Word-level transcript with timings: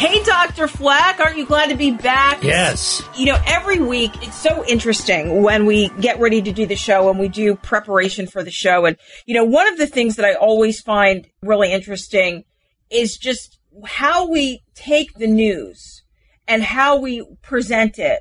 Hey, 0.00 0.22
Dr. 0.22 0.66
Fleck, 0.66 1.20
aren't 1.20 1.36
you 1.36 1.44
glad 1.44 1.68
to 1.68 1.76
be 1.76 1.90
back? 1.90 2.42
Yes. 2.42 3.02
You 3.18 3.26
know, 3.26 3.38
every 3.46 3.80
week 3.80 4.10
it's 4.22 4.34
so 4.34 4.64
interesting 4.64 5.42
when 5.42 5.66
we 5.66 5.90
get 6.00 6.18
ready 6.18 6.40
to 6.40 6.52
do 6.52 6.64
the 6.64 6.74
show 6.74 7.10
and 7.10 7.18
we 7.18 7.28
do 7.28 7.54
preparation 7.54 8.26
for 8.26 8.42
the 8.42 8.50
show. 8.50 8.86
And, 8.86 8.96
you 9.26 9.34
know, 9.34 9.44
one 9.44 9.68
of 9.68 9.76
the 9.76 9.86
things 9.86 10.16
that 10.16 10.24
I 10.24 10.32
always 10.32 10.80
find 10.80 11.28
really 11.42 11.70
interesting 11.70 12.44
is 12.90 13.18
just 13.18 13.58
how 13.84 14.26
we 14.26 14.62
take 14.74 15.12
the 15.18 15.26
news 15.26 16.02
and 16.48 16.62
how 16.62 16.96
we 16.98 17.22
present 17.42 17.98
it 17.98 18.20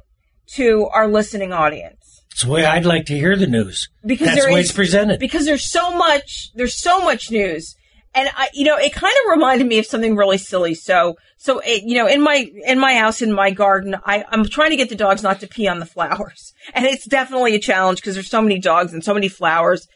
to 0.56 0.90
our 0.94 1.08
listening 1.08 1.54
audience. 1.54 2.24
It's 2.32 2.44
the 2.44 2.52
way 2.52 2.66
I'd 2.66 2.86
like 2.86 3.06
to 3.06 3.16
hear 3.18 3.38
the 3.38 3.48
news. 3.48 3.88
Because 4.06 4.28
That's 4.28 4.46
the 4.46 4.52
way 4.52 4.60
is- 4.60 4.66
it's 4.66 4.76
presented. 4.76 5.22
because 5.22 5.46
there's 5.46 5.72
so 5.72 5.92
much 5.96 6.50
there's 6.56 6.78
so 6.78 7.00
much 7.00 7.32
news 7.32 7.74
and 8.20 8.30
I, 8.36 8.50
you 8.54 8.66
know, 8.66 8.76
it 8.76 8.92
kind 8.92 9.14
of 9.24 9.32
reminded 9.32 9.66
me 9.66 9.80
of 9.80 9.86
something 9.86 10.18
really 10.18 10.38
silly. 10.38 10.76
So, 10.76 11.16
so 11.38 11.60
it, 11.60 11.84
you 11.84 11.96
know, 11.96 12.06
in 12.06 12.22
my 12.22 12.52
in 12.66 12.78
my 12.78 12.96
house, 12.96 13.22
in 13.22 13.32
my 13.32 13.50
garden, 13.50 13.96
I, 14.06 14.26
I'm 14.30 14.44
trying 14.44 14.72
to 14.72 14.76
get 14.76 14.90
the 14.90 14.96
dogs 14.96 15.24
not 15.24 15.40
to 15.40 15.48
pee 15.48 15.70
on 15.70 15.80
the 15.80 15.86
flowers, 15.86 16.54
and 16.74 16.86
it's 16.86 17.06
definitely 17.06 17.56
a 17.56 17.60
challenge 17.60 18.02
because 18.02 18.16
there's 18.16 18.30
so 18.30 18.42
many 18.42 18.60
dogs 18.60 18.92
and 18.92 19.04
so 19.04 19.14
many 19.14 19.30
flowers, 19.30 19.88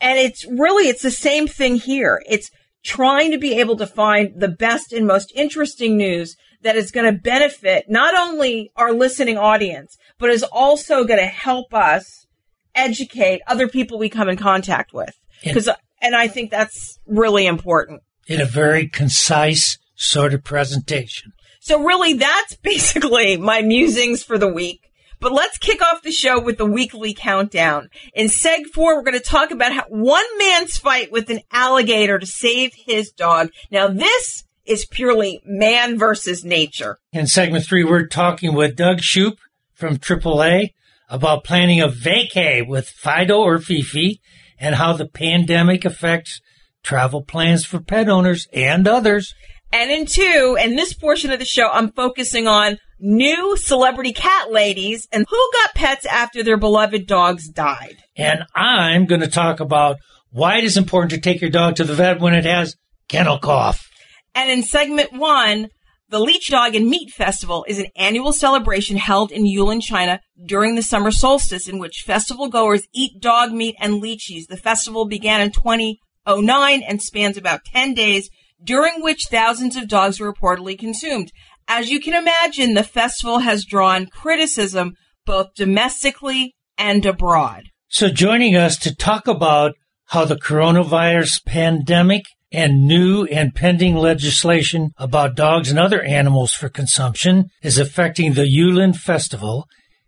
and 0.00 0.18
it's 0.18 0.44
really 0.46 0.88
it's 0.88 1.02
the 1.02 1.12
same 1.12 1.46
thing 1.46 1.76
here. 1.76 2.20
It's 2.28 2.50
trying 2.82 3.30
to 3.30 3.38
be 3.38 3.60
able 3.60 3.76
to 3.76 3.86
find 3.86 4.32
the 4.34 4.48
best 4.48 4.92
and 4.92 5.06
most 5.06 5.30
interesting 5.36 5.96
news 5.96 6.36
that 6.62 6.76
is 6.76 6.90
going 6.90 7.06
to 7.06 7.20
benefit 7.20 7.84
not 7.88 8.18
only 8.18 8.72
our 8.74 8.92
listening 8.92 9.38
audience, 9.38 9.96
but 10.18 10.30
is 10.30 10.42
also 10.42 11.04
going 11.04 11.20
to 11.20 11.26
help 11.26 11.72
us 11.72 12.26
educate 12.74 13.42
other 13.46 13.68
people 13.68 13.98
we 13.98 14.08
come 14.08 14.28
in 14.28 14.36
contact 14.36 14.92
with. 14.92 15.14
Because, 15.44 15.68
and 16.00 16.14
I 16.14 16.28
think 16.28 16.50
that's 16.50 16.98
really 17.06 17.46
important. 17.46 18.02
in 18.26 18.40
a 18.40 18.46
very 18.46 18.88
concise 18.88 19.78
sort 19.96 20.32
of 20.34 20.44
presentation. 20.44 21.32
So 21.60 21.82
really, 21.82 22.14
that's 22.14 22.56
basically 22.62 23.36
my 23.36 23.62
musings 23.62 24.22
for 24.22 24.38
the 24.38 24.52
week. 24.52 24.90
But 25.20 25.32
let's 25.32 25.58
kick 25.58 25.82
off 25.82 26.02
the 26.02 26.10
show 26.12 26.40
with 26.40 26.56
the 26.56 26.64
weekly 26.64 27.12
countdown. 27.12 27.90
In 28.14 28.28
seg 28.28 28.64
four, 28.72 28.96
we're 28.96 29.02
going 29.02 29.18
to 29.18 29.20
talk 29.20 29.50
about 29.50 29.72
how 29.72 29.84
one 29.88 30.24
man's 30.38 30.78
fight 30.78 31.12
with 31.12 31.28
an 31.28 31.40
alligator 31.52 32.18
to 32.18 32.26
save 32.26 32.72
his 32.74 33.10
dog. 33.10 33.50
Now 33.70 33.88
this 33.88 34.44
is 34.64 34.86
purely 34.86 35.42
man 35.44 35.98
versus 35.98 36.42
nature. 36.42 36.98
In 37.12 37.26
segment 37.26 37.66
three, 37.66 37.84
we're 37.84 38.06
talking 38.06 38.54
with 38.54 38.76
Doug 38.76 38.98
Shupe 39.00 39.38
from 39.74 39.98
AAA 39.98 40.70
about 41.10 41.44
planning 41.44 41.82
a 41.82 41.88
vacay 41.88 42.66
with 42.66 42.88
Fido 42.88 43.40
or 43.40 43.58
Fifi 43.58 44.22
and 44.60 44.76
how 44.76 44.92
the 44.92 45.08
pandemic 45.08 45.84
affects 45.84 46.40
travel 46.84 47.22
plans 47.22 47.64
for 47.64 47.80
pet 47.80 48.08
owners 48.08 48.46
and 48.52 48.86
others. 48.86 49.34
And 49.72 49.90
in 49.90 50.06
two, 50.06 50.56
in 50.60 50.76
this 50.76 50.92
portion 50.92 51.32
of 51.32 51.38
the 51.38 51.44
show, 51.44 51.68
I'm 51.68 51.92
focusing 51.92 52.46
on 52.46 52.78
new 52.98 53.56
celebrity 53.56 54.12
cat 54.12 54.52
ladies 54.52 55.08
and 55.10 55.24
who 55.28 55.50
got 55.54 55.74
pets 55.74 56.06
after 56.06 56.42
their 56.42 56.58
beloved 56.58 57.06
dogs 57.06 57.48
died. 57.48 57.96
And 58.16 58.44
I'm 58.54 59.06
going 59.06 59.22
to 59.22 59.28
talk 59.28 59.60
about 59.60 59.96
why 60.30 60.58
it 60.58 60.64
is 60.64 60.76
important 60.76 61.12
to 61.12 61.20
take 61.20 61.40
your 61.40 61.50
dog 61.50 61.76
to 61.76 61.84
the 61.84 61.94
vet 61.94 62.20
when 62.20 62.34
it 62.34 62.44
has 62.44 62.76
kennel 63.08 63.38
cough. 63.38 63.88
And 64.34 64.50
in 64.50 64.62
segment 64.62 65.12
one, 65.12 65.68
the 66.10 66.18
Lychee 66.18 66.50
Dog 66.50 66.74
and 66.74 66.88
Meat 66.88 67.10
Festival 67.10 67.64
is 67.68 67.78
an 67.78 67.86
annual 67.94 68.32
celebration 68.32 68.96
held 68.96 69.30
in 69.30 69.44
Yulin, 69.44 69.80
China 69.80 70.20
during 70.44 70.74
the 70.74 70.82
summer 70.82 71.12
solstice 71.12 71.68
in 71.68 71.78
which 71.78 72.02
festival 72.04 72.48
goers 72.48 72.88
eat 72.92 73.20
dog 73.20 73.52
meat 73.52 73.76
and 73.78 74.02
lychees. 74.02 74.48
The 74.48 74.56
festival 74.56 75.06
began 75.06 75.40
in 75.40 75.52
2009 75.52 76.82
and 76.82 77.00
spans 77.00 77.36
about 77.36 77.64
10 77.64 77.94
days, 77.94 78.28
during 78.62 79.00
which 79.02 79.28
thousands 79.30 79.76
of 79.76 79.86
dogs 79.86 80.18
were 80.18 80.32
reportedly 80.32 80.76
consumed. 80.76 81.30
As 81.68 81.92
you 81.92 82.00
can 82.00 82.14
imagine, 82.14 82.74
the 82.74 82.82
festival 82.82 83.38
has 83.38 83.64
drawn 83.64 84.06
criticism 84.06 84.94
both 85.24 85.54
domestically 85.54 86.56
and 86.76 87.06
abroad. 87.06 87.62
So, 87.86 88.08
joining 88.08 88.56
us 88.56 88.76
to 88.78 88.94
talk 88.94 89.28
about 89.28 89.74
how 90.06 90.24
the 90.24 90.36
coronavirus 90.36 91.44
pandemic 91.46 92.24
and 92.52 92.86
new 92.86 93.24
and 93.24 93.54
pending 93.54 93.94
legislation 93.94 94.90
about 94.96 95.36
dogs 95.36 95.70
and 95.70 95.78
other 95.78 96.02
animals 96.02 96.52
for 96.52 96.68
consumption 96.68 97.50
is 97.62 97.78
affecting 97.78 98.32
the 98.32 98.42
Yulin 98.42 98.96
Festival, 98.96 99.66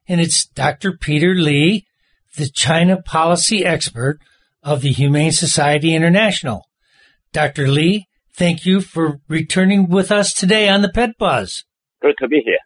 and 0.09 0.21
it's 0.21 0.47
Dr. 0.47 0.97
Peter 0.97 1.35
Li, 1.35 1.87
the 2.37 2.49
China 2.49 3.01
policy 3.01 3.65
expert 3.65 4.19
of 4.63 4.83
the 4.83 4.93
Humane 4.93 5.33
Society 5.33 5.95
International. 5.95 6.67
Dr. 7.33 7.69
Li, 7.69 8.07
thank 8.35 8.67
you 8.67 8.81
for 8.81 9.21
returning 9.29 9.89
with 9.89 10.11
us 10.11 10.33
today 10.33 10.69
on 10.69 10.83
the 10.83 10.91
Pet 10.91 11.11
Buzz. 11.19 11.65
Good 12.01 12.17
to 12.19 12.29
be 12.29 12.43
here. 12.45 12.59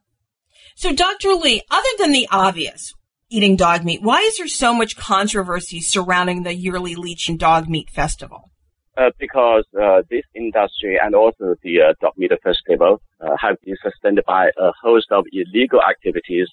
So, 0.75 0.95
Dr. 0.95 1.35
Li, 1.35 1.63
other 1.71 1.89
than 1.99 2.13
the 2.13 2.29
obvious, 2.31 2.93
eating 3.31 3.57
dog 3.57 3.85
meat, 3.85 4.03
why 4.03 4.21
is 4.21 4.37
there 4.39 4.49
so 4.49 4.75
much 4.75 4.97
controversy 4.97 5.81
surrounding 5.81 6.43
the 6.43 6.55
yearly 6.55 6.95
Lychee 6.95 7.31
and 7.31 7.39
Dog 7.39 7.69
Meat 7.69 7.91
Festival? 7.91 8.51
Uh, 8.99 9.11
because 9.19 9.65
uh, 9.79 10.01
this 10.09 10.25
industry 10.35 10.99
and 11.03 11.15
also 11.15 11.55
the 11.63 11.83
uh, 11.83 11.93
dog 12.01 12.15
meat 12.17 12.33
festival 12.43 12.99
uh, 13.21 13.37
have 13.39 13.61
been 13.61 13.77
sustained 13.83 14.23
by 14.27 14.47
a 14.57 14.73
host 14.83 15.09
of 15.11 15.27
illegal 15.33 15.83
activities 15.83 16.49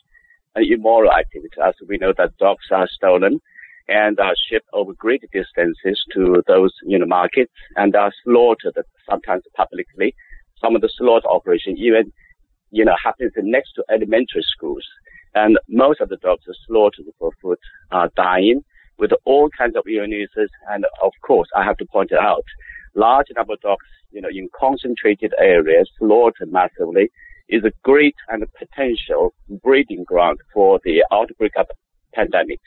and 0.53 0.70
immoral 0.70 1.09
activities. 1.09 1.58
As 1.66 1.74
we 1.88 1.98
know 1.98 2.12
that 2.18 2.36
dogs 2.38 2.66
are 2.70 2.86
stolen 2.92 3.40
and 3.88 4.20
are 4.20 4.36
shipped 4.50 4.68
over 4.74 4.92
great 4.92 5.22
distances 5.32 6.03
to 6.14 6.44
those 6.46 6.74
in 6.86 7.00
the 7.00 7.06
markets 7.06 7.53
and 7.78 7.96
are 7.96 8.12
slaughtered 8.26 8.76
sometimes 9.09 9.44
publicly. 9.56 10.14
Some 10.59 10.76
of 10.76 10.82
the 10.82 10.90
slaughter 10.98 11.30
operation 11.30 11.78
even, 11.78 12.12
you 12.72 12.84
know, 12.84 12.96
happens 13.02 13.32
next 13.38 13.72
to 13.76 13.86
elementary 13.90 14.44
schools. 14.44 14.86
And 15.34 15.58
most 15.70 16.02
of 16.02 16.09
the 16.09 16.18
dogs 16.18 16.44
are 16.50 16.59
slaughtered 16.68 17.06
for 17.18 17.32
food 17.42 17.58
are 17.90 18.09
dying 18.18 18.64
with 18.98 19.12
all 19.26 19.50
kinds 19.58 19.76
of 19.76 19.84
illnesses. 19.88 20.50
And 20.70 20.86
of 21.04 21.12
course, 21.22 21.48
I 21.56 21.64
have 21.64 21.78
to 21.78 21.86
point 21.86 22.12
it 22.12 22.20
out, 22.20 22.46
large 22.96 23.28
number 23.36 23.54
of 23.54 23.62
dogs, 23.62 23.86
you 24.12 24.22
know, 24.22 24.30
in 24.30 24.50
concentrated 24.58 25.34
areas, 25.40 25.90
slaughtered 25.98 26.52
massively, 26.52 27.12
is 27.50 27.64
a 27.64 27.72
great 27.84 28.16
and 28.30 28.44
potential 28.58 29.34
breeding 29.64 30.03
ground 30.03 30.40
for 30.53 30.80
the 30.84 31.03
outbreak 31.12 31.52
of 31.58 31.68
pandemics. 32.18 32.58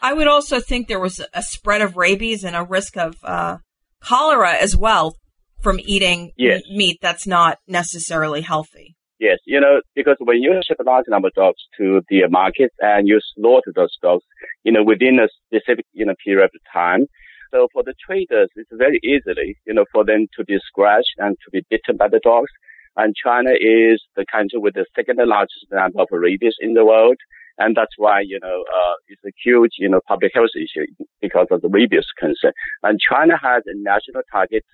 I 0.00 0.12
would 0.12 0.28
also 0.28 0.60
think 0.60 0.88
there 0.88 1.00
was 1.00 1.20
a 1.32 1.42
spread 1.42 1.82
of 1.82 1.96
rabies 1.96 2.44
and 2.44 2.54
a 2.54 2.62
risk 2.62 2.96
of 2.96 3.16
uh, 3.22 3.58
cholera 4.00 4.52
as 4.52 4.76
well 4.76 5.16
from 5.60 5.80
eating 5.80 6.32
Yes. 6.36 6.62
meat 6.70 6.98
that's 7.00 7.26
not 7.26 7.58
necessarily 7.66 8.42
healthy. 8.42 8.96
Yes, 9.22 9.38
you 9.46 9.60
know, 9.60 9.82
because 9.94 10.16
when 10.18 10.42
you 10.42 10.60
ship 10.66 10.78
a 10.80 10.82
large 10.82 11.04
number 11.06 11.28
of 11.28 11.34
dogs 11.34 11.62
to 11.78 12.00
the 12.08 12.26
market 12.28 12.72
and 12.80 13.06
you 13.06 13.20
slaughter 13.36 13.70
those 13.72 13.96
dogs, 14.02 14.24
you 14.64 14.72
know, 14.72 14.82
within 14.82 15.20
a 15.20 15.28
specific, 15.46 15.86
you 15.92 16.04
know, 16.04 16.14
period 16.24 16.50
of 16.52 16.60
time. 16.72 17.06
So 17.52 17.68
for 17.72 17.84
the 17.84 17.94
traders, 18.04 18.50
it's 18.56 18.72
very 18.72 18.98
easily, 19.04 19.54
you 19.64 19.74
know, 19.74 19.84
for 19.92 20.04
them 20.04 20.26
to 20.36 20.44
be 20.44 20.58
scratched 20.66 21.14
and 21.18 21.36
to 21.44 21.50
be 21.52 21.62
bitten 21.70 21.96
by 21.96 22.08
the 22.08 22.18
dogs. 22.18 22.50
And 22.96 23.14
China 23.14 23.50
is 23.52 24.02
the 24.16 24.26
country 24.26 24.58
with 24.58 24.74
the 24.74 24.86
second 24.96 25.20
largest 25.22 25.70
number 25.70 26.02
of 26.02 26.08
rabies 26.10 26.56
in 26.58 26.74
the 26.74 26.84
world. 26.84 27.18
And 27.58 27.76
that's 27.76 27.94
why, 27.96 28.22
you 28.26 28.40
know, 28.42 28.64
uh, 28.74 28.94
it's 29.06 29.22
a 29.24 29.30
huge, 29.44 29.78
you 29.78 29.88
know, 29.88 30.00
public 30.08 30.32
health 30.34 30.50
issue 30.56 30.90
because 31.20 31.46
of 31.52 31.60
the 31.62 31.68
rabies 31.68 32.06
concern. 32.18 32.54
And 32.82 32.98
China 32.98 33.34
has 33.40 33.62
a 33.66 33.74
national 33.76 34.22
target 34.32 34.64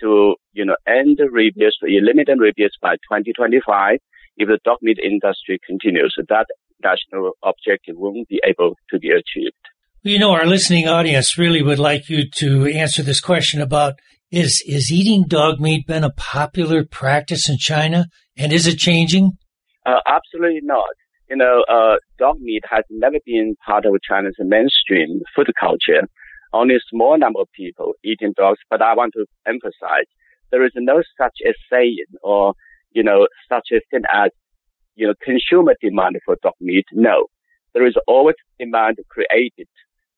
to, 0.00 0.34
you 0.52 0.64
know, 0.64 0.76
end 0.86 1.18
rabies, 1.30 1.74
to 1.82 1.86
eliminate 1.86 2.38
rabies 2.38 2.72
by 2.80 2.94
2025 3.08 3.98
if 4.36 4.48
the 4.48 4.58
dog 4.64 4.78
meat 4.82 4.98
industry 5.02 5.58
continues. 5.66 6.14
That 6.28 6.46
national 6.82 7.32
objective 7.42 7.96
won't 7.96 8.28
be 8.28 8.40
able 8.44 8.74
to 8.90 8.98
be 8.98 9.10
achieved. 9.10 9.54
You 10.02 10.18
know, 10.18 10.32
our 10.32 10.46
listening 10.46 10.88
audience 10.88 11.36
really 11.36 11.62
would 11.62 11.78
like 11.78 12.08
you 12.08 12.28
to 12.36 12.66
answer 12.66 13.02
this 13.02 13.20
question 13.20 13.60
about 13.60 13.94
is 14.30 14.62
is 14.66 14.90
eating 14.92 15.24
dog 15.26 15.60
meat 15.60 15.86
been 15.86 16.04
a 16.04 16.12
popular 16.12 16.84
practice 16.84 17.48
in 17.48 17.58
China, 17.58 18.06
and 18.36 18.52
is 18.52 18.66
it 18.66 18.78
changing? 18.78 19.32
Uh, 19.84 20.00
absolutely 20.06 20.60
not. 20.62 20.88
You 21.28 21.36
know, 21.36 21.64
uh, 21.68 21.96
dog 22.18 22.40
meat 22.40 22.62
has 22.70 22.84
never 22.90 23.18
been 23.26 23.56
part 23.66 23.84
of 23.84 23.92
China's 24.02 24.36
mainstream 24.38 25.20
food 25.34 25.48
culture. 25.58 26.08
Only 26.52 26.74
a 26.76 26.80
small 26.90 27.18
number 27.18 27.40
of 27.40 27.48
people 27.52 27.94
eating 28.04 28.32
dogs. 28.36 28.58
But 28.68 28.82
I 28.82 28.94
want 28.94 29.12
to 29.14 29.26
emphasize 29.46 30.06
there 30.50 30.64
is 30.64 30.72
no 30.76 31.02
such 31.20 31.36
a 31.46 31.52
saying 31.72 32.06
or, 32.22 32.54
you 32.92 33.02
know, 33.02 33.28
such 33.48 33.68
a 33.72 33.80
thing 33.90 34.02
as, 34.12 34.30
you 34.94 35.06
know, 35.06 35.14
consumer 35.22 35.74
demand 35.80 36.16
for 36.24 36.36
dog 36.42 36.54
meat. 36.60 36.86
No, 36.92 37.26
there 37.74 37.86
is 37.86 37.94
always 38.06 38.36
demand 38.58 38.98
created, 39.08 39.68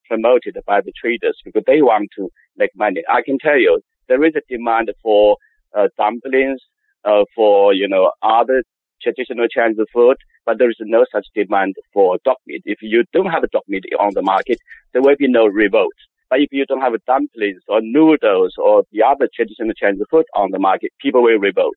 promoted 0.08 0.56
by 0.66 0.80
the 0.80 0.92
traders 1.00 1.38
because 1.44 1.64
they 1.66 1.82
want 1.82 2.08
to 2.16 2.28
make 2.56 2.70
money. 2.76 3.02
I 3.08 3.22
can 3.22 3.38
tell 3.38 3.58
you 3.58 3.80
there 4.08 4.24
is 4.24 4.34
a 4.36 4.42
demand 4.48 4.90
for 5.02 5.36
uh, 5.76 5.88
dumplings, 5.96 6.60
uh, 7.04 7.24
for, 7.34 7.74
you 7.74 7.88
know, 7.88 8.10
other 8.22 8.62
traditional 9.02 9.48
Chinese 9.48 9.76
food, 9.92 10.16
but 10.46 10.58
there 10.58 10.70
is 10.70 10.76
no 10.80 11.04
such 11.12 11.26
demand 11.34 11.74
for 11.92 12.18
dog 12.24 12.36
meat. 12.46 12.62
If 12.64 12.78
you 12.82 13.04
don't 13.12 13.30
have 13.30 13.44
a 13.44 13.48
dog 13.48 13.62
meat 13.68 13.84
on 13.98 14.12
the 14.14 14.22
market, 14.22 14.58
there 14.92 15.02
will 15.02 15.16
be 15.18 15.28
no 15.28 15.46
revolt. 15.46 15.92
If 16.34 16.48
you 16.52 16.64
don't 16.66 16.80
have 16.80 16.92
dumplings 17.06 17.62
or 17.68 17.80
noodles 17.82 18.54
or 18.58 18.84
the 18.92 19.02
other 19.02 19.28
traditional 19.34 19.72
Chinese 19.74 20.02
food 20.10 20.24
on 20.34 20.50
the 20.50 20.58
market, 20.58 20.92
people 21.00 21.22
will 21.22 21.38
revolt. 21.38 21.76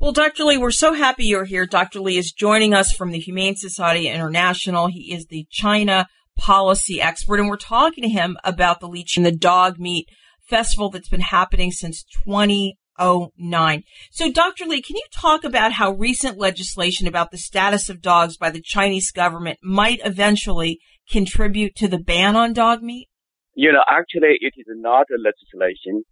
Well, 0.00 0.12
Dr. 0.12 0.44
Li, 0.44 0.56
we're 0.56 0.70
so 0.70 0.92
happy 0.92 1.26
you're 1.26 1.44
here. 1.44 1.66
Dr. 1.66 2.00
Li 2.00 2.16
is 2.16 2.32
joining 2.32 2.74
us 2.74 2.92
from 2.92 3.10
the 3.10 3.18
Humane 3.18 3.56
Society 3.56 4.08
International. 4.08 4.88
He 4.88 5.12
is 5.12 5.26
the 5.26 5.46
China 5.50 6.06
policy 6.36 7.00
expert, 7.00 7.40
and 7.40 7.48
we're 7.48 7.56
talking 7.56 8.02
to 8.02 8.08
him 8.08 8.36
about 8.44 8.80
the 8.80 8.88
Li 8.88 9.04
Qing 9.04 9.24
the 9.24 9.32
dog 9.32 9.78
meat 9.78 10.08
festival 10.48 10.90
that's 10.90 11.08
been 11.08 11.20
happening 11.20 11.70
since 11.70 12.04
2009. 12.24 13.82
So, 14.10 14.30
Dr. 14.30 14.66
Li, 14.66 14.82
can 14.82 14.96
you 14.96 15.06
talk 15.12 15.44
about 15.44 15.72
how 15.72 15.92
recent 15.92 16.38
legislation 16.38 17.06
about 17.06 17.30
the 17.30 17.38
status 17.38 17.88
of 17.88 18.02
dogs 18.02 18.36
by 18.36 18.50
the 18.50 18.60
Chinese 18.60 19.10
government 19.10 19.58
might 19.62 20.00
eventually 20.04 20.80
contribute 21.10 21.74
to 21.76 21.88
the 21.88 21.98
ban 21.98 22.36
on 22.36 22.52
dog 22.52 22.82
meat? 22.82 23.08
You 23.54 23.72
know, 23.72 23.84
actually, 23.88 24.38
it 24.40 24.54
is 24.56 24.66
not 24.68 25.06
a 25.10 25.18
legislation. 25.18 26.04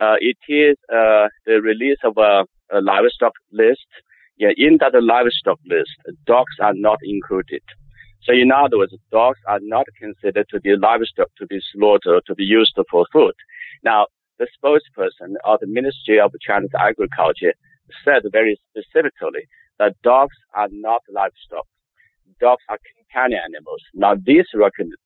Uh, 0.00 0.16
it 0.20 0.38
is 0.48 0.76
uh, 0.92 1.28
the 1.46 1.60
release 1.62 1.98
of 2.04 2.16
a, 2.16 2.44
a 2.76 2.80
livestock 2.80 3.32
list. 3.52 3.86
Yeah, 4.36 4.50
in 4.56 4.78
that 4.80 4.94
livestock 5.02 5.58
list, 5.66 5.90
dogs 6.26 6.54
are 6.60 6.74
not 6.74 6.98
included. 7.02 7.62
So 8.22 8.32
in 8.32 8.52
other 8.52 8.78
words, 8.78 8.94
dogs 9.10 9.38
are 9.46 9.60
not 9.62 9.86
considered 9.98 10.46
to 10.50 10.60
be 10.60 10.76
livestock 10.76 11.28
to 11.38 11.46
be 11.46 11.60
slaughtered, 11.72 12.22
to 12.26 12.34
be 12.34 12.44
used 12.44 12.78
for 12.90 13.06
food. 13.12 13.34
Now, 13.82 14.06
the 14.38 14.46
spokesperson 14.54 15.34
of 15.44 15.60
the 15.60 15.66
Ministry 15.66 16.20
of 16.20 16.32
China's 16.40 16.70
Agriculture 16.78 17.54
said 18.04 18.22
very 18.30 18.60
specifically 18.70 19.48
that 19.78 19.96
dogs 20.02 20.36
are 20.54 20.68
not 20.70 21.02
livestock. 21.12 21.66
Dogs 22.40 22.62
are 22.68 22.78
companion 23.10 23.40
animals. 23.44 23.82
Now, 23.94 24.14
this 24.14 24.46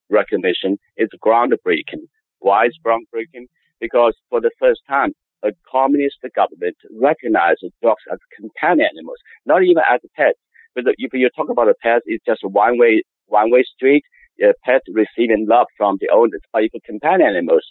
recognition 0.09 0.77
is 0.97 1.09
groundbreaking. 1.23 2.07
Why 2.39 2.65
is 2.65 2.77
groundbreaking? 2.85 3.45
Because 3.79 4.15
for 4.29 4.41
the 4.41 4.51
first 4.59 4.81
time, 4.87 5.13
a 5.43 5.51
communist 5.69 6.17
government 6.35 6.77
recognizes 6.99 7.71
dogs 7.81 8.03
as 8.11 8.19
companion 8.39 8.87
animals, 8.95 9.17
not 9.45 9.63
even 9.63 9.83
as 9.91 9.99
pets. 10.15 10.39
But 10.75 10.85
if 10.97 11.13
you 11.13 11.29
talk 11.35 11.49
about 11.49 11.69
a 11.69 11.75
pet, 11.81 12.01
it's 12.05 12.23
just 12.25 12.41
one 12.43 12.77
way, 12.77 13.03
one 13.27 13.51
way 13.51 13.63
street. 13.75 14.03
A 14.41 14.53
pet 14.65 14.81
receiving 14.91 15.45
love 15.47 15.67
from 15.77 15.97
the 16.01 16.09
owners, 16.11 16.41
but 16.51 16.63
if 16.63 16.71
companion 16.83 17.29
animals, 17.29 17.63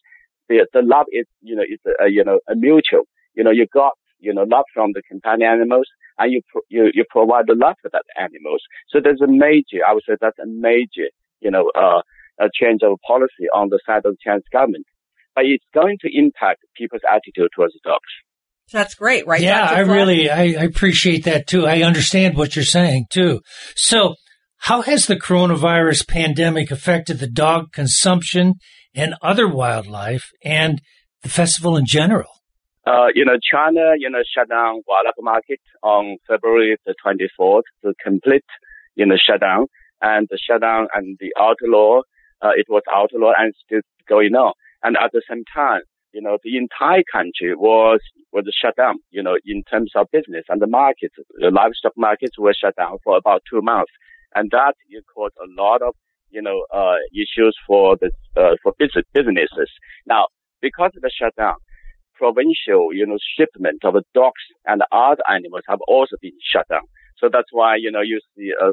the, 0.48 0.64
the 0.72 0.80
love 0.80 1.06
is, 1.10 1.26
you 1.40 1.56
know, 1.56 1.62
is 1.62 1.80
a, 2.00 2.08
you 2.08 2.22
know, 2.22 2.38
a 2.48 2.54
mutual. 2.54 3.02
You 3.34 3.42
know, 3.42 3.50
you 3.50 3.66
got, 3.74 3.94
you 4.20 4.32
know, 4.32 4.44
love 4.44 4.64
from 4.72 4.92
the 4.94 5.02
companion 5.02 5.50
animals 5.50 5.88
and 6.18 6.32
you, 6.32 6.40
pro- 6.50 6.62
you, 6.68 6.90
you 6.94 7.04
provide 7.08 7.46
the 7.46 7.54
love 7.54 7.76
for 7.82 7.90
that 7.92 8.04
animals. 8.18 8.62
So 8.90 9.00
there's 9.02 9.20
a 9.22 9.30
major, 9.30 9.84
I 9.86 9.94
would 9.94 10.02
say 10.06 10.14
that's 10.20 10.38
a 10.38 10.46
major, 10.46 11.08
you 11.40 11.50
know, 11.50 11.70
uh, 11.74 12.02
a 12.40 12.48
change 12.52 12.80
of 12.82 12.98
policy 13.06 13.46
on 13.54 13.68
the 13.68 13.80
side 13.86 14.02
of 14.04 14.14
the 14.14 14.18
Chinese 14.24 14.44
government. 14.52 14.86
But 15.34 15.44
it's 15.46 15.64
going 15.72 15.98
to 16.02 16.08
impact 16.12 16.60
people's 16.76 17.02
attitude 17.10 17.50
towards 17.54 17.74
the 17.74 17.80
dogs. 17.84 18.00
That's 18.72 18.94
great, 18.94 19.26
right? 19.26 19.40
Yeah, 19.40 19.64
I 19.64 19.80
really, 19.80 20.30
I, 20.30 20.42
I 20.42 20.64
appreciate 20.64 21.24
that 21.24 21.46
too. 21.46 21.66
I 21.66 21.82
understand 21.82 22.36
what 22.36 22.56
you're 22.56 22.64
saying 22.64 23.06
too. 23.10 23.40
So 23.74 24.14
how 24.58 24.82
has 24.82 25.06
the 25.06 25.16
coronavirus 25.16 26.06
pandemic 26.06 26.70
affected 26.70 27.18
the 27.18 27.26
dog 27.28 27.72
consumption 27.72 28.54
and 28.94 29.14
other 29.20 29.48
wildlife 29.48 30.30
and 30.44 30.80
the 31.22 31.28
festival 31.28 31.76
in 31.76 31.84
general? 31.84 32.30
Uh, 32.86 33.06
you 33.14 33.24
know, 33.24 33.36
China, 33.42 33.92
you 33.96 34.10
know, 34.10 34.22
shut 34.34 34.48
down 34.48 34.82
wildlife 34.86 35.14
market 35.20 35.60
on 35.82 36.16
February 36.26 36.76
the 36.84 36.94
24th, 37.04 37.62
the 37.82 37.94
complete, 38.02 38.44
you 38.96 39.06
know, 39.06 39.16
shutdown 39.16 39.66
and 40.00 40.26
the 40.30 40.38
shutdown 40.38 40.88
and 40.94 41.16
the 41.20 41.32
outlaw, 41.38 42.00
uh, 42.42 42.50
it 42.56 42.66
was 42.68 42.82
outlaw 42.92 43.32
and 43.38 43.54
still 43.64 43.80
going 44.08 44.34
on. 44.34 44.52
And 44.82 44.96
at 44.96 45.12
the 45.12 45.22
same 45.28 45.44
time, 45.54 45.82
you 46.12 46.20
know, 46.20 46.38
the 46.42 46.56
entire 46.56 47.04
country 47.10 47.54
was, 47.54 48.00
was 48.32 48.44
shut 48.60 48.76
down, 48.76 48.96
you 49.10 49.22
know, 49.22 49.36
in 49.46 49.62
terms 49.70 49.92
of 49.94 50.08
business 50.12 50.44
and 50.48 50.60
the 50.60 50.66
markets, 50.66 51.14
the 51.38 51.50
livestock 51.50 51.92
markets 51.96 52.36
were 52.36 52.52
shut 52.52 52.74
down 52.76 52.98
for 53.04 53.16
about 53.16 53.42
two 53.48 53.62
months. 53.62 53.92
And 54.34 54.50
that 54.50 54.74
caused 55.14 55.34
a 55.36 55.62
lot 55.62 55.82
of 55.82 55.94
you 56.32 56.42
know, 56.42 56.64
uh, 56.74 56.96
issues 57.12 57.56
for 57.66 57.96
the, 58.00 58.10
uh, 58.36 58.56
for 58.62 58.72
business, 58.78 59.04
businesses. 59.12 59.70
Now, 60.06 60.26
because 60.60 60.90
of 60.96 61.02
the 61.02 61.10
shutdown, 61.10 61.56
provincial, 62.14 62.92
you 62.92 63.06
know, 63.06 63.18
shipment 63.36 63.84
of 63.84 63.94
dogs 64.14 64.42
and 64.66 64.82
other 64.92 65.22
animals 65.28 65.62
have 65.68 65.80
also 65.86 66.16
been 66.20 66.32
shut 66.42 66.68
down. 66.68 66.86
So 67.18 67.28
that's 67.32 67.48
why, 67.52 67.76
you 67.76 67.90
know, 67.90 68.00
you 68.00 68.20
see 68.36 68.52
a 68.60 68.72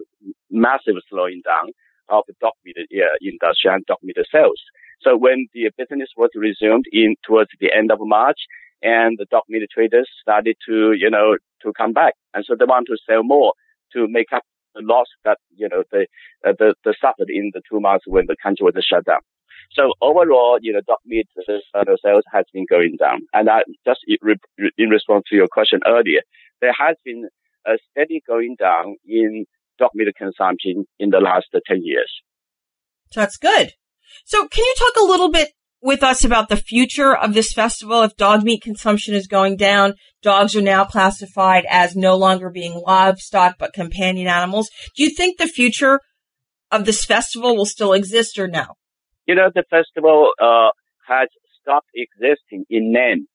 massive 0.49 0.95
slowing 1.09 1.41
down 1.45 1.71
of 2.09 2.23
the 2.27 2.33
dog 2.41 2.53
meat 2.65 2.75
uh, 2.77 3.05
industry 3.21 3.71
and 3.71 3.85
dog 3.85 3.99
meat 4.01 4.17
sales. 4.31 4.61
So 5.01 5.15
when 5.15 5.47
the 5.53 5.69
business 5.77 6.09
was 6.17 6.31
resumed 6.35 6.85
in 6.91 7.15
towards 7.25 7.51
the 7.59 7.71
end 7.75 7.91
of 7.91 7.99
March 8.01 8.39
and 8.81 9.17
the 9.17 9.25
dog 9.29 9.43
meat 9.47 9.67
traders 9.71 10.09
started 10.21 10.57
to, 10.67 10.93
you 10.97 11.09
know, 11.09 11.37
to 11.63 11.73
come 11.73 11.93
back. 11.93 12.13
And 12.33 12.43
so 12.45 12.55
they 12.57 12.65
want 12.65 12.87
to 12.87 12.97
sell 13.07 13.23
more 13.23 13.53
to 13.93 14.07
make 14.07 14.33
up 14.33 14.43
the 14.75 14.81
loss 14.81 15.07
that 15.25 15.37
you 15.55 15.67
know 15.67 15.83
they 15.91 16.07
uh, 16.47 16.53
the, 16.57 16.75
the 16.83 16.95
suffered 17.01 17.29
in 17.29 17.51
the 17.53 17.61
two 17.69 17.79
months 17.79 18.05
when 18.07 18.25
the 18.27 18.35
country 18.41 18.63
was 18.63 18.73
shut 18.87 19.05
down. 19.05 19.21
So 19.71 19.93
overall, 20.01 20.57
you 20.61 20.73
know, 20.73 20.81
dog 20.87 20.97
meat 21.05 21.27
uh, 21.37 21.83
sales 22.03 22.23
has 22.31 22.45
been 22.53 22.65
going 22.69 22.97
down. 22.99 23.21
And 23.33 23.49
I 23.49 23.61
just 23.85 23.99
in 24.07 24.89
response 24.89 25.25
to 25.29 25.35
your 25.35 25.47
question 25.47 25.79
earlier, 25.85 26.21
there 26.61 26.73
has 26.77 26.97
been 27.05 27.27
a 27.65 27.77
steady 27.91 28.21
going 28.27 28.55
down 28.59 28.95
in 29.05 29.45
dog 29.77 29.91
meat 29.93 30.13
consumption 30.17 30.85
in 30.99 31.09
the 31.09 31.19
last 31.19 31.47
uh, 31.53 31.59
10 31.67 31.81
years. 31.83 32.11
That's 33.13 33.37
good. 33.37 33.73
So 34.25 34.47
can 34.47 34.65
you 34.65 34.75
talk 34.77 35.03
a 35.03 35.05
little 35.05 35.31
bit 35.31 35.49
with 35.81 36.03
us 36.03 36.23
about 36.23 36.49
the 36.49 36.57
future 36.57 37.15
of 37.15 37.33
this 37.33 37.53
festival. 37.53 38.01
If 38.01 38.15
dog 38.17 38.43
meat 38.43 38.61
consumption 38.61 39.13
is 39.13 39.27
going 39.27 39.57
down, 39.57 39.95
dogs 40.21 40.55
are 40.55 40.61
now 40.61 40.85
classified 40.85 41.65
as 41.69 41.95
no 41.95 42.15
longer 42.15 42.49
being 42.49 42.81
livestock 42.85 43.55
but 43.57 43.73
companion 43.73 44.27
animals. 44.27 44.69
Do 44.95 45.03
you 45.03 45.09
think 45.09 45.37
the 45.37 45.47
future 45.47 46.01
of 46.71 46.85
this 46.85 47.05
festival 47.05 47.55
will 47.55 47.65
still 47.65 47.93
exist 47.93 48.37
or 48.37 48.47
no? 48.47 48.75
You 49.29 49.35
know, 49.35 49.51
the 49.53 49.63
festival 49.69 50.31
uh, 50.41 50.69
has 51.07 51.29
stopped 51.61 51.91
existing 51.93 52.65
in 52.67 52.91
name. 52.91 53.27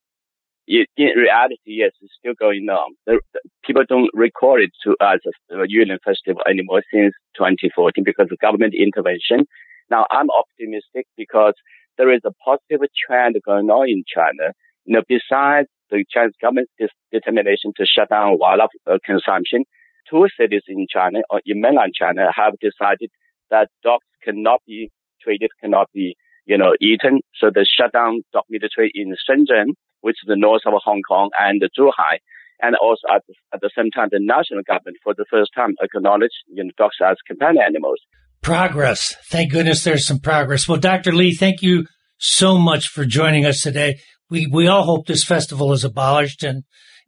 in 0.67 0.87
reality, 1.17 1.61
yes, 1.67 1.93
it's 2.03 2.13
still 2.19 2.35
going 2.35 2.67
on. 2.69 2.97
The, 3.07 3.21
the, 3.33 3.41
people 3.65 3.85
don't 3.89 4.11
record 4.13 4.63
it 4.63 4.73
to 4.83 4.97
as 5.01 5.21
a, 5.53 5.55
Yulin 5.55 5.99
festival 6.05 6.43
anymore 6.51 6.83
since 6.93 7.15
2014 7.39 8.03
because 8.03 8.27
of 8.29 8.39
government 8.41 8.75
intervention. 8.75 9.47
Now, 9.89 10.05
I'm 10.11 10.27
optimistic 10.37 11.07
because 11.17 11.55
there 11.97 12.13
is 12.13 12.23
a 12.25 12.33
positive 12.45 12.81
trend 13.07 13.37
going 13.47 13.71
on 13.71 13.89
in 13.89 14.03
China. 14.13 14.51
You 14.87 14.95
know, 14.95 15.03
besides 15.07 15.69
the 15.91 16.05
Chinese 16.11 16.35
government's 16.43 16.73
determination 17.13 17.73
to 17.77 17.87
shut 17.87 18.09
down 18.09 18.41
wildlife 18.41 18.75
uh, 18.91 18.99
consumption, 19.07 19.63
two 20.11 20.27
cities 20.37 20.63
in 20.67 20.89
China 20.93 21.21
or 21.31 21.41
in 21.47 21.61
mainland 21.61 21.93
China 21.95 22.33
have 22.35 22.55
decided 22.59 23.13
that 23.51 23.69
dogs 23.85 24.07
cannot 24.25 24.61
be 24.67 24.91
traded, 25.25 25.51
cannot 25.61 25.89
be, 25.93 26.17
you 26.47 26.59
know, 26.59 26.75
eaten. 26.81 27.21
So 27.41 27.51
they 27.55 27.65
shut 27.65 27.93
down 27.93 28.23
dog 28.33 28.45
meat 28.51 28.63
trade 28.75 28.93
in 28.95 29.15
Shenzhen, 29.29 29.75
which 30.03 30.17
is 30.23 30.29
the 30.29 30.37
north 30.37 30.63
of 30.67 30.75
Hong 30.85 31.03
Kong, 31.09 31.31
and 31.39 31.63
Zhuhai. 31.63 32.21
And 32.61 32.77
also 32.81 33.03
at 33.13 33.23
the, 33.27 33.35
at 33.53 33.61
the 33.61 33.71
same 33.77 33.91
time, 33.91 34.09
the 34.11 34.21
national 34.21 34.63
government 34.67 34.99
for 35.03 35.15
the 35.15 35.27
first 35.31 35.51
time 35.55 35.75
acknowledged 35.83 36.35
you 36.47 36.63
know, 36.63 36.71
dogs 36.79 36.97
as 37.05 37.17
companion 37.27 37.65
animals. 37.67 37.99
Progress. 38.43 39.17
Thank 39.31 39.53
goodness 39.53 39.83
there's 39.83 40.07
some 40.07 40.21
progress. 40.21 40.69
Well, 40.69 40.79
Dr. 40.79 41.13
Li, 41.13 41.33
thank 41.35 41.63
you 41.63 41.87
so 42.19 42.59
much 42.59 42.89
for 42.89 43.05
joining 43.05 43.45
us 43.45 43.63
today. 43.63 43.99
We, 44.31 44.47
we 44.47 44.67
all 44.67 44.85
hope 44.85 45.07
this 45.07 45.25
festival 45.25 45.73
is 45.73 45.85
abolished 45.85 46.43
and, 46.43 46.65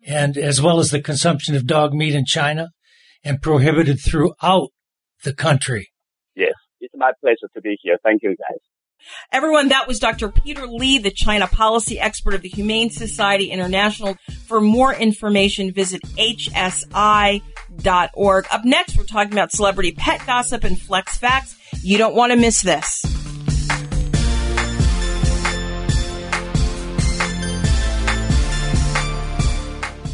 and 0.07 0.37
as 0.37 0.61
well 0.61 0.79
as 0.79 0.91
the 0.91 1.01
consumption 1.01 1.55
of 1.55 1.67
dog 1.67 1.93
meat 1.93 2.15
in 2.15 2.25
China 2.25 2.71
and 3.23 3.43
prohibited 3.43 4.01
throughout 4.01 4.69
the 5.25 5.35
country. 5.35 5.91
It's 6.87 6.95
my 6.97 7.11
pleasure 7.21 7.49
to 7.53 7.61
be 7.61 7.77
here. 7.83 7.99
Thank 8.05 8.23
you, 8.23 8.37
guys. 8.37 8.61
Everyone, 9.33 9.69
that 9.69 9.89
was 9.89 9.99
Dr. 9.99 10.29
Peter 10.29 10.67
Li, 10.67 10.99
the 10.99 11.11
China 11.11 11.49
policy 11.49 11.99
expert 11.99 12.35
of 12.35 12.43
the 12.43 12.49
Humane 12.49 12.91
Society 12.91 13.51
International. 13.51 14.17
For 14.47 14.61
more 14.61 14.95
information, 14.95 15.73
visit 15.73 16.03
hsi.org. 16.17 17.43
Up 18.53 18.65
next, 18.65 18.97
we're 18.97 19.05
talking 19.05 19.33
about 19.33 19.51
celebrity 19.51 19.93
pet 19.93 20.25
gossip 20.27 20.63
and 20.63 20.81
flex 20.81 21.19
facts. 21.19 21.57
You 21.83 21.99
don't 21.99 22.15
want 22.15 22.33
to 22.33 22.39
miss 22.39 22.63
this. 22.63 23.05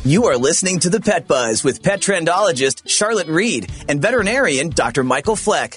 You 0.04 0.24
are 0.24 0.36
listening 0.36 0.80
to 0.80 0.90
The 0.90 1.00
Pet 1.00 1.28
Buzz 1.28 1.62
with 1.62 1.82
pet 1.82 2.00
trendologist 2.00 2.88
Charlotte 2.88 3.28
Reed 3.28 3.70
and 3.88 4.00
veterinarian 4.00 4.70
Dr. 4.70 5.04
Michael 5.04 5.36
Fleck. 5.36 5.76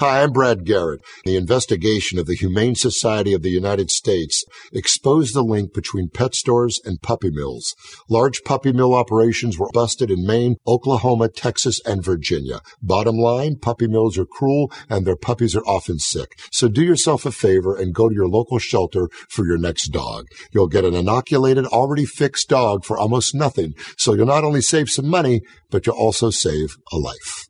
Hi, 0.00 0.22
I'm 0.22 0.30
Brad 0.30 0.64
Garrett. 0.64 1.00
The 1.24 1.34
investigation 1.34 2.20
of 2.20 2.26
the 2.26 2.36
Humane 2.36 2.76
Society 2.76 3.32
of 3.32 3.42
the 3.42 3.50
United 3.50 3.90
States 3.90 4.44
exposed 4.72 5.34
the 5.34 5.42
link 5.42 5.74
between 5.74 6.08
pet 6.08 6.36
stores 6.36 6.80
and 6.84 7.02
puppy 7.02 7.30
mills. 7.32 7.74
Large 8.08 8.44
puppy 8.44 8.70
mill 8.70 8.94
operations 8.94 9.58
were 9.58 9.70
busted 9.74 10.08
in 10.08 10.24
Maine, 10.24 10.54
Oklahoma, 10.68 11.28
Texas, 11.28 11.80
and 11.84 12.04
Virginia. 12.04 12.60
Bottom 12.80 13.16
line, 13.16 13.56
puppy 13.56 13.88
mills 13.88 14.16
are 14.18 14.24
cruel 14.24 14.70
and 14.88 15.04
their 15.04 15.16
puppies 15.16 15.56
are 15.56 15.66
often 15.66 15.98
sick. 15.98 16.38
So 16.52 16.68
do 16.68 16.84
yourself 16.84 17.26
a 17.26 17.32
favor 17.32 17.74
and 17.74 17.92
go 17.92 18.08
to 18.08 18.14
your 18.14 18.28
local 18.28 18.60
shelter 18.60 19.08
for 19.28 19.44
your 19.44 19.58
next 19.58 19.88
dog. 19.88 20.28
You'll 20.52 20.68
get 20.68 20.84
an 20.84 20.94
inoculated, 20.94 21.66
already 21.66 22.04
fixed 22.04 22.48
dog 22.48 22.84
for 22.84 22.96
almost 22.96 23.34
nothing. 23.34 23.74
So 23.96 24.14
you'll 24.14 24.26
not 24.26 24.44
only 24.44 24.62
save 24.62 24.90
some 24.90 25.08
money, 25.08 25.40
but 25.72 25.86
you'll 25.86 25.96
also 25.96 26.30
save 26.30 26.76
a 26.92 26.98
life. 26.98 27.47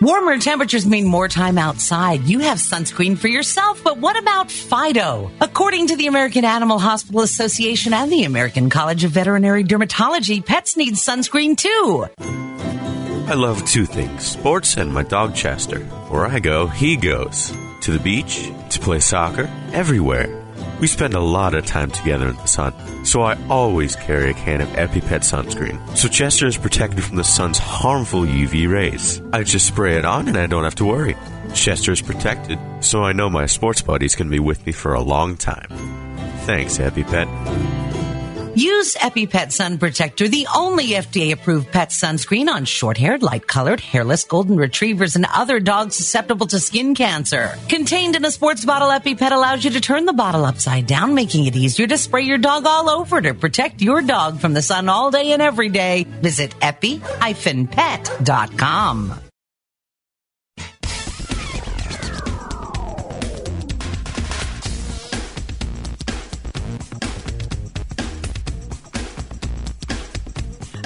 Warmer 0.00 0.38
temperatures 0.38 0.86
mean 0.86 1.06
more 1.06 1.28
time 1.28 1.56
outside. 1.56 2.24
You 2.24 2.40
have 2.40 2.58
sunscreen 2.58 3.16
for 3.16 3.28
yourself, 3.28 3.84
but 3.84 3.98
what 3.98 4.18
about 4.18 4.50
Fido? 4.50 5.30
According 5.40 5.86
to 5.86 5.96
the 5.96 6.08
American 6.08 6.44
Animal 6.44 6.80
Hospital 6.80 7.20
Association 7.20 7.94
and 7.94 8.10
the 8.10 8.24
American 8.24 8.70
College 8.70 9.04
of 9.04 9.12
Veterinary 9.12 9.62
Dermatology, 9.62 10.44
pets 10.44 10.76
need 10.76 10.94
sunscreen 10.94 11.56
too. 11.56 12.06
I 12.18 13.34
love 13.34 13.64
two 13.64 13.86
things 13.86 14.26
sports 14.26 14.76
and 14.76 14.92
my 14.92 15.04
dog 15.04 15.36
Chester. 15.36 15.78
Where 16.10 16.26
I 16.26 16.40
go, 16.40 16.66
he 16.66 16.96
goes. 16.96 17.52
To 17.82 17.92
the 17.92 18.00
beach, 18.00 18.50
to 18.70 18.80
play 18.80 18.98
soccer, 18.98 19.48
everywhere. 19.72 20.43
We 20.80 20.86
spend 20.86 21.14
a 21.14 21.20
lot 21.20 21.54
of 21.54 21.64
time 21.64 21.90
together 21.90 22.28
in 22.28 22.36
the 22.36 22.46
sun, 22.46 22.74
so 23.04 23.22
I 23.22 23.38
always 23.48 23.96
carry 23.96 24.30
a 24.30 24.34
can 24.34 24.60
of 24.60 24.68
EpiPet 24.70 25.22
sunscreen. 25.22 25.96
So 25.96 26.08
Chester 26.08 26.46
is 26.46 26.58
protected 26.58 27.04
from 27.04 27.16
the 27.16 27.24
sun's 27.24 27.58
harmful 27.58 28.22
UV 28.22 28.68
rays. 28.70 29.22
I 29.32 29.44
just 29.44 29.66
spray 29.66 29.96
it 29.96 30.04
on 30.04 30.28
and 30.28 30.36
I 30.36 30.46
don't 30.46 30.64
have 30.64 30.74
to 30.76 30.84
worry. 30.84 31.16
Chester 31.54 31.92
is 31.92 32.02
protected, 32.02 32.58
so 32.80 33.04
I 33.04 33.12
know 33.12 33.30
my 33.30 33.46
sports 33.46 33.82
buddies 33.82 34.14
can 34.14 34.28
be 34.28 34.40
with 34.40 34.66
me 34.66 34.72
for 34.72 34.94
a 34.94 35.00
long 35.00 35.36
time. 35.36 35.68
Thanks, 36.44 36.78
EpiPet. 36.78 37.93
Use 38.56 38.94
EpiPet 38.94 39.50
Sun 39.50 39.78
Protector, 39.78 40.28
the 40.28 40.46
only 40.54 40.90
FDA 40.90 41.32
approved 41.32 41.72
pet 41.72 41.88
sunscreen 41.88 42.48
on 42.48 42.64
short 42.64 42.96
haired, 42.96 43.22
light 43.22 43.48
colored, 43.48 43.80
hairless 43.80 44.22
golden 44.24 44.56
retrievers 44.56 45.16
and 45.16 45.26
other 45.32 45.58
dogs 45.58 45.96
susceptible 45.96 46.46
to 46.46 46.60
skin 46.60 46.94
cancer. 46.94 47.58
Contained 47.68 48.14
in 48.14 48.24
a 48.24 48.30
sports 48.30 48.64
bottle, 48.64 48.90
EpiPet 48.90 49.32
allows 49.32 49.64
you 49.64 49.70
to 49.72 49.80
turn 49.80 50.04
the 50.04 50.12
bottle 50.12 50.44
upside 50.44 50.86
down, 50.86 51.14
making 51.14 51.46
it 51.46 51.56
easier 51.56 51.88
to 51.88 51.98
spray 51.98 52.22
your 52.22 52.38
dog 52.38 52.64
all 52.64 52.88
over 52.88 53.20
to 53.20 53.34
protect 53.34 53.82
your 53.82 54.02
dog 54.02 54.38
from 54.38 54.54
the 54.54 54.62
sun 54.62 54.88
all 54.88 55.10
day 55.10 55.32
and 55.32 55.42
every 55.42 55.68
day. 55.68 56.04
Visit 56.04 56.54
epi-pet.com. 56.62 57.04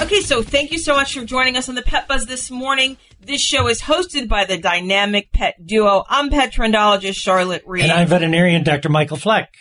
Okay, 0.01 0.21
so 0.21 0.43
thank 0.43 0.71
you 0.71 0.79
so 0.79 0.95
much 0.95 1.19
for 1.19 1.25
joining 1.25 1.57
us 1.57 1.69
on 1.69 1.75
the 1.75 1.83
Pet 1.83 2.07
Buzz 2.07 2.27
this 2.27 2.53
morning. 2.53 2.97
This 3.21 3.41
show 3.41 3.67
is 3.67 3.83
hosted 3.83 4.29
by 4.29 4.45
the 4.45 4.57
dynamic 4.57 5.33
pet 5.33 5.67
duo. 5.67 6.05
I'm 6.09 6.31
pet 6.31 6.53
trendologist 6.53 7.17
Charlotte 7.17 7.65
Reed. 7.67 7.83
And 7.83 7.93
I'm 7.93 8.07
veterinarian 8.07 8.63
Dr. 8.63 8.91
Michael 8.91 9.17
Fleck. 9.17 9.53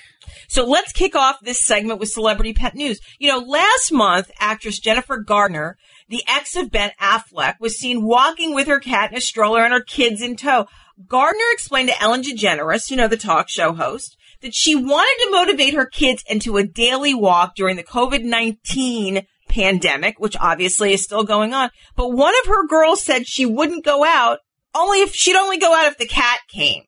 So 0.47 0.63
let's 0.65 0.91
kick 0.93 1.15
off 1.15 1.39
this 1.41 1.65
segment 1.65 1.99
with 1.99 2.09
celebrity 2.09 2.53
pet 2.53 2.75
news. 2.75 3.01
You 3.17 3.31
know, 3.31 3.39
last 3.39 3.91
month, 3.91 4.29
actress 4.39 4.77
Jennifer 4.77 5.17
Gardner, 5.17 5.75
the 6.07 6.21
ex 6.27 6.55
of 6.55 6.69
Ben 6.69 6.91
Affleck, 7.01 7.55
was 7.59 7.79
seen 7.79 8.05
walking 8.05 8.53
with 8.53 8.67
her 8.67 8.79
cat 8.79 9.11
in 9.11 9.17
a 9.17 9.21
stroller 9.21 9.63
and 9.63 9.73
her 9.73 9.81
kids 9.81 10.21
in 10.21 10.35
tow. 10.35 10.67
Gardner 11.07 11.45
explained 11.51 11.89
to 11.89 11.99
Ellen 11.99 12.21
DeGeneres, 12.21 12.91
you 12.91 12.95
know, 12.95 13.07
the 13.07 13.17
talk 13.17 13.49
show 13.49 13.73
host, 13.73 14.15
that 14.41 14.53
she 14.53 14.75
wanted 14.75 15.25
to 15.25 15.31
motivate 15.31 15.73
her 15.73 15.87
kids 15.87 16.23
into 16.29 16.57
a 16.57 16.67
daily 16.67 17.15
walk 17.15 17.55
during 17.55 17.75
the 17.75 17.83
COVID-19 17.83 19.25
pandemic, 19.57 20.19
which 20.19 20.37
obviously 20.39 20.93
is 20.93 21.03
still 21.03 21.23
going 21.23 21.53
on. 21.53 21.71
But 21.95 22.09
one 22.09 22.33
of 22.41 22.47
her 22.47 22.67
girls 22.67 23.01
said 23.01 23.27
she 23.27 23.45
wouldn't 23.45 23.83
go 23.83 24.05
out 24.05 24.39
only 24.75 25.01
if 25.01 25.13
she'd 25.15 25.35
only 25.35 25.57
go 25.57 25.73
out 25.73 25.87
if 25.87 25.97
the 25.97 26.05
cat 26.05 26.39
came. 26.47 26.83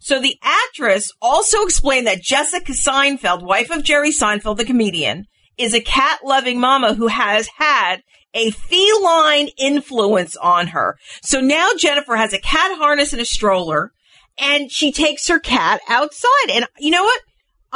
So 0.00 0.20
the 0.20 0.38
actress 0.42 1.10
also 1.20 1.62
explained 1.62 2.06
that 2.06 2.22
Jessica 2.22 2.72
Seinfeld, 2.72 3.42
wife 3.42 3.70
of 3.70 3.84
Jerry 3.84 4.10
Seinfeld, 4.10 4.56
the 4.56 4.64
comedian, 4.64 5.26
is 5.58 5.74
a 5.74 5.80
cat 5.80 6.20
loving 6.24 6.58
mama 6.58 6.94
who 6.94 7.08
has 7.08 7.48
had 7.58 8.02
a 8.32 8.50
feline 8.50 9.48
influence 9.58 10.36
on 10.36 10.68
her. 10.68 10.96
So 11.22 11.40
now 11.40 11.70
Jennifer 11.76 12.16
has 12.16 12.32
a 12.32 12.40
cat 12.40 12.76
harness 12.78 13.12
and 13.12 13.22
a 13.22 13.26
stroller 13.26 13.92
and 14.38 14.70
she 14.70 14.92
takes 14.92 15.28
her 15.28 15.38
cat 15.38 15.80
outside. 15.88 16.50
And 16.50 16.66
you 16.78 16.90
know 16.90 17.04
what? 17.04 17.20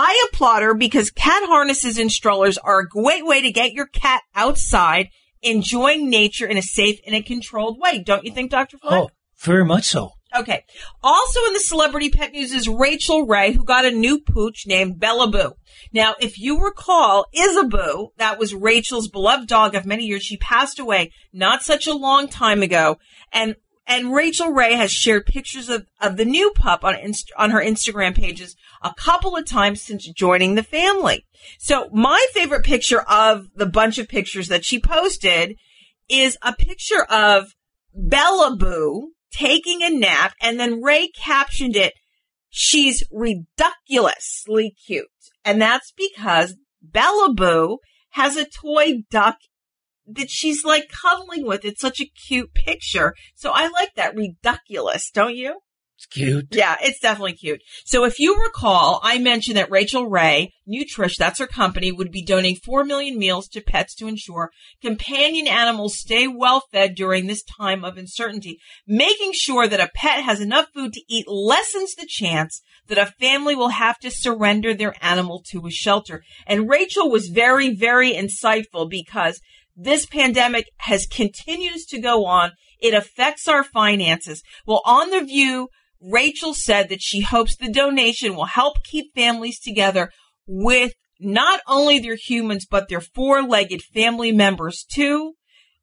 I 0.01 0.29
applaud 0.31 0.63
her 0.63 0.75
because 0.75 1.11
cat 1.11 1.43
harnesses 1.47 1.99
and 1.99 2.11
strollers 2.11 2.57
are 2.57 2.79
a 2.79 2.89
great 2.89 3.27
way 3.27 3.43
to 3.43 3.51
get 3.51 3.73
your 3.73 3.87
cat 3.87 4.23
outside, 4.33 5.09
enjoying 5.43 6.09
nature 6.09 6.47
in 6.47 6.57
a 6.57 6.63
safe 6.63 7.01
and 7.05 7.17
a 7.17 7.21
controlled 7.21 7.81
way. 7.81 7.99
Don't 7.99 8.25
you 8.25 8.31
think, 8.31 8.53
Dr. 8.53 8.79
Fleck? 8.79 8.93
Oh, 8.93 9.11
very 9.41 9.65
much 9.65 9.87
so. 9.87 10.13
Okay. 10.37 10.63
Also 11.03 11.45
in 11.47 11.53
the 11.53 11.59
celebrity 11.59 12.11
pet 12.11 12.31
news 12.31 12.53
is 12.53 12.69
Rachael 12.69 13.27
Ray, 13.27 13.53
who 13.53 13.65
got 13.65 13.87
a 13.87 13.91
new 13.91 14.21
pooch 14.21 14.69
named 14.69 15.01
Bella 15.01 15.29
Boo. 15.29 15.55
Now, 15.93 16.15
if 16.21 16.39
you 16.39 16.63
recall, 16.63 17.27
Isaboo, 17.35 18.11
that 18.19 18.39
was 18.39 18.55
Rachael's 18.55 19.09
beloved 19.09 19.49
dog 19.49 19.75
of 19.75 19.85
many 19.85 20.05
years. 20.05 20.23
She 20.23 20.37
passed 20.37 20.79
away 20.79 21.11
not 21.33 21.63
such 21.63 21.89
a 21.89 21.95
long 21.95 22.29
time 22.29 22.63
ago. 22.63 22.99
And 23.33 23.57
and 23.89 24.13
Rachael 24.13 24.53
Ray 24.53 24.75
has 24.75 24.93
shared 24.93 25.25
pictures 25.25 25.71
of, 25.71 25.87
of 26.01 26.19
the 26.19 26.27
new 26.27 26.51
pup 26.51 26.85
on 26.85 26.95
Inst- 26.95 27.33
on 27.39 27.51
her 27.51 27.61
Instagram 27.61 28.15
pages 28.15 28.55
a 28.83 28.93
couple 28.95 29.35
of 29.35 29.47
times 29.47 29.83
since 29.83 30.07
joining 30.13 30.55
the 30.55 30.63
family. 30.63 31.25
So 31.59 31.89
my 31.93 32.25
favorite 32.33 32.65
picture 32.65 33.01
of 33.01 33.47
the 33.57 33.67
bunch 33.67 33.99
of 33.99 34.07
pictures 34.07 34.49
that 34.49 34.65
she 34.65 34.79
posted 34.79 35.57
is 36.09 36.37
a 36.43 36.53
picture 36.53 37.05
of 37.05 37.55
Bella 37.95 38.57
Boo 38.57 39.13
taking 39.33 39.83
a 39.83 39.91
nap 39.91 40.35
and 40.41 40.61
then 40.61 40.83
Ray 40.83 41.09
captioned 41.09 41.75
it, 41.75 41.95
she's 42.51 43.03
ridiculously 43.11 44.75
cute. 44.87 45.07
And 45.45 45.61
that's 45.61 45.93
because 45.97 46.57
Bella 46.83 47.33
Boo 47.33 47.79
has 48.11 48.37
a 48.37 48.45
toy 48.45 49.03
duck 49.11 49.39
that 50.09 50.31
she's 50.31 50.65
like 50.65 50.89
cuddling 50.91 51.47
with. 51.47 51.65
It's 51.65 51.81
such 51.81 52.01
a 52.01 52.11
cute 52.27 52.55
picture. 52.55 53.15
So 53.35 53.51
I 53.53 53.69
like 53.69 53.95
that 53.95 54.17
ridiculous, 54.17 55.11
don't 55.11 55.37
you? 55.37 55.61
It's 55.99 56.07
cute. 56.07 56.47
Yeah, 56.53 56.77
it's 56.81 57.01
definitely 57.01 57.33
cute. 57.33 57.61
So 57.85 58.05
if 58.05 58.21
you 58.21 58.41
recall, 58.41 59.01
I 59.03 59.19
mentioned 59.19 59.57
that 59.57 59.69
Rachael 59.69 60.07
Ray, 60.07 60.53
Nutrish, 60.69 61.17
that's 61.19 61.41
her 61.41 61.49
company, 61.49 61.91
would 61.91 62.13
be 62.13 62.25
donating 62.25 62.61
4 62.65 62.85
million 62.85 63.19
meals 63.19 63.49
to 63.49 63.61
pets 63.61 63.97
to 63.97 64.07
ensure 64.07 64.53
companion 64.81 65.49
animals 65.49 65.99
stay 65.99 66.29
well 66.29 66.63
fed 66.71 66.95
during 66.95 67.27
this 67.27 67.43
time 67.43 67.85
of 67.85 67.97
uncertainty. 67.97 68.59
Making 68.87 69.33
sure 69.35 69.67
that 69.67 69.81
a 69.81 69.91
pet 69.93 70.23
has 70.23 70.41
enough 70.41 70.69
food 70.73 70.93
to 70.93 71.03
eat 71.09 71.27
lessens 71.27 71.97
the 71.97 72.07
chance 72.09 72.63
that 72.87 72.99
a 72.99 73.13
family 73.19 73.57
will 73.57 73.71
have 73.71 73.99
to 73.99 74.11
surrender 74.13 74.75
their 74.75 74.95
animal 75.03 75.43
to 75.51 75.67
a 75.67 75.71
shelter. 75.71 76.23
And 76.47 76.71
Rachael 76.71 77.11
was 77.11 77.27
very, 77.27 77.75
very 77.75 78.13
insightful 78.13 78.89
because 78.89 79.41
this 79.81 80.07
pandemic 80.07 80.67
has 80.79 81.07
continues 81.07 81.87
to 81.87 82.01
go 82.01 82.27
on. 82.27 82.51
It 82.81 82.95
affects 82.95 83.47
our 83.47 83.63
finances. 83.63 84.43
Well, 84.67 84.83
on 84.85 85.11
the 85.11 85.23
view, 85.23 85.69
Rachael 86.01 86.53
said 86.53 86.89
that 86.89 87.01
she 87.01 87.21
hopes 87.21 87.57
the 87.57 87.71
donation 87.71 88.35
will 88.35 88.47
help 88.47 88.83
keep 88.83 89.15
families 89.15 89.61
together 89.61 90.11
with 90.47 90.95
not 91.21 91.61
only 91.69 92.01
their 92.01 92.17
humans, 92.17 92.67
but 92.69 92.89
their 92.89 93.01
four-legged 93.01 93.83
family 93.83 94.33
members 94.33 94.85
too. 94.85 95.35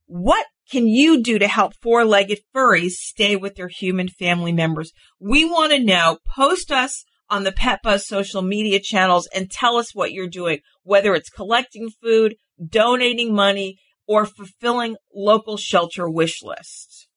What 0.08 0.46
can 0.70 0.88
you 0.88 1.22
do 1.24 1.40
to 1.40 1.48
help 1.48 1.74
four-legged 1.82 2.40
furries 2.54 2.92
stay 2.92 3.38
with 3.38 3.56
their 3.56 3.70
human 3.70 4.10
family 4.10 4.52
members? 4.52 4.92
We 5.20 5.46
want 5.46 5.72
to 5.72 5.84
know. 5.84 6.18
Post 6.36 6.72
us 6.72 7.06
on 7.30 7.44
the 7.44 7.52
Pet 7.52 7.80
Buzz 7.82 8.08
social 8.08 8.42
media 8.42 8.80
channels 8.82 9.28
and 9.34 9.50
tell 9.50 9.78
us 9.78 9.96
what 9.96 10.12
you're 10.12 10.28
doing, 10.28 10.60
whether 10.84 11.14
it's 11.14 11.30
collecting 11.30 11.90
food, 12.02 12.36
donating 12.70 13.34
money, 13.34 13.78
or 14.08 14.26
fulfilling 14.26 14.96
local 15.14 15.58
shelter 15.58 16.10
wish 16.10 16.44
lists. 16.44 17.08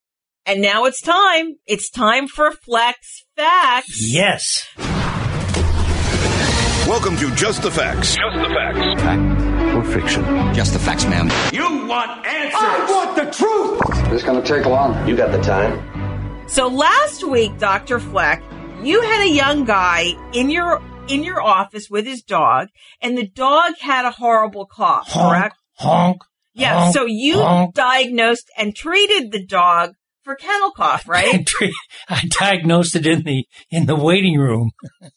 And 0.47 0.63
now 0.63 0.85
it's 0.87 1.01
time. 1.01 1.57
It's 1.67 1.91
time 1.91 2.27
for 2.29 2.51
Flex 2.53 3.25
Facts. 3.37 4.11
Yes. 4.13 4.67
Welcome 6.89 7.17
to 7.19 7.31
Just 7.35 7.63
the 7.63 7.71
Facts. 7.71 8.17
Just 8.17 8.37
the 8.37 8.49
facts. 8.55 9.03
Fact 9.03 9.75
or 9.77 9.85
fiction. 9.85 10.25
Just 10.55 10.73
the 10.73 10.79
facts, 10.79 11.05
ma'am. 11.05 11.29
You 11.53 11.87
want 11.87 12.27
answers. 12.27 12.55
I 12.59 12.87
want 12.89 13.17
the 13.17 13.31
truth. 13.31 14.11
This 14.11 14.23
gonna 14.23 14.43
take 14.43 14.65
long. 14.65 15.07
You 15.07 15.15
got 15.15 15.31
the 15.31 15.43
time? 15.43 16.49
So 16.49 16.67
last 16.69 17.23
week, 17.29 17.59
Dr. 17.59 18.01
Fleck, 18.01 18.43
you 18.83 19.03
had 19.03 19.27
a 19.27 19.31
young 19.31 19.65
guy 19.67 20.15
in 20.33 20.49
your 20.49 20.81
in 21.09 21.23
your 21.25 21.43
office 21.43 21.91
with 21.91 22.07
his 22.07 22.23
dog, 22.23 22.69
and 23.03 23.19
the 23.19 23.27
dog 23.29 23.75
had 23.81 24.07
a 24.07 24.11
horrible 24.11 24.65
cough, 24.65 25.09
Honk, 25.09 25.29
correct? 25.31 25.57
honk. 25.75 26.23
Yeah. 26.59 26.91
so 26.91 27.07
you 27.07 27.71
diagnosed 27.75 28.51
and 28.57 28.75
treated 28.75 29.33
the 29.33 29.45
dog 29.45 29.93
for 30.23 30.35
kennel 30.35 30.73
cough, 30.73 31.09
right? 31.09 31.49
I 32.09 32.23
diagnosed 32.39 32.97
it 32.97 33.07
in 33.07 33.23
the 33.23 33.47
in 33.71 33.87
the 33.87 33.97
waiting 33.97 34.39
room. 34.39 34.71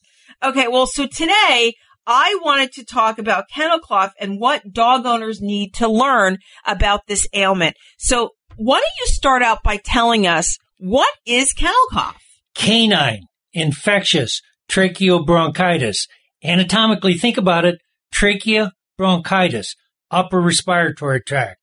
Okay, 0.43 0.67
well, 0.67 0.87
so 0.87 1.05
today 1.05 1.75
I 2.07 2.39
wanted 2.41 2.71
to 2.71 2.83
talk 2.83 3.19
about 3.19 3.45
kennel 3.53 3.79
cough 3.79 4.11
and 4.19 4.39
what 4.39 4.63
dog 4.73 5.05
owners 5.05 5.39
need 5.39 5.75
to 5.75 5.87
learn 5.87 6.39
about 6.65 7.01
this 7.05 7.27
ailment. 7.31 7.75
So 7.99 8.31
why 8.55 8.77
don't 8.79 8.99
you 9.01 9.05
start 9.13 9.43
out 9.43 9.61
by 9.63 9.77
telling 9.77 10.25
us 10.25 10.57
what 10.77 11.13
is 11.27 11.53
kennel 11.53 11.75
cough? 11.91 12.17
Canine 12.55 13.21
infectious 13.53 14.41
tracheobronchitis. 14.67 16.07
Anatomically, 16.43 17.13
think 17.13 17.37
about 17.37 17.65
it. 17.65 17.79
Trachea 18.11 18.71
bronchitis, 18.97 19.75
upper 20.11 20.39
respiratory 20.41 21.21
tract. 21.21 21.59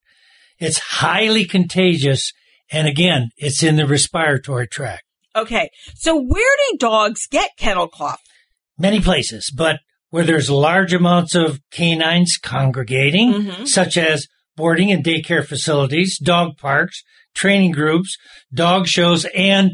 It's 0.59 0.79
highly 0.79 1.45
contagious. 1.45 2.33
And 2.73 2.89
again, 2.89 3.31
it's 3.37 3.63
in 3.63 3.77
the 3.77 3.87
respiratory 3.87 4.67
tract. 4.67 5.05
Okay, 5.37 5.71
so 5.95 6.17
where 6.17 6.57
do 6.71 6.79
dogs 6.79 7.27
get 7.31 7.51
kennel 7.57 7.89
cough? 7.89 8.21
Many 8.77 9.01
places, 9.01 9.53
but 9.55 9.81
where 10.11 10.25
there's 10.25 10.51
large 10.51 10.93
amounts 10.93 11.35
of 11.35 11.61
canines 11.71 12.39
congregating, 12.43 13.33
Mhm. 13.35 13.69
such 13.69 13.97
as 13.97 14.27
boarding 14.57 14.91
and 14.91 15.05
daycare 15.05 15.47
facilities, 15.47 16.19
dog 16.19 16.57
parks, 16.57 17.03
training 17.35 17.71
groups, 17.73 18.17
dog 18.53 18.89
shows, 18.89 19.27
and 19.27 19.73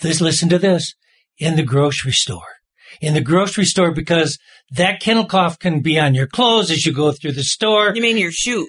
this, 0.00 0.20
listen 0.20 0.48
to 0.50 0.58
this, 0.58 0.94
in 1.38 1.56
the 1.56 1.62
grocery 1.62 2.12
store. 2.12 2.59
In 3.00 3.14
the 3.14 3.20
grocery 3.20 3.64
store, 3.64 3.92
because 3.92 4.38
that 4.70 5.00
kennel 5.00 5.26
cough 5.26 5.58
can 5.58 5.80
be 5.80 5.98
on 5.98 6.14
your 6.14 6.26
clothes 6.26 6.70
as 6.70 6.84
you 6.86 6.92
go 6.92 7.12
through 7.12 7.32
the 7.32 7.44
store. 7.44 7.92
You 7.94 8.02
mean 8.02 8.18
your 8.18 8.32
shoes? 8.32 8.68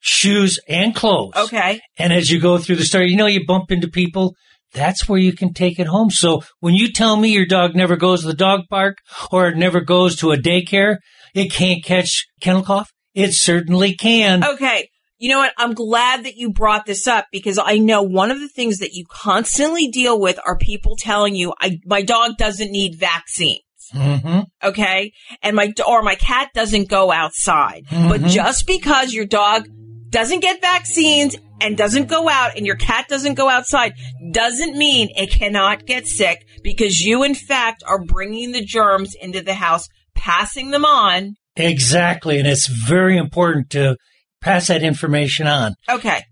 Shoes 0.00 0.60
and 0.68 0.94
clothes. 0.94 1.34
Okay. 1.36 1.80
And 1.98 2.12
as 2.12 2.30
you 2.30 2.40
go 2.40 2.58
through 2.58 2.76
the 2.76 2.84
store, 2.84 3.02
you 3.02 3.16
know, 3.16 3.26
you 3.26 3.46
bump 3.46 3.70
into 3.70 3.88
people. 3.88 4.34
That's 4.72 5.08
where 5.08 5.20
you 5.20 5.32
can 5.32 5.54
take 5.54 5.78
it 5.78 5.86
home. 5.86 6.10
So 6.10 6.42
when 6.60 6.74
you 6.74 6.92
tell 6.92 7.16
me 7.16 7.30
your 7.30 7.46
dog 7.46 7.74
never 7.74 7.96
goes 7.96 8.22
to 8.22 8.26
the 8.26 8.34
dog 8.34 8.62
park 8.68 8.98
or 9.30 9.48
it 9.48 9.56
never 9.56 9.80
goes 9.80 10.16
to 10.16 10.32
a 10.32 10.36
daycare, 10.36 10.96
it 11.34 11.52
can't 11.52 11.82
catch 11.84 12.26
kennel 12.40 12.62
cough. 12.62 12.90
It 13.14 13.32
certainly 13.32 13.94
can. 13.94 14.44
Okay. 14.44 14.88
You 15.24 15.30
know 15.30 15.38
what? 15.38 15.54
I'm 15.56 15.72
glad 15.72 16.24
that 16.26 16.36
you 16.36 16.50
brought 16.52 16.84
this 16.84 17.06
up 17.06 17.28
because 17.32 17.58
I 17.58 17.78
know 17.78 18.02
one 18.02 18.30
of 18.30 18.40
the 18.40 18.48
things 18.48 18.80
that 18.80 18.92
you 18.92 19.06
constantly 19.08 19.88
deal 19.88 20.20
with 20.20 20.38
are 20.44 20.58
people 20.58 20.96
telling 20.98 21.34
you, 21.34 21.54
I, 21.58 21.78
my 21.86 22.02
dog 22.02 22.32
doesn't 22.36 22.70
need 22.70 22.96
vaccines. 22.98 23.62
hmm 23.90 24.40
Okay. 24.62 25.12
And 25.40 25.56
my, 25.56 25.72
or 25.88 26.02
my 26.02 26.14
cat 26.16 26.50
doesn't 26.52 26.90
go 26.90 27.10
outside. 27.10 27.84
But 27.90 28.20
Mhm. 28.20 28.28
just 28.28 28.66
because 28.66 29.14
your 29.14 29.24
dog 29.24 29.66
doesn't 30.10 30.40
get 30.40 30.60
vaccines 30.60 31.36
and 31.58 31.74
doesn't 31.74 32.08
go 32.08 32.28
out 32.28 32.58
and 32.58 32.66
your 32.66 32.76
cat 32.76 33.06
doesn't 33.08 33.32
go 33.32 33.48
outside 33.48 33.94
doesn't 34.30 34.76
mean 34.76 35.08
it 35.16 35.30
cannot 35.30 35.86
get 35.86 36.06
sick 36.06 36.44
because 36.62 37.00
you 37.00 37.22
in 37.22 37.34
fact 37.34 37.82
are 37.86 38.04
bringing 38.04 38.52
the 38.52 38.62
germs 38.62 39.14
into 39.18 39.40
the 39.40 39.54
house, 39.54 39.88
passing 40.14 40.70
them 40.70 40.84
on. 40.84 41.36
Exactly. 41.56 42.38
And 42.38 42.46
it's 42.46 42.66
very 42.66 43.16
important 43.16 43.70
to 43.70 43.96
pass 44.44 44.68
that 44.68 44.82
information 44.82 45.46
on. 45.46 45.74
Okay. 45.88 46.22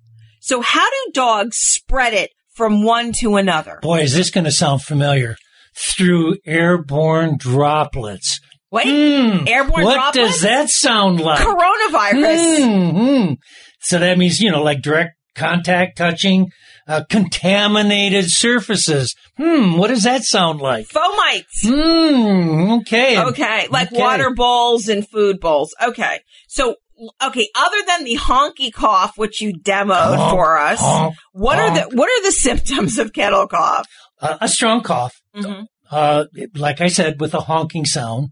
So 0.40 0.60
how 0.60 0.88
do 0.88 1.10
dogs 1.12 1.56
spread 1.56 2.14
it 2.14 2.30
from 2.54 2.84
one 2.84 3.12
to 3.20 3.36
another? 3.36 3.78
Boy, 3.82 4.00
is 4.00 4.14
this 4.14 4.30
going 4.30 4.44
to 4.44 4.52
sound 4.52 4.82
familiar. 4.82 5.36
Through 5.74 6.36
airborne 6.46 7.36
droplets. 7.38 8.40
Wait, 8.70 8.84
Hmm, 8.86 9.46
airborne 9.48 9.84
what 9.84 9.94
droplets? 9.94 10.16
does 10.32 10.40
that 10.42 10.68
sound 10.70 11.20
like? 11.20 11.38
Coronavirus. 11.40 12.58
Mhm. 12.58 13.36
So 13.80 13.98
that 13.98 14.18
means, 14.18 14.38
you 14.40 14.50
know, 14.50 14.62
like 14.62 14.82
direct 14.82 15.12
contact, 15.34 15.96
touching, 15.96 16.50
uh, 16.86 17.04
contaminated 17.08 18.30
surfaces. 18.30 19.14
Hmm, 19.38 19.76
what 19.78 19.88
does 19.88 20.02
that 20.02 20.24
sound 20.24 20.60
like? 20.60 20.88
Fomites. 20.88 21.62
Hmm, 21.64 22.72
okay. 22.80 23.18
Okay, 23.18 23.66
like 23.70 23.92
Okay. 23.92 23.98
water 24.00 24.30
bowls 24.34 24.88
and 24.88 25.08
food 25.08 25.40
bowls. 25.40 25.74
Okay. 25.82 26.20
So, 26.48 26.76
okay, 27.22 27.48
other 27.54 27.76
than 27.86 28.04
the 28.04 28.16
honky 28.16 28.72
cough, 28.72 29.16
which 29.16 29.40
you 29.40 29.52
demoed 29.54 30.16
Honk, 30.16 30.30
for 30.32 30.58
us, 30.58 30.80
honk, 30.80 31.14
what 31.32 31.58
are 31.58 31.74
the 31.74 31.96
what 31.96 32.08
are 32.08 32.22
the 32.24 32.32
symptoms 32.46 32.98
of 32.98 33.12
kennel 33.12 33.46
cough? 33.46 33.86
Uh, 34.20 34.38
a 34.40 34.48
strong 34.48 34.82
cough. 34.82 35.14
Mhm. 35.34 35.66
Uh, 35.90 36.24
like 36.54 36.80
I 36.80 36.88
said, 36.88 37.20
with 37.20 37.34
a 37.34 37.40
honking 37.40 37.84
sound. 37.84 38.28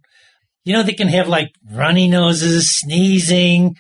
You 0.64 0.74
know, 0.74 0.82
they 0.82 0.92
can 0.92 1.08
have 1.08 1.28
like 1.28 1.48
runny 1.70 2.08
noses, 2.08 2.78
sneezing, 2.78 3.76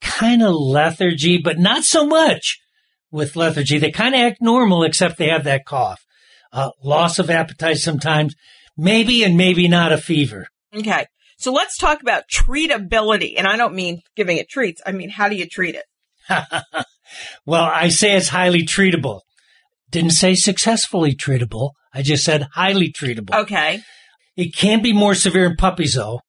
kind 0.00 0.42
of 0.42 0.54
lethargy, 0.54 1.38
but 1.38 1.58
not 1.58 1.84
so 1.84 2.06
much 2.06 2.58
with 3.10 3.36
lethargy. 3.36 3.78
They 3.78 3.90
kind 3.90 4.14
of 4.14 4.20
act 4.20 4.38
normal, 4.40 4.84
except 4.84 5.18
they 5.18 5.28
have 5.28 5.44
that 5.44 5.64
cough. 5.64 6.04
Uh, 6.52 6.70
loss 6.82 7.18
of 7.18 7.30
appetite 7.30 7.76
sometimes, 7.78 8.34
maybe 8.76 9.22
and 9.22 9.36
maybe 9.36 9.68
not 9.68 9.92
a 9.92 9.98
fever. 9.98 10.46
Okay. 10.74 11.06
So 11.40 11.52
let's 11.52 11.78
talk 11.78 12.02
about 12.02 12.24
treatability. 12.28 13.34
And 13.38 13.46
I 13.46 13.56
don't 13.56 13.74
mean 13.74 14.02
giving 14.14 14.36
it 14.36 14.50
treats. 14.50 14.82
I 14.84 14.92
mean, 14.92 15.08
how 15.08 15.28
do 15.28 15.36
you 15.36 15.46
treat 15.46 15.74
it? 15.74 15.84
well, 17.46 17.64
I 17.64 17.88
say 17.88 18.14
it's 18.14 18.28
highly 18.28 18.62
treatable. 18.62 19.22
Didn't 19.90 20.10
say 20.10 20.34
successfully 20.34 21.14
treatable. 21.14 21.70
I 21.94 22.02
just 22.02 22.24
said 22.24 22.48
highly 22.52 22.92
treatable. 22.92 23.34
Okay. 23.34 23.80
It 24.36 24.54
can 24.54 24.82
be 24.82 24.92
more 24.92 25.14
severe 25.14 25.46
in 25.46 25.56
puppies 25.56 25.94
though. 25.94 26.20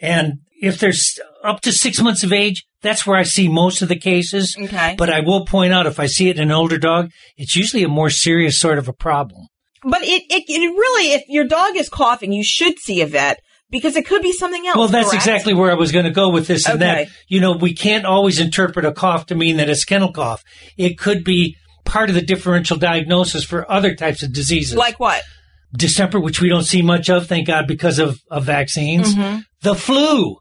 And 0.00 0.40
if 0.60 0.78
there's 0.78 1.18
up 1.44 1.60
to 1.60 1.72
six 1.72 2.00
months 2.00 2.24
of 2.24 2.32
age, 2.32 2.64
that's 2.80 3.06
where 3.06 3.18
I 3.18 3.22
see 3.22 3.48
most 3.48 3.82
of 3.82 3.88
the 3.88 3.98
cases. 3.98 4.56
Okay. 4.58 4.94
But 4.96 5.10
I 5.10 5.20
will 5.20 5.44
point 5.44 5.74
out 5.74 5.86
if 5.86 6.00
I 6.00 6.06
see 6.06 6.30
it 6.30 6.36
in 6.38 6.44
an 6.44 6.52
older 6.52 6.78
dog, 6.78 7.10
it's 7.36 7.54
usually 7.54 7.84
a 7.84 7.88
more 7.88 8.10
serious 8.10 8.58
sort 8.58 8.78
of 8.78 8.88
a 8.88 8.94
problem. 8.94 9.46
But 9.82 10.02
it, 10.02 10.22
it, 10.30 10.44
it 10.48 10.58
really, 10.58 11.12
if 11.12 11.24
your 11.28 11.44
dog 11.44 11.76
is 11.76 11.90
coughing, 11.90 12.32
you 12.32 12.42
should 12.42 12.78
see 12.78 13.02
a 13.02 13.06
vet 13.06 13.40
because 13.74 13.96
it 13.96 14.06
could 14.06 14.22
be 14.22 14.32
something 14.32 14.66
else. 14.66 14.76
Well, 14.76 14.88
that's 14.88 15.10
correct? 15.10 15.22
exactly 15.26 15.52
where 15.52 15.70
I 15.70 15.74
was 15.74 15.92
going 15.92 16.06
to 16.06 16.10
go 16.10 16.30
with 16.30 16.46
this 16.46 16.66
and 16.66 16.80
Okay. 16.82 17.04
that. 17.04 17.08
You 17.28 17.40
know, 17.40 17.52
we 17.52 17.74
can't 17.74 18.06
always 18.06 18.38
interpret 18.40 18.84
a 18.86 18.92
cough 18.92 19.26
to 19.26 19.34
mean 19.34 19.56
that 19.58 19.68
it's 19.68 19.84
kennel 19.84 20.12
cough. 20.12 20.42
It 20.78 20.98
could 20.98 21.24
be 21.24 21.56
part 21.84 22.08
of 22.08 22.14
the 22.14 22.22
differential 22.22 22.76
diagnosis 22.78 23.44
for 23.44 23.70
other 23.70 23.94
types 23.94 24.22
of 24.22 24.32
diseases. 24.32 24.74
Like 24.76 24.98
what? 24.98 25.22
distemper, 25.76 26.20
which 26.20 26.40
we 26.40 26.48
don't 26.48 26.62
see 26.62 26.82
much 26.82 27.10
of, 27.10 27.26
thank 27.26 27.48
God, 27.48 27.66
because 27.66 27.98
of, 27.98 28.20
of 28.30 28.44
vaccines. 28.44 29.12
Mhm. 29.16 29.42
The 29.62 29.74
flu. 29.74 30.36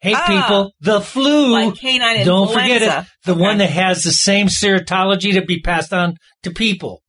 Hey, 0.00 0.14
Ah. 0.16 0.26
people, 0.26 0.72
the 0.80 1.00
flu. 1.00 1.52
Like 1.52 1.76
canine 1.76 2.26
Don't 2.26 2.52
forget 2.52 2.82
it. 2.82 3.06
The 3.24 3.32
Okay. 3.32 3.40
one 3.40 3.58
that 3.58 3.70
has 3.70 4.02
the 4.02 4.10
same 4.10 4.48
serotology 4.48 5.32
to 5.34 5.42
be 5.42 5.60
passed 5.60 5.92
on 5.92 6.16
to 6.42 6.50
people. 6.50 7.02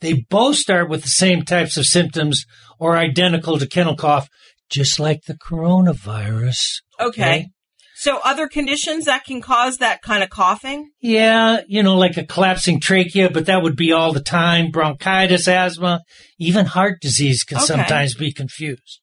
They 0.00 0.24
both 0.30 0.56
start 0.56 0.90
with 0.90 1.04
the 1.04 1.08
same 1.10 1.42
types 1.44 1.76
of 1.76 1.86
symptoms 1.86 2.44
or 2.80 2.96
identical 2.96 3.56
to 3.56 3.66
kennel 3.68 3.94
cough, 3.94 4.28
just 4.72 4.98
like 4.98 5.24
the 5.26 5.34
coronavirus. 5.34 6.80
Okay. 6.98 7.48
So 7.94 8.18
other 8.24 8.48
conditions 8.48 9.04
that 9.04 9.24
can 9.24 9.40
cause 9.40 9.78
that 9.78 10.02
kind 10.02 10.24
of 10.24 10.30
coughing? 10.30 10.90
Yeah, 11.00 11.60
you 11.68 11.84
know, 11.84 11.96
like 11.96 12.16
a 12.16 12.26
collapsing 12.26 12.80
trachea, 12.80 13.30
but 13.30 13.46
that 13.46 13.62
would 13.62 13.76
be 13.76 13.92
all 13.92 14.12
the 14.12 14.20
time. 14.20 14.72
Bronchitis, 14.72 15.46
asthma, 15.46 16.00
even 16.38 16.66
heart 16.66 17.00
disease 17.00 17.44
can 17.44 17.58
Okay. 17.58 17.66
sometimes 17.66 18.14
be 18.16 18.32
confused. 18.32 19.00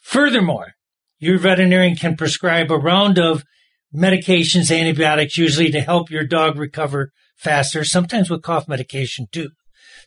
Furthermore, 0.00 0.72
your 1.20 1.38
veterinarian 1.38 1.94
can 1.94 2.16
prescribe 2.16 2.72
a 2.72 2.76
round 2.76 3.16
of 3.16 3.44
medications, 3.94 4.76
antibiotics, 4.76 5.36
usually 5.38 5.70
to 5.70 5.80
help 5.80 6.10
your 6.10 6.24
dog 6.24 6.58
recover 6.58 7.10
faster, 7.36 7.84
sometimes 7.84 8.28
with 8.28 8.42
cough 8.42 8.66
medication 8.66 9.26
too. 9.30 9.50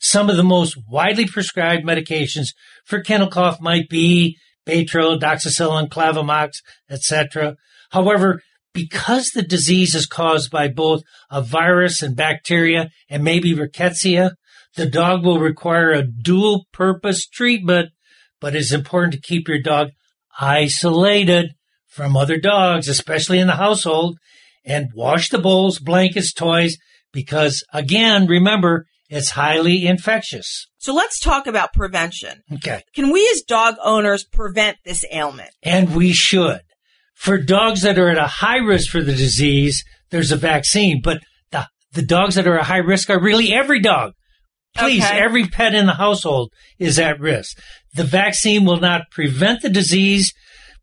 Some 0.02 0.30
of 0.30 0.36
the 0.36 0.44
most 0.44 0.78
widely 0.90 1.26
prescribed 1.26 1.86
medications 1.86 2.48
for 2.86 3.00
kennel 3.00 3.30
cough 3.30 3.62
might 3.62 3.88
be 3.88 4.38
Baytril, 4.66 5.20
doxycycline, 5.20 5.90
Clavamox, 5.90 6.58
etc. 6.90 7.56
However, 7.92 8.42
because 8.74 9.30
the 9.30 9.42
disease 9.42 9.96
is 9.96 10.06
caused 10.06 10.52
by 10.52 10.68
both 10.68 11.02
a 11.32 11.42
virus 11.42 12.02
and 12.02 12.16
bacteria 12.16 12.90
and 13.10 13.24
maybe 13.24 13.54
rickettsia, 13.54 14.32
the 14.76 14.86
dog 14.86 15.24
will 15.24 15.40
require 15.40 15.92
a 15.92 16.06
dual 16.06 16.66
purpose 16.74 17.26
treatment, 17.26 17.90
but 18.42 18.56
it's 18.56 18.74
important 18.74 19.14
to 19.14 19.22
keep 19.22 19.48
your 19.48 19.62
dog 19.62 19.92
isolated 20.40 21.54
from 21.88 22.18
other 22.18 22.38
dogs, 22.38 22.90
especially 22.90 23.40
in 23.40 23.48
the 23.48 23.54
household, 23.54 24.18
and 24.66 24.90
wash 24.94 25.30
the 25.30 25.38
bowls, 25.38 25.80
blankets, 25.80 26.34
toys, 26.34 26.78
because 27.14 27.64
again, 27.72 28.28
remember, 28.28 28.86
It's 29.08 29.32
highly 29.32 29.86
infectious. 29.86 30.68
So 30.86 30.94
let's 30.94 31.20
talk 31.20 31.48
about 31.48 31.74
prevention. 31.74 32.44
Okay. 32.54 32.84
Can 32.94 33.10
we 33.10 33.28
as 33.34 33.42
dog 33.42 33.74
owners 33.84 34.24
prevent 34.24 34.78
this 34.86 35.04
ailment? 35.12 35.50
And 35.64 35.96
we 35.96 36.14
should. 36.14 36.60
For 37.16 37.40
dogs 37.40 37.82
that 37.82 37.98
are 37.98 38.10
at 38.10 38.20
a 38.20 38.28
high 38.28 38.60
risk 38.60 38.92
for 38.92 39.02
the 39.02 39.16
disease, 39.16 39.84
there's 40.12 40.32
a 40.32 40.36
vaccine, 40.36 41.02
but 41.04 41.24
the, 41.50 41.68
the 41.94 42.04
dogs 42.04 42.36
that 42.36 42.46
are 42.46 42.60
at 42.60 42.68
high 42.68 42.78
risk 42.78 43.10
are 43.10 43.20
really 43.20 43.52
every 43.52 43.80
dog. 43.80 44.12
Please, 44.78 45.04
Okay. 45.04 45.18
every 45.20 45.48
pet 45.48 45.74
in 45.74 45.88
the 45.88 45.96
household 45.96 46.52
is 46.78 47.00
at 47.00 47.20
risk. 47.20 47.58
The 47.96 48.04
vaccine 48.04 48.64
will 48.64 48.80
not 48.80 49.10
prevent 49.10 49.64
the 49.64 49.70
disease, 49.70 50.36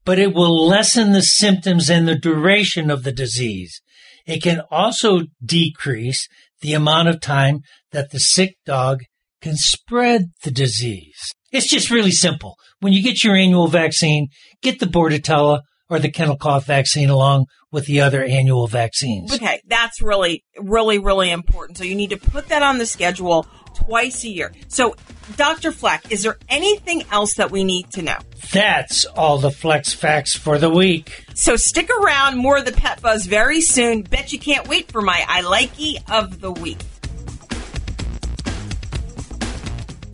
but 0.05 0.19
it 0.19 0.35
will 0.35 0.67
lessen 0.67 1.13
the 1.13 1.23
symptoms 1.23 1.89
and 1.89 2.09
the 2.09 2.19
duration 2.19 2.91
of 2.91 3.05
the 3.05 3.13
disease. 3.13 3.81
It 4.27 4.43
can 4.43 4.63
also 4.69 5.27
decrease 5.45 6.27
the 6.61 6.75
amount 6.75 7.07
of 7.07 7.21
time 7.21 7.61
that 7.93 8.11
the 8.11 8.19
sick 8.19 8.57
dog 8.67 9.03
can 9.43 9.57
spread 9.57 10.31
the 10.43 10.51
disease. 10.51 11.35
It's 11.51 11.69
just 11.69 11.91
really 11.91 12.13
simple. 12.13 12.57
When 12.81 12.93
you 12.93 13.03
get 13.03 13.23
your 13.23 13.37
annual 13.37 13.69
vaccine, 13.69 14.29
get 14.63 14.81
the 14.81 14.87
Bordetella 14.87 15.61
or 15.91 15.99
the 15.99 16.11
kennel 16.11 16.37
cough 16.37 16.65
vaccine 16.65 17.11
along 17.11 17.47
with 17.71 17.85
the 17.85 18.01
other 18.01 18.25
annual 18.25 18.67
vaccines. 18.67 19.35
Okay, 19.35 19.61
that's 19.67 20.01
really, 20.01 20.43
really, 20.59 20.99
really 20.99 21.31
important. 21.31 21.77
So 21.77 21.85
you 21.85 21.95
need 21.95 22.11
to 22.11 22.17
put 22.17 22.49
that 22.49 22.63
on 22.63 22.79
the 22.79 22.87
schedule 22.87 23.47
twice 23.75 24.25
a 24.25 24.29
year. 24.29 24.53
So, 24.69 24.97
Dr. 25.37 25.73
Fleck, 25.73 26.11
is 26.11 26.23
there 26.23 26.39
anything 26.49 27.05
else 27.11 27.35
that 27.35 27.51
we 27.51 27.65
need 27.65 27.91
to 27.93 28.03
know? 28.03 28.19
That's 28.53 29.05
all 29.05 29.39
the 29.39 29.51
flex 29.51 29.93
facts 29.93 30.35
for 30.35 30.59
the 30.59 30.71
week. 30.71 31.25
So 31.35 31.57
stick 31.57 31.91
around, 31.91 32.39
more 32.39 32.59
of 32.59 32.65
the 32.65 32.73
Pet 32.73 33.03
Buzz 33.03 33.27
very 33.27 33.61
soon. 33.61 34.03
Bet 34.03 34.33
you 34.33 34.39
can't 34.39 34.69
wait 34.69 34.91
for 34.91 35.03
my 35.03 35.25
I 35.29 35.43
likey 35.43 35.97
of 36.11 36.41
the 36.41 36.53
week. 36.53 36.79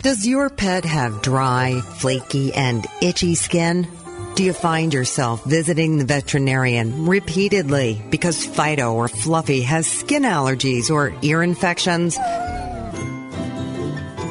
Does 0.01 0.25
your 0.25 0.49
pet 0.49 0.85
have 0.85 1.23
dry, 1.23 1.81
flaky, 1.81 2.55
and 2.55 2.87
itchy 3.03 3.35
skin? 3.35 3.89
Do 4.37 4.45
you 4.45 4.53
find 4.53 4.95
yourself 4.95 5.45
visiting 5.45 5.99
the 5.99 6.05
veterinarian 6.05 7.07
repeatedly 7.07 8.01
because 8.09 8.47
Fido 8.47 8.95
or 8.95 9.09
Fluffy 9.09 9.63
has 9.63 9.91
skin 9.91 10.23
allergies 10.23 10.89
or 10.89 11.13
ear 11.23 11.43
infections? 11.43 12.17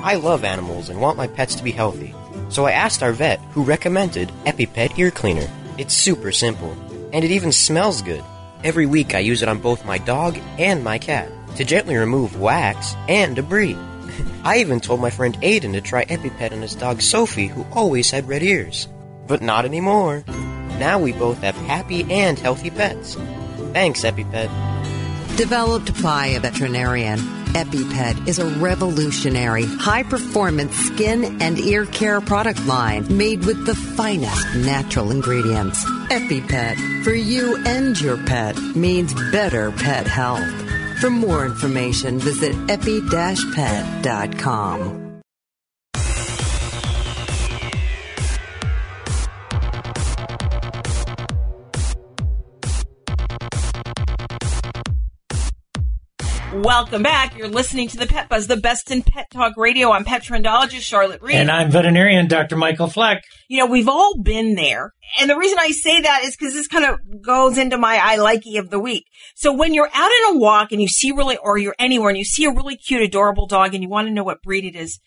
I 0.05 0.15
love 0.15 0.45
animals 0.45 0.87
and 0.87 1.01
want 1.01 1.17
my 1.17 1.27
pets 1.27 1.55
to 1.55 1.65
be 1.65 1.71
healthy. 1.71 2.15
So 2.47 2.63
I 2.65 2.71
asked 2.71 3.03
our 3.03 3.11
vet, 3.11 3.41
who 3.51 3.63
recommended 3.63 4.31
EpiPet 4.45 4.97
Ear 4.97 5.11
Cleaner. 5.11 5.49
It's 5.77 5.93
super 5.93 6.31
simple, 6.31 6.71
and 7.11 7.25
it 7.25 7.31
even 7.31 7.51
smells 7.51 8.01
good. 8.01 8.23
Every 8.63 8.85
week 8.85 9.13
I 9.13 9.19
use 9.19 9.41
it 9.43 9.49
on 9.49 9.59
both 9.59 9.83
my 9.85 9.97
dog 9.97 10.39
and 10.57 10.81
my 10.81 10.97
cat 10.97 11.29
to 11.57 11.65
gently 11.65 11.97
remove 11.97 12.39
wax 12.39 12.95
and 13.09 13.35
debris. 13.35 13.75
I 14.43 14.59
even 14.59 14.79
told 14.79 15.01
my 15.01 15.09
friend 15.09 15.37
Aiden 15.41 15.73
to 15.73 15.81
try 15.81 16.05
EpiPet 16.05 16.51
on 16.51 16.61
his 16.61 16.75
dog 16.75 17.01
Sophie, 17.01 17.47
who 17.47 17.65
always 17.71 18.11
had 18.11 18.27
red 18.27 18.43
ears. 18.43 18.87
But 19.27 19.41
not 19.41 19.65
anymore. 19.65 20.23
Now 20.79 20.99
we 20.99 21.11
both 21.11 21.39
have 21.39 21.55
happy 21.55 22.05
and 22.11 22.37
healthy 22.37 22.69
pets. 22.69 23.15
Thanks, 23.73 24.03
EpiPet. 24.03 24.49
Developed 25.37 26.01
by 26.01 26.27
a 26.27 26.39
veterinarian, 26.39 27.19
EpiPet 27.53 28.27
is 28.27 28.39
a 28.39 28.45
revolutionary, 28.59 29.65
high 29.65 30.03
performance 30.03 30.75
skin 30.75 31.41
and 31.41 31.57
ear 31.59 31.85
care 31.85 32.21
product 32.21 32.63
line 32.65 33.05
made 33.15 33.45
with 33.45 33.65
the 33.65 33.75
finest 33.75 34.47
natural 34.55 35.11
ingredients. 35.11 35.83
EpiPet, 36.09 37.03
for 37.03 37.13
you 37.13 37.57
and 37.65 37.99
your 37.99 38.17
pet, 38.25 38.57
means 38.75 39.13
better 39.31 39.71
pet 39.71 40.07
health. 40.07 40.66
For 40.99 41.09
more 41.09 41.45
information, 41.45 42.19
visit 42.19 42.53
epi-pet.com. 42.69 45.06
Welcome 56.63 57.03
back. 57.03 57.37
You're 57.37 57.49
listening 57.49 57.87
to 57.89 57.97
the 57.97 58.07
Pet 58.07 58.29
Buzz, 58.29 58.47
the 58.47 58.57
best 58.57 58.89
in 58.89 59.03
pet 59.03 59.29
talk 59.29 59.53
radio. 59.57 59.91
I'm 59.91 60.03
pet 60.03 60.23
trendologist 60.23 60.81
Charlotte 60.81 61.21
Reed. 61.21 61.35
And 61.35 61.51
I'm 61.51 61.69
veterinarian 61.69 62.27
Dr. 62.27 62.55
Michael 62.55 62.87
Fleck. 62.87 63.23
you 63.47 63.59
know, 63.59 63.67
we've 63.67 63.87
all 63.87 64.17
been 64.17 64.55
there. 64.55 64.91
And 65.19 65.29
the 65.29 65.37
reason 65.37 65.59
I 65.59 65.69
say 65.69 66.01
that 66.01 66.23
is 66.23 66.35
because 66.35 66.53
this 66.53 66.67
kind 66.67 66.83
of 66.85 67.21
goes 67.21 67.59
into 67.59 67.77
my 67.77 67.99
I 68.01 68.17
likey 68.17 68.59
of 68.59 68.71
the 68.71 68.79
week. 68.79 69.05
So 69.35 69.53
when 69.53 69.75
you're 69.75 69.89
out 69.93 70.09
on 70.09 70.35
a 70.35 70.39
walk 70.39 70.71
and 70.71 70.81
you 70.81 70.87
see 70.87 71.11
really, 71.11 71.37
or 71.37 71.59
you're 71.59 71.75
anywhere 71.77 72.09
and 72.09 72.17
you 72.17 72.25
see 72.25 72.45
a 72.45 72.51
really 72.51 72.75
cute, 72.75 73.03
adorable 73.03 73.45
dog 73.45 73.75
and 73.75 73.83
you 73.83 73.89
want 73.89 74.07
to 74.07 74.13
know 74.13 74.23
what 74.23 74.41
breed 74.41 74.65
it 74.65 74.75
is, 74.75 74.99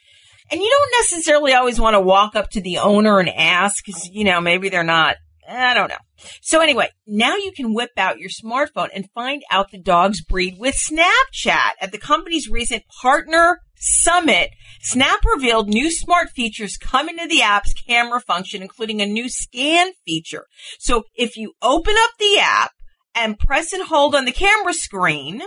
and 0.52 0.60
you 0.60 0.70
don't 0.70 1.02
necessarily 1.02 1.52
always 1.52 1.80
want 1.80 1.94
to 1.94 2.00
walk 2.00 2.36
up 2.36 2.50
to 2.50 2.60
the 2.60 2.78
owner 2.78 3.18
and 3.18 3.28
ask, 3.28 3.84
cause, 3.84 4.08
you 4.12 4.22
know, 4.22 4.40
maybe 4.40 4.68
they're 4.68 4.84
not, 4.84 5.16
I 5.48 5.74
don't 5.74 5.88
know. 5.88 5.96
So 6.40 6.60
anyway, 6.60 6.88
now 7.06 7.36
you 7.36 7.52
can 7.52 7.74
whip 7.74 7.92
out 7.96 8.18
your 8.18 8.30
smartphone 8.30 8.88
and 8.94 9.10
find 9.14 9.42
out 9.50 9.70
the 9.70 9.78
dog's 9.78 10.22
breed 10.22 10.56
with 10.58 10.74
Snapchat. 10.74 11.72
At 11.80 11.92
the 11.92 11.98
company's 11.98 12.48
recent 12.48 12.84
partner 13.02 13.60
summit, 13.76 14.50
Snap 14.82 15.20
revealed 15.24 15.68
new 15.68 15.90
smart 15.90 16.30
features 16.30 16.76
coming 16.76 17.18
to 17.18 17.28
the 17.28 17.42
app's 17.42 17.74
camera 17.74 18.20
function, 18.20 18.62
including 18.62 19.00
a 19.00 19.06
new 19.06 19.28
scan 19.28 19.92
feature. 20.06 20.46
So 20.78 21.04
if 21.14 21.36
you 21.36 21.52
open 21.60 21.94
up 21.98 22.10
the 22.18 22.38
app 22.40 22.72
and 23.14 23.38
press 23.38 23.72
and 23.72 23.84
hold 23.84 24.14
on 24.14 24.24
the 24.24 24.32
camera 24.32 24.72
screen, 24.72 25.42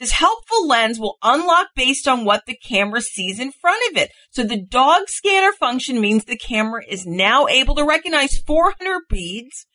this 0.00 0.12
helpful 0.12 0.66
lens 0.66 0.98
will 0.98 1.18
unlock 1.22 1.68
based 1.76 2.08
on 2.08 2.24
what 2.24 2.46
the 2.46 2.56
camera 2.56 3.02
sees 3.02 3.38
in 3.38 3.52
front 3.52 3.82
of 3.90 3.98
it. 3.98 4.10
So 4.30 4.42
the 4.42 4.60
dog 4.60 5.08
scanner 5.08 5.52
function 5.52 6.00
means 6.00 6.24
the 6.24 6.38
camera 6.38 6.82
is 6.88 7.04
now 7.04 7.46
able 7.48 7.74
to 7.74 7.84
recognize 7.84 8.38
400 8.38 9.02
beads, 9.10 9.66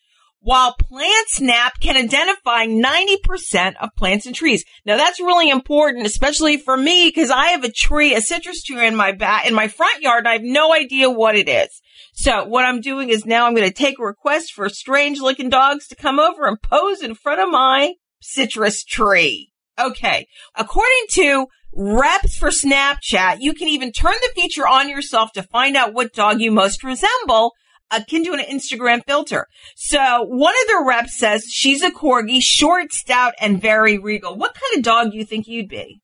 while 0.45 0.75
Plant 0.75 1.27
Snap 1.29 1.79
can 1.79 1.97
identify 1.97 2.67
90% 2.67 3.73
of 3.81 3.89
plants 3.97 4.27
and 4.27 4.35
trees. 4.35 4.63
Now 4.85 4.95
that's 4.95 5.19
really 5.19 5.49
important, 5.49 6.05
especially 6.05 6.57
for 6.57 6.77
me, 6.77 7.07
because 7.07 7.31
I 7.31 7.47
have 7.47 7.63
a 7.63 7.71
tree, 7.71 8.13
a 8.13 8.21
citrus 8.21 8.61
tree 8.61 8.85
in 8.85 8.95
my 8.95 9.11
back, 9.11 9.47
in 9.47 9.55
my 9.55 9.67
front 9.67 10.03
yard, 10.03 10.19
and 10.19 10.27
I 10.27 10.33
have 10.33 10.43
no 10.43 10.71
idea 10.71 11.09
what 11.09 11.35
it 11.35 11.49
is. 11.49 11.81
So 12.13 12.45
what 12.45 12.63
I'm 12.63 12.79
doing 12.79 13.09
is 13.09 13.25
now 13.25 13.47
I'm 13.47 13.55
going 13.55 13.67
to 13.67 13.73
take 13.73 13.97
a 13.97 14.03
request 14.05 14.53
for 14.53 14.69
strange 14.69 15.19
looking 15.19 15.49
dogs 15.49 15.87
to 15.87 15.95
come 15.95 16.19
over 16.19 16.45
and 16.45 16.61
pose 16.61 17.01
in 17.01 17.15
front 17.15 17.41
of 17.41 17.49
my 17.49 17.93
citrus 18.21 18.83
tree. 18.83 19.51
Okay. 19.79 20.27
According 20.55 21.05
to 21.13 21.47
reps 21.73 22.37
for 22.37 22.49
Snapchat, 22.49 23.37
you 23.39 23.55
can 23.55 23.67
even 23.67 23.91
turn 23.91 24.13
the 24.21 24.39
feature 24.39 24.67
on 24.67 24.89
yourself 24.89 25.31
to 25.31 25.41
find 25.41 25.75
out 25.75 25.95
what 25.95 26.13
dog 26.13 26.39
you 26.39 26.51
most 26.51 26.83
resemble, 26.83 27.53
akin 27.91 28.23
to 28.25 28.33
an 28.33 28.39
Instagram 28.39 29.01
filter. 29.05 29.47
So 29.75 30.23
one 30.23 30.53
of 30.53 30.67
the 30.67 30.83
reps 30.87 31.17
says 31.17 31.45
she's 31.49 31.83
a 31.83 31.91
corgi, 31.91 32.41
short, 32.41 32.93
stout, 32.93 33.33
and 33.39 33.61
very 33.61 33.97
regal. 33.97 34.35
What 34.35 34.53
kind 34.53 34.77
of 34.77 34.83
dog 34.83 35.11
do 35.11 35.17
you 35.17 35.25
think 35.25 35.47
you'd 35.47 35.69
be? 35.69 36.01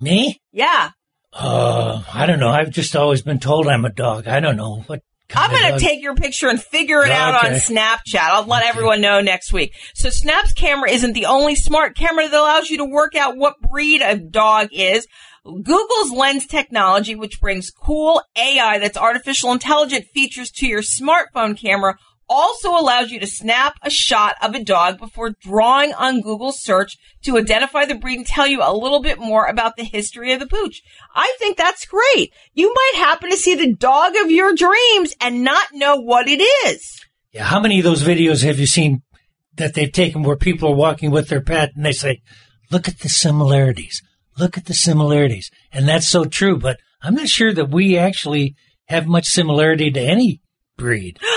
Me? 0.00 0.40
Yeah. 0.52 0.90
Uh, 1.32 2.02
I 2.12 2.26
don't 2.26 2.38
know. 2.38 2.50
I've 2.50 2.70
just 2.70 2.94
always 2.94 3.22
been 3.22 3.40
told 3.40 3.66
I'm 3.66 3.84
a 3.84 3.92
dog. 3.92 4.28
I 4.28 4.40
don't 4.40 4.56
know 4.56 4.82
what. 4.86 5.02
I'm 5.34 5.50
going 5.50 5.72
to 5.72 5.80
take 5.80 6.02
your 6.02 6.14
picture 6.14 6.48
and 6.48 6.62
figure 6.62 7.02
it 7.02 7.10
out 7.10 7.44
on 7.44 7.52
Snapchat. 7.52 8.20
I'll 8.20 8.44
let 8.44 8.64
everyone 8.64 9.00
know 9.00 9.20
next 9.20 9.52
week. 9.52 9.74
So 9.94 10.10
Snap's 10.10 10.52
camera 10.52 10.90
isn't 10.90 11.14
the 11.14 11.26
only 11.26 11.54
smart 11.54 11.96
camera 11.96 12.28
that 12.28 12.38
allows 12.38 12.70
you 12.70 12.76
to 12.76 12.84
work 12.84 13.16
out 13.16 13.36
what 13.36 13.60
breed 13.60 14.00
a 14.02 14.16
dog 14.16 14.68
is. 14.70 15.08
Google's 15.44 16.10
lens 16.10 16.46
technology, 16.46 17.14
which 17.14 17.40
brings 17.40 17.70
cool 17.70 18.22
AI 18.36 18.78
that's 18.78 18.96
artificial 18.96 19.52
intelligent 19.52 20.06
features 20.06 20.50
to 20.52 20.66
your 20.66 20.80
smartphone 20.80 21.56
camera, 21.56 21.96
also 22.28 22.70
allows 22.70 23.10
you 23.10 23.20
to 23.20 23.26
snap 23.26 23.76
a 23.82 23.90
shot 23.90 24.36
of 24.40 24.54
a 24.54 24.64
dog 24.64 24.98
before 24.98 25.34
drawing 25.42 25.92
on 25.92 26.22
Google 26.22 26.52
search 26.52 26.96
to 27.22 27.36
identify 27.36 27.84
the 27.84 27.94
breed 27.94 28.16
and 28.16 28.26
tell 28.26 28.46
you 28.46 28.60
a 28.62 28.74
little 28.74 29.02
bit 29.02 29.18
more 29.18 29.44
about 29.44 29.76
the 29.76 29.84
history 29.84 30.32
of 30.32 30.40
the 30.40 30.46
pooch. 30.46 30.82
I 31.14 31.34
think 31.38 31.58
that's 31.58 31.86
great. 31.86 32.32
You 32.54 32.72
might 32.72 33.04
happen 33.04 33.30
to 33.30 33.36
see 33.36 33.54
the 33.54 33.74
dog 33.74 34.14
of 34.16 34.30
your 34.30 34.54
dreams 34.54 35.14
and 35.20 35.44
not 35.44 35.68
know 35.74 35.96
what 35.96 36.26
it 36.26 36.42
is. 36.66 37.04
Yeah, 37.32 37.44
how 37.44 37.60
many 37.60 37.78
of 37.78 37.84
those 37.84 38.02
videos 38.02 38.44
have 38.44 38.58
you 38.58 38.66
seen 38.66 39.02
that 39.56 39.74
they've 39.74 39.92
taken 39.92 40.22
where 40.22 40.36
people 40.36 40.70
are 40.70 40.76
walking 40.76 41.10
with 41.10 41.28
their 41.28 41.42
pet 41.42 41.72
and 41.76 41.84
they 41.84 41.92
say, 41.92 42.22
look 42.70 42.88
at 42.88 43.00
the 43.00 43.08
similarities, 43.08 44.02
look 44.38 44.56
at 44.56 44.66
the 44.66 44.74
similarities. 44.74 45.50
And 45.72 45.88
that's 45.88 46.08
so 46.08 46.24
true, 46.24 46.58
but 46.58 46.80
I'm 47.02 47.14
not 47.14 47.28
sure 47.28 47.52
that 47.52 47.70
we 47.70 47.98
actually 47.98 48.56
have 48.86 49.06
much 49.06 49.26
similarity 49.26 49.90
to 49.90 50.00
any 50.00 50.40
breed. 50.76 51.18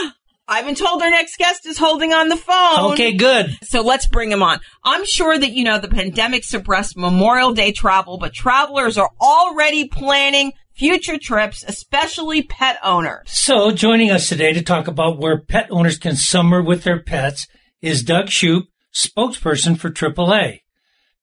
I've 0.50 0.66
been 0.66 0.76
told 0.76 1.02
our 1.02 1.10
next 1.10 1.38
guest 1.38 1.66
is 1.66 1.78
holding 1.78 2.14
on 2.14 2.30
the 2.30 2.38
phone. 2.38 2.94
Okay, 2.94 3.12
good. 3.12 3.58
So 3.64 3.82
let's 3.82 4.08
bring 4.08 4.32
him 4.32 4.42
on. 4.42 4.60
I'm 4.82 5.04
sure 5.04 5.38
that 5.38 5.52
you 5.52 5.66
know 5.66 5.78
the 5.78 5.90
pandemic 5.90 6.46
suppressed 6.46 6.96
Memorial 6.96 7.52
Day 7.52 7.74
travel, 7.74 8.18
but 8.18 8.34
travelers 8.34 8.98
are 8.98 9.10
already 9.20 9.90
planning 9.90 10.54
future 10.74 11.18
trips, 11.18 11.66
especially 11.68 12.44
pet 12.44 12.78
owners. 12.82 13.30
So 13.30 13.72
joining 13.72 14.10
us 14.10 14.30
today 14.30 14.54
to 14.54 14.62
talk 14.62 14.88
about 14.88 15.20
where 15.20 15.38
pet 15.38 15.68
owners 15.70 15.98
can 15.98 16.16
summer 16.16 16.64
with 16.64 16.84
their 16.84 17.02
pets 17.02 17.48
is 17.82 18.02
Doug 18.02 18.28
Shupe, 18.28 18.68
spokesperson 18.94 19.78
for 19.78 19.90
AAA. 19.90 20.62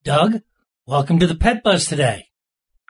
Doug, 0.02 0.42
welcome 0.86 1.18
to 1.18 1.26
the 1.26 1.34
Pet 1.34 1.62
Buzz 1.62 1.86
today. 1.86 2.28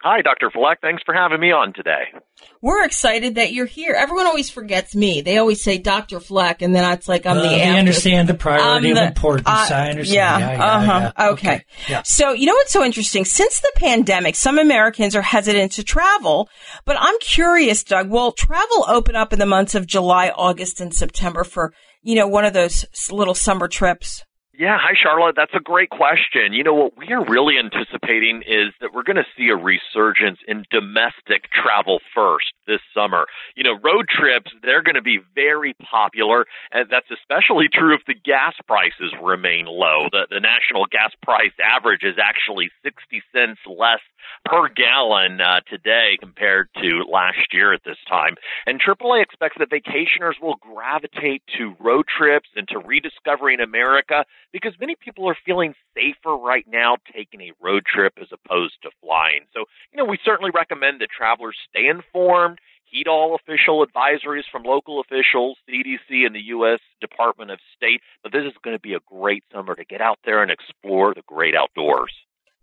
Hi, 0.02 0.20
Dr. 0.20 0.50
Fleck. 0.50 0.82
Thanks 0.82 1.02
for 1.06 1.14
having 1.14 1.40
me 1.40 1.50
on 1.50 1.72
today. 1.72 2.12
We're 2.60 2.84
excited 2.84 3.36
that 3.36 3.54
you're 3.54 3.64
here. 3.64 3.94
Everyone 3.94 4.26
always 4.26 4.50
forgets 4.50 4.94
me. 4.94 5.22
They 5.22 5.38
always 5.38 5.64
say 5.64 5.78
Dr. 5.78 6.20
Fleck, 6.20 6.60
and 6.60 6.76
then 6.76 6.92
it's 6.92 7.08
like 7.08 7.24
I'm 7.24 7.36
well, 7.36 7.48
the. 7.48 7.64
I 7.64 7.78
understand 7.78 8.28
the 8.28 8.34
priority 8.34 8.90
I'm 8.90 8.96
of 8.98 9.02
the, 9.02 9.06
importance. 9.06 9.48
uh, 9.48 9.68
I 9.72 9.88
understand. 9.88 10.14
Yeah. 10.14 10.38
Yeah, 10.38 10.52
yeah, 10.52 10.64
uh-huh. 10.64 11.12
yeah. 11.16 11.28
Okay. 11.30 11.64
Yeah. 11.88 12.02
So 12.02 12.32
you 12.32 12.44
know 12.44 12.52
what's 12.52 12.72
so 12.72 12.84
interesting? 12.84 13.24
Since 13.24 13.60
the 13.60 13.72
pandemic, 13.76 14.34
some 14.34 14.58
Americans 14.58 15.16
are 15.16 15.22
hesitant 15.22 15.72
to 15.72 15.84
travel, 15.84 16.50
but 16.84 16.98
I'm 17.00 17.18
curious, 17.20 17.82
Doug. 17.82 18.10
Will 18.10 18.32
travel 18.32 18.84
open 18.86 19.16
up 19.16 19.32
in 19.32 19.38
the 19.38 19.46
months 19.46 19.74
of 19.74 19.86
July, 19.86 20.28
August, 20.28 20.82
and 20.82 20.92
September 20.92 21.44
for 21.44 21.72
you 22.02 22.14
know 22.14 22.28
one 22.28 22.44
of 22.44 22.52
those 22.52 22.84
little 23.10 23.34
summer 23.34 23.68
trips? 23.68 24.22
Yeah, 24.56 24.78
hi 24.78 24.94
Charlotte. 24.94 25.34
That's 25.34 25.54
a 25.54 25.60
great 25.60 25.90
question. 25.90 26.52
You 26.52 26.62
know 26.62 26.74
what 26.74 26.96
we 26.96 27.10
are 27.12 27.24
really 27.26 27.58
anticipating 27.58 28.42
is 28.46 28.70
that 28.80 28.94
we're 28.94 29.02
going 29.02 29.18
to 29.18 29.26
see 29.36 29.48
a 29.48 29.56
resurgence 29.56 30.38
in 30.46 30.64
domestic 30.70 31.50
travel 31.50 31.98
first 32.14 32.54
this 32.68 32.78
summer. 32.94 33.26
You 33.56 33.64
know, 33.64 33.74
road 33.82 34.06
trips, 34.08 34.52
they're 34.62 34.82
going 34.82 34.94
to 34.94 35.02
be 35.02 35.18
very 35.34 35.74
popular 35.82 36.46
and 36.70 36.88
that's 36.88 37.10
especially 37.10 37.66
true 37.66 37.94
if 37.94 38.06
the 38.06 38.14
gas 38.14 38.54
prices 38.68 39.10
remain 39.20 39.66
low. 39.66 40.06
The 40.12 40.28
the 40.30 40.38
national 40.38 40.86
gas 40.86 41.10
price 41.20 41.54
average 41.58 42.04
is 42.04 42.14
actually 42.22 42.70
60 42.84 43.22
cents 43.34 43.58
less 43.66 44.06
per 44.44 44.68
gallon 44.68 45.40
uh, 45.40 45.60
today 45.68 46.16
compared 46.20 46.68
to 46.74 47.04
last 47.10 47.52
year 47.52 47.72
at 47.72 47.82
this 47.84 47.96
time. 48.08 48.34
And 48.66 48.80
AAA 48.80 49.22
expects 49.22 49.56
that 49.58 49.70
vacationers 49.70 50.40
will 50.40 50.56
gravitate 50.56 51.42
to 51.58 51.74
road 51.80 52.06
trips 52.06 52.48
and 52.54 52.68
to 52.68 52.78
rediscovering 52.78 53.60
America 53.60 54.24
because 54.52 54.74
many 54.80 54.96
people 54.96 55.28
are 55.28 55.36
feeling 55.44 55.74
safer 55.94 56.36
right 56.36 56.66
now 56.68 56.96
taking 57.14 57.40
a 57.40 57.52
road 57.60 57.84
trip 57.86 58.14
as 58.20 58.28
opposed 58.32 58.74
to 58.82 58.90
flying. 59.00 59.46
So, 59.52 59.64
you 59.92 59.98
know, 59.98 60.04
we 60.04 60.18
certainly 60.24 60.50
recommend 60.54 61.00
that 61.00 61.08
travelers 61.10 61.56
stay 61.70 61.86
informed, 61.88 62.58
heed 62.84 63.08
all 63.08 63.34
official 63.34 63.84
advisories 63.84 64.44
from 64.50 64.62
local 64.62 65.00
officials, 65.00 65.56
CDC, 65.68 66.26
and 66.26 66.34
the 66.34 66.46
U.S. 66.48 66.80
Department 67.00 67.50
of 67.50 67.58
State. 67.76 68.00
But 68.22 68.32
this 68.32 68.44
is 68.44 68.52
going 68.62 68.76
to 68.76 68.80
be 68.80 68.94
a 68.94 69.00
great 69.06 69.44
summer 69.52 69.74
to 69.74 69.84
get 69.84 70.00
out 70.00 70.18
there 70.24 70.42
and 70.42 70.50
explore 70.50 71.14
the 71.14 71.22
great 71.26 71.54
outdoors. 71.54 72.12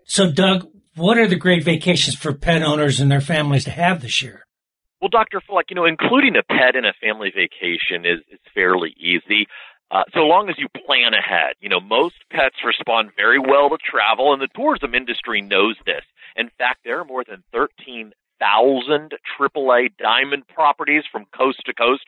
So, 0.05 0.31
Doug, 0.31 0.67
what 0.95 1.17
are 1.17 1.27
the 1.27 1.35
great 1.35 1.63
vacations 1.63 2.15
for 2.15 2.33
pet 2.33 2.61
owners 2.61 2.99
and 2.99 3.11
their 3.11 3.21
families 3.21 3.63
to 3.65 3.71
have 3.71 4.01
this 4.01 4.21
year? 4.21 4.45
Well, 5.01 5.09
Dr. 5.09 5.41
Fleck, 5.41 5.65
you 5.69 5.75
know, 5.75 5.85
including 5.85 6.35
a 6.35 6.43
pet 6.43 6.75
in 6.75 6.85
a 6.85 6.93
family 7.01 7.31
vacation 7.33 8.05
is, 8.05 8.19
is 8.31 8.39
fairly 8.53 8.93
easy. 8.99 9.47
Uh, 9.89 10.03
so 10.13 10.21
long 10.21 10.47
as 10.47 10.55
you 10.57 10.67
plan 10.69 11.13
ahead. 11.13 11.55
You 11.59 11.69
know, 11.69 11.81
most 11.81 12.15
pets 12.31 12.55
respond 12.63 13.09
very 13.15 13.39
well 13.39 13.69
to 13.69 13.77
travel, 13.77 14.31
and 14.31 14.41
the 14.41 14.47
tourism 14.55 14.93
industry 14.93 15.41
knows 15.41 15.75
this. 15.85 16.03
In 16.35 16.49
fact, 16.57 16.81
there 16.85 16.99
are 16.99 17.05
more 17.05 17.25
than 17.27 17.43
13,000 17.51 18.13
AAA 19.39 19.89
diamond 19.97 20.47
properties 20.47 21.03
from 21.11 21.25
coast 21.35 21.61
to 21.65 21.73
coast 21.73 22.05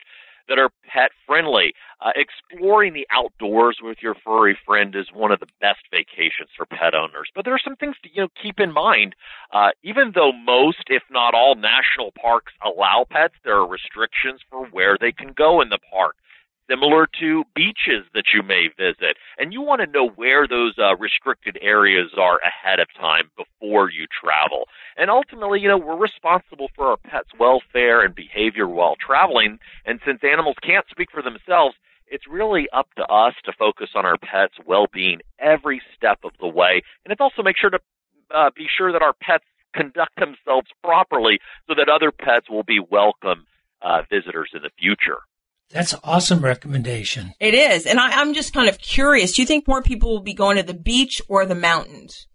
that 0.48 0.58
are 0.58 0.70
pet 0.86 1.10
friendly. 1.26 1.74
Uh, 2.00 2.10
exploring 2.16 2.92
the 2.92 3.06
outdoors 3.10 3.78
with 3.82 3.98
your 4.02 4.14
furry 4.24 4.56
friend 4.66 4.94
is 4.94 5.06
one 5.12 5.32
of 5.32 5.40
the 5.40 5.46
best 5.60 5.80
vacations 5.90 6.50
for 6.56 6.66
pet 6.66 6.94
owners. 6.94 7.30
But 7.34 7.44
there 7.44 7.54
are 7.54 7.62
some 7.62 7.76
things 7.76 7.96
to 8.02 8.10
you 8.12 8.22
know 8.22 8.28
keep 8.40 8.60
in 8.60 8.72
mind. 8.72 9.14
Uh, 9.52 9.70
even 9.82 10.12
though 10.14 10.32
most, 10.32 10.84
if 10.88 11.02
not 11.10 11.34
all, 11.34 11.54
national 11.54 12.12
parks 12.20 12.52
allow 12.64 13.06
pets, 13.08 13.34
there 13.44 13.56
are 13.56 13.66
restrictions 13.66 14.40
for 14.50 14.66
where 14.66 14.96
they 15.00 15.12
can 15.12 15.32
go 15.32 15.60
in 15.60 15.68
the 15.68 15.78
park 15.90 16.16
similar 16.68 17.06
to 17.20 17.44
beaches 17.54 18.04
that 18.14 18.24
you 18.32 18.42
may 18.42 18.68
visit. 18.76 19.16
And 19.38 19.52
you 19.52 19.62
want 19.62 19.80
to 19.80 19.86
know 19.86 20.08
where 20.08 20.46
those 20.46 20.74
uh, 20.78 20.96
restricted 20.96 21.58
areas 21.60 22.10
are 22.18 22.40
ahead 22.40 22.80
of 22.80 22.88
time 22.98 23.30
before 23.36 23.90
you 23.90 24.06
travel. 24.08 24.64
And 24.96 25.10
ultimately, 25.10 25.60
you 25.60 25.68
know, 25.68 25.78
we're 25.78 25.96
responsible 25.96 26.68
for 26.74 26.86
our 26.86 26.96
pets' 26.96 27.30
welfare 27.38 28.02
and 28.04 28.14
behavior 28.14 28.66
while 28.66 28.96
traveling. 28.96 29.58
And 29.84 30.00
since 30.06 30.20
animals 30.22 30.56
can't 30.62 30.86
speak 30.90 31.10
for 31.10 31.22
themselves, 31.22 31.76
it's 32.06 32.24
really 32.28 32.68
up 32.72 32.88
to 32.96 33.04
us 33.04 33.34
to 33.44 33.52
focus 33.58 33.90
on 33.94 34.06
our 34.06 34.18
pets' 34.18 34.54
well-being 34.66 35.20
every 35.38 35.80
step 35.96 36.18
of 36.24 36.32
the 36.40 36.48
way. 36.48 36.82
And 37.04 37.12
it's 37.12 37.20
also 37.20 37.42
make 37.42 37.56
sure 37.58 37.70
to 37.70 37.80
uh, 38.34 38.50
be 38.54 38.66
sure 38.76 38.92
that 38.92 39.02
our 39.02 39.14
pets 39.20 39.44
conduct 39.74 40.14
themselves 40.16 40.68
properly 40.82 41.40
so 41.66 41.74
that 41.74 41.88
other 41.88 42.12
pets 42.12 42.48
will 42.48 42.62
be 42.62 42.78
welcome 42.78 43.46
uh, 43.82 44.02
visitors 44.08 44.50
in 44.54 44.62
the 44.62 44.70
future. 44.78 45.18
That's 45.70 45.92
an 45.92 46.00
awesome 46.04 46.44
recommendation. 46.44 47.32
It 47.40 47.54
is. 47.54 47.86
And 47.86 47.98
I, 47.98 48.20
I'm 48.20 48.34
just 48.34 48.52
kind 48.52 48.68
of 48.68 48.78
curious. 48.78 49.32
Do 49.32 49.42
you 49.42 49.46
think 49.46 49.66
more 49.66 49.82
people 49.82 50.10
will 50.10 50.22
be 50.22 50.34
going 50.34 50.56
to 50.56 50.62
the 50.62 50.74
beach 50.74 51.20
or 51.28 51.46
the 51.46 51.54
mountains? 51.54 52.26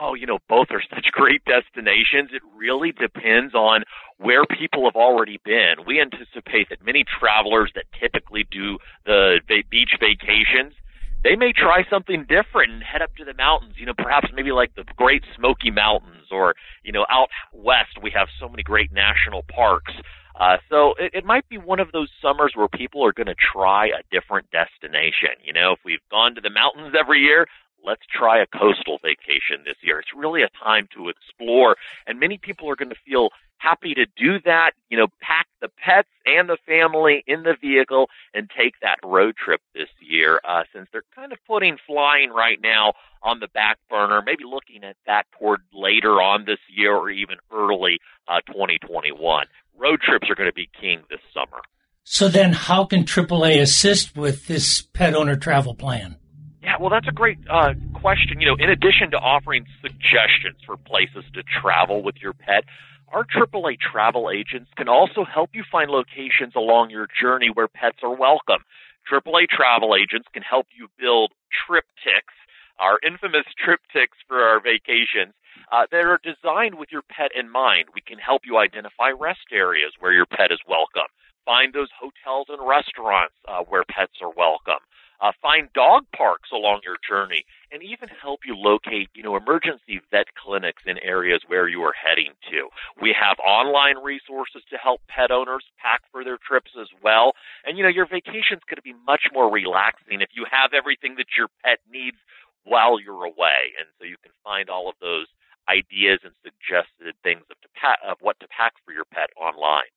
Oh, 0.00 0.14
you 0.14 0.26
know, 0.26 0.38
both 0.48 0.68
are 0.70 0.82
such 0.94 1.06
great 1.12 1.42
destinations. 1.44 2.30
It 2.32 2.42
really 2.56 2.92
depends 2.92 3.54
on 3.54 3.84
where 4.18 4.44
people 4.46 4.84
have 4.84 4.96
already 4.96 5.40
been. 5.44 5.86
We 5.86 6.00
anticipate 6.00 6.68
that 6.70 6.84
many 6.84 7.04
travelers 7.04 7.70
that 7.74 7.84
typically 8.00 8.46
do 8.50 8.78
the 9.04 9.40
beach 9.70 9.94
vacations, 10.00 10.74
they 11.22 11.36
may 11.36 11.52
try 11.52 11.84
something 11.88 12.26
different 12.28 12.72
and 12.72 12.82
head 12.82 13.00
up 13.00 13.14
to 13.16 13.24
the 13.24 13.34
mountains. 13.34 13.74
You 13.78 13.86
know, 13.86 13.94
perhaps 13.96 14.28
maybe 14.34 14.52
like 14.52 14.74
the 14.74 14.84
Great 14.96 15.22
Smoky 15.36 15.70
Mountains 15.70 16.28
or, 16.30 16.54
you 16.82 16.92
know, 16.92 17.06
out 17.08 17.28
west 17.52 17.96
we 18.02 18.10
have 18.14 18.28
so 18.38 18.48
many 18.48 18.62
great 18.62 18.92
national 18.92 19.42
parks. 19.42 19.92
Uh, 20.38 20.56
so 20.68 20.94
it, 20.98 21.12
it 21.14 21.24
might 21.24 21.48
be 21.48 21.58
one 21.58 21.80
of 21.80 21.92
those 21.92 22.08
summers 22.20 22.52
where 22.54 22.68
people 22.68 23.04
are 23.04 23.12
going 23.12 23.26
to 23.26 23.36
try 23.52 23.86
a 23.86 24.02
different 24.10 24.50
destination. 24.50 25.30
You 25.44 25.52
know, 25.52 25.72
if 25.72 25.78
we've 25.84 26.06
gone 26.10 26.34
to 26.34 26.40
the 26.40 26.50
mountains 26.50 26.94
every 26.98 27.20
year, 27.20 27.46
let's 27.84 28.02
try 28.12 28.42
a 28.42 28.46
coastal 28.46 28.98
vacation 29.02 29.62
this 29.64 29.76
year. 29.82 30.00
It's 30.00 30.14
really 30.16 30.42
a 30.42 30.50
time 30.62 30.88
to 30.96 31.08
explore, 31.08 31.76
and 32.06 32.18
many 32.18 32.38
people 32.38 32.68
are 32.70 32.76
going 32.76 32.90
to 32.90 32.96
feel 33.06 33.28
happy 33.58 33.94
to 33.94 34.06
do 34.16 34.40
that. 34.44 34.72
You 34.90 34.98
know, 34.98 35.06
pack 35.20 35.46
the 35.60 35.68
pets 35.68 36.08
and 36.26 36.48
the 36.48 36.58
family 36.66 37.22
in 37.26 37.42
the 37.44 37.56
vehicle 37.60 38.08
and 38.32 38.50
take 38.50 38.74
that 38.82 38.98
road 39.04 39.36
trip 39.36 39.60
this 39.74 39.88
year, 40.00 40.40
uh, 40.46 40.64
since 40.74 40.88
they're 40.92 41.02
kind 41.14 41.32
of 41.32 41.38
putting 41.46 41.76
flying 41.86 42.30
right 42.30 42.58
now 42.62 42.94
on 43.22 43.40
the 43.40 43.48
back 43.48 43.78
burner, 43.88 44.22
maybe 44.24 44.44
looking 44.44 44.84
at 44.84 44.96
that 45.06 45.24
toward 45.38 45.60
later 45.72 46.20
on 46.20 46.44
this 46.44 46.58
year 46.68 46.94
or 46.94 47.08
even 47.08 47.36
early 47.52 47.98
uh, 48.28 48.40
2021. 48.48 49.46
Road 49.76 50.00
trips 50.00 50.30
are 50.30 50.34
going 50.34 50.48
to 50.48 50.54
be 50.54 50.68
king 50.80 51.02
this 51.10 51.20
summer. 51.32 51.62
So 52.04 52.28
then, 52.28 52.52
how 52.52 52.84
can 52.84 53.04
AAA 53.04 53.60
assist 53.60 54.16
with 54.16 54.46
this 54.46 54.82
pet 54.82 55.14
owner 55.14 55.36
travel 55.36 55.74
plan? 55.74 56.16
Yeah, 56.62 56.76
well, 56.80 56.90
that's 56.90 57.08
a 57.08 57.12
great 57.12 57.38
uh, 57.50 57.74
question. 57.94 58.40
You 58.40 58.48
know, 58.48 58.56
in 58.58 58.70
addition 58.70 59.10
to 59.12 59.16
offering 59.16 59.66
suggestions 59.80 60.60
for 60.64 60.76
places 60.76 61.24
to 61.34 61.42
travel 61.60 62.02
with 62.02 62.16
your 62.20 62.32
pet, 62.32 62.64
our 63.08 63.24
AAA 63.24 63.78
travel 63.78 64.30
agents 64.30 64.70
can 64.76 64.88
also 64.88 65.24
help 65.24 65.50
you 65.52 65.62
find 65.70 65.90
locations 65.90 66.54
along 66.56 66.90
your 66.90 67.06
journey 67.20 67.48
where 67.52 67.68
pets 67.68 67.98
are 68.02 68.14
welcome. 68.14 68.64
AAA 69.10 69.48
travel 69.48 69.94
agents 69.94 70.26
can 70.32 70.42
help 70.42 70.66
you 70.76 70.88
build 70.98 71.32
TripTiks, 71.52 72.34
our 72.80 72.98
infamous 73.06 73.44
TripTiks 73.60 74.16
for 74.26 74.40
our 74.40 74.60
vacations, 74.60 75.34
uh, 75.72 75.86
that 75.90 76.04
are 76.04 76.20
designed 76.22 76.76
with 76.76 76.90
your 76.90 77.02
pet 77.02 77.30
in 77.34 77.50
mind. 77.50 77.88
We 77.94 78.00
can 78.00 78.18
help 78.18 78.42
you 78.44 78.58
identify 78.58 79.10
rest 79.10 79.52
areas 79.52 79.92
where 80.00 80.12
your 80.12 80.26
pet 80.26 80.50
is 80.50 80.60
welcome, 80.68 81.08
find 81.44 81.72
those 81.72 81.90
hotels 81.98 82.46
and 82.48 82.66
restaurants 82.66 83.34
uh, 83.48 83.62
where 83.68 83.84
pets 83.88 84.20
are 84.22 84.32
welcome. 84.36 84.82
Uh, 85.20 85.30
find 85.40 85.72
dog 85.72 86.04
parks 86.14 86.50
along 86.52 86.80
your 86.84 86.98
journey, 87.08 87.46
and 87.70 87.82
even 87.82 88.08
help 88.20 88.40
you 88.44 88.54
locate, 88.54 89.08
you 89.14 89.22
know, 89.22 89.36
emergency 89.36 90.00
vet 90.10 90.26
clinics 90.34 90.82
in 90.86 90.98
areas 90.98 91.40
where 91.46 91.68
you 91.68 91.80
are 91.80 91.94
heading 91.94 92.32
to. 92.50 92.68
We 93.00 93.14
have 93.18 93.38
online 93.38 94.02
resources 94.02 94.62
to 94.70 94.76
help 94.76 95.00
pet 95.08 95.30
owners 95.30 95.64
pack 95.78 96.02
for 96.10 96.24
their 96.24 96.36
trips 96.36 96.72
as 96.78 96.88
well. 97.02 97.32
And 97.64 97.78
you 97.78 97.84
know, 97.84 97.94
your 97.94 98.06
vacation's 98.06 98.66
going 98.68 98.76
to 98.76 98.82
be 98.82 98.92
much 99.06 99.30
more 99.32 99.50
relaxing 99.50 100.20
if 100.20 100.30
you 100.34 100.44
have 100.50 100.74
everything 100.74 101.14
that 101.16 101.38
your 101.38 101.48
pet 101.64 101.78
needs 101.88 102.18
while 102.64 103.00
you're 103.00 103.24
away, 103.24 103.72
and 103.78 103.86
so 103.98 104.04
you 104.04 104.16
can 104.22 104.32
find 104.42 104.68
all 104.68 104.88
of 104.88 104.96
those 105.00 105.26
ideas 105.68 106.20
and 106.24 106.32
suggested 106.42 107.14
things 107.22 107.42
of, 107.50 107.60
to 107.60 107.68
pack, 107.74 107.98
of 108.06 108.18
what 108.20 108.38
to 108.40 108.48
pack 108.48 108.72
for 108.84 108.92
your 108.92 109.04
pet 109.04 109.30
online. 109.36 109.90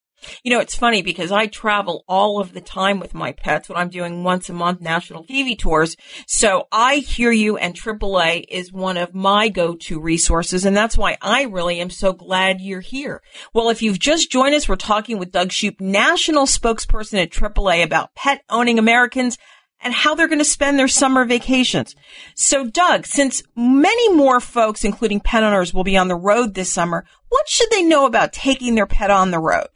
You 0.44 0.52
know, 0.52 0.60
it's 0.60 0.76
funny 0.76 1.02
because 1.02 1.32
I 1.32 1.48
travel 1.48 2.04
all 2.08 2.40
of 2.40 2.54
the 2.54 2.62
time 2.62 3.00
with 3.00 3.14
my 3.14 3.34
pets 3.34 3.70
when 3.70 3.78
I'm 3.78 3.90
doing 3.90 4.24
once 4.24 4.50
a 4.50 4.54
month 4.54 4.82
national 4.82 5.24
TV 5.24 5.58
tours. 5.58 5.96
So 6.26 6.68
I 6.72 6.96
hear 6.96 7.32
you 7.32 7.58
and 7.58 7.76
AAA 7.76 8.46
is 8.50 8.74
one 8.74 8.98
of 8.98 9.14
my 9.14 9.50
go-to 9.50 10.00
resources. 10.00 10.66
And 10.66 10.76
that's 10.76 10.98
why 10.98 11.18
I 11.22 11.44
really 11.44 11.80
am 11.80 11.92
so 11.92 12.14
glad 12.14 12.62
you're 12.62 12.82
here. 12.82 13.22
Well, 13.54 13.70
if 13.70 13.82
you've 13.82 14.00
just 14.00 14.32
joined 14.32 14.56
us, 14.56 14.68
we're 14.68 14.76
talking 14.76 15.20
with 15.20 15.32
Doug 15.32 15.50
Shupe, 15.50 15.80
national 15.80 16.46
spokesperson 16.46 17.22
at 17.22 17.32
AAA 17.32 17.84
about 17.84 18.16
pet 18.16 18.44
owning 18.50 18.80
Americans 18.80 19.38
and 19.82 19.94
how 19.94 20.16
they're 20.16 20.28
going 20.28 20.40
to 20.40 20.46
spend 20.46 20.78
their 20.78 20.88
summer 20.88 21.26
vacations. 21.26 21.96
So 22.36 22.68
Doug, 22.68 23.06
since 23.06 23.44
many 23.56 24.14
more 24.14 24.40
folks, 24.40 24.84
including 24.84 25.20
pet 25.20 25.44
owners, 25.44 25.74
will 25.74 25.84
be 25.84 25.98
on 25.98 26.08
the 26.08 26.16
road 26.16 26.54
this 26.54 26.72
summer, 26.72 27.06
what 27.30 27.48
should 27.48 27.70
they 27.72 27.84
know 27.84 28.06
about 28.06 28.34
taking 28.34 28.76
their 28.76 28.88
pet 28.88 29.12
on 29.12 29.32
the 29.32 29.40
road? 29.40 29.70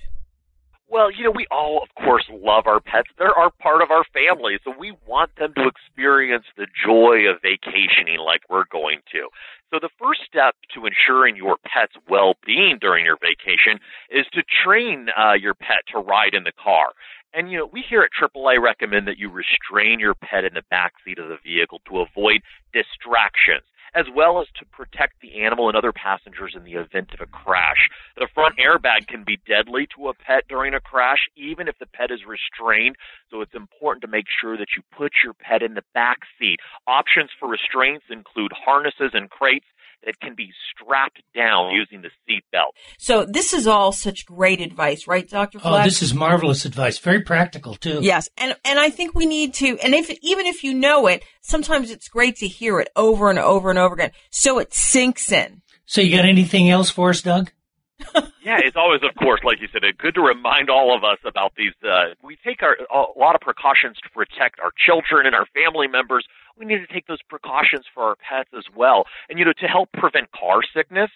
Well, 0.92 1.10
you 1.10 1.24
know, 1.24 1.32
we 1.32 1.48
all, 1.50 1.82
of 1.82 2.04
course, 2.04 2.26
love 2.30 2.68
our 2.68 2.82
pets. 2.82 3.08
They're 3.18 3.32
our 3.32 3.50
part 3.62 3.82
of 3.82 3.92
our 3.92 4.04
family, 4.12 4.60
so 4.66 4.74
we 4.78 4.92
want 5.08 5.32
them 5.38 5.54
to 5.56 5.64
experience 5.70 6.44
the 6.58 6.68
joy 6.86 7.32
of 7.32 7.42
vacationing 7.42 8.20
like 8.20 8.42
we're 8.50 8.68
going 8.70 9.00
to. 9.14 9.30
So 9.72 9.80
the 9.80 9.90
first 9.98 10.20
step 10.28 10.54
to 10.76 10.84
ensuring 10.86 11.38
your 11.38 11.56
pet's 11.64 11.96
well-being 12.10 12.78
during 12.82 13.06
your 13.06 13.16
vacation 13.16 13.80
is 14.12 14.26
to 14.34 14.44
train 14.66 15.08
uh, 15.16 15.40
your 15.40 15.54
pet 15.54 15.88
to 15.96 16.00
ride 16.00 16.34
in 16.34 16.44
the 16.44 16.52
car. 16.52 16.92
And 17.34 17.52
you 17.52 17.60
know, 17.60 17.70
we 17.72 17.84
here 17.88 18.02
at 18.02 18.12
AAA 18.20 18.62
recommend 18.62 19.08
that 19.08 19.18
you 19.18 19.30
restrain 19.30 20.00
your 20.00 20.16
pet 20.16 20.44
in 20.44 20.54
the 20.54 20.64
back 20.70 20.94
seat 21.04 21.18
of 21.18 21.30
the 21.30 21.38
vehicle 21.44 21.82
to 21.90 22.02
avoid 22.02 22.42
distractions 22.74 23.64
as 23.94 24.06
well 24.16 24.40
as 24.40 24.48
to 24.58 24.66
protect 24.66 25.20
the 25.22 25.42
animal 25.44 25.68
and 25.68 25.76
other 25.76 25.92
passengers 25.92 26.54
in 26.56 26.64
the 26.64 26.74
event 26.74 27.14
of 27.14 27.20
a 27.20 27.26
crash. 27.26 27.90
The 28.16 28.28
front 28.34 28.56
airbag 28.58 29.08
can 29.08 29.24
be 29.24 29.40
deadly 29.46 29.88
to 29.96 30.08
a 30.08 30.14
pet 30.14 30.48
during 30.48 30.74
a 30.74 30.80
crash, 30.80 31.28
even 31.36 31.68
if 31.68 31.78
the 31.80 31.86
pet 31.86 32.12
is 32.12 32.22
restrained, 32.26 32.96
so 33.30 33.42
it's 33.42 33.54
important 33.54 34.02
to 34.04 34.08
make 34.08 34.28
sure 34.30 34.58
that 34.58 34.70
you 34.76 34.84
put 34.96 35.12
your 35.24 35.34
pet 35.34 35.62
in 35.62 35.74
the 35.74 35.84
back 35.94 36.20
seat. 36.40 36.60
Options 36.88 37.32
for 37.38 37.50
restraints 37.50 38.06
include 38.10 38.52
harnesses 38.54 39.12
and 39.14 39.30
crates 39.30 39.66
that 40.06 40.20
can 40.20 40.36
be 40.36 40.52
strapped 40.72 41.22
down 41.36 41.72
using 41.72 42.02
the 42.02 42.10
seat 42.28 42.44
belt. 42.52 42.76
So 42.98 43.26
this 43.26 43.54
is 43.54 43.68
all 43.68 43.92
such 43.92 44.26
great 44.26 44.62
advice, 44.62 45.08
right, 45.08 45.28
Dr. 45.28 45.60
Fleck? 45.60 45.82
Oh, 45.82 45.84
this 45.84 46.02
is 46.02 46.14
marvelous 46.14 46.66
advice. 46.66 46.98
Very 46.98 47.22
practical 47.22 47.76
too. 47.76 48.00
Yes. 48.02 48.30
And, 48.38 48.56
and 48.66 48.80
I 48.80 48.90
think 48.90 49.16
we 49.16 49.26
need 49.26 49.54
to, 49.56 49.78
and 49.80 49.94
if, 49.94 50.10
even 50.22 50.46
if 50.46 50.64
you 50.64 50.74
know 50.74 51.08
it, 51.08 51.24
sometimes 51.42 51.92
it's 51.92 52.08
great 52.08 52.38
to 52.38 52.48
hear 52.48 52.80
it 52.80 52.90
over 52.96 53.30
and 53.30 53.40
over 53.40 53.70
and 53.70 53.80
over 53.80 53.96
again. 53.96 54.12
So 54.30 54.60
it 54.60 54.74
sinks 54.74 55.32
in. 55.32 55.62
So 55.86 56.02
you 56.02 56.16
got 56.16 56.26
anything 56.26 56.70
else 56.70 56.90
for 56.90 57.10
us, 57.10 57.22
Doug? 57.22 57.52
yeah, 58.44 58.58
it's 58.64 58.76
always, 58.76 59.02
of 59.04 59.16
course, 59.16 59.42
like 59.44 59.62
you 59.62 59.68
said, 59.72 59.82
good 59.98 60.16
to 60.16 60.22
remind 60.22 60.70
all 60.70 60.96
of 60.96 61.04
us 61.04 61.20
about 61.26 61.54
these. 61.56 61.74
Uh, 61.84 62.16
we 62.24 62.38
take 62.44 62.64
our, 62.64 62.78
a 62.90 63.20
lot 63.20 63.36
of 63.36 63.42
precautions 63.42 63.98
to 64.04 64.10
protect 64.10 64.60
our 64.60 64.72
children 64.86 65.26
and 65.26 65.36
our 65.36 65.46
family 65.54 65.88
members. 65.88 66.26
We 66.62 66.68
need 66.68 66.86
to 66.86 66.94
take 66.94 67.08
those 67.08 67.24
precautions 67.28 67.86
for 67.92 68.04
our 68.04 68.16
pets 68.16 68.52
as 68.56 68.66
well. 68.76 69.06
And, 69.30 69.40
you 69.40 69.46
know, 69.46 69.54
to 69.58 69.66
help 69.66 69.92
prevent 69.94 70.32
car 70.32 70.60
sickness, 70.76 71.10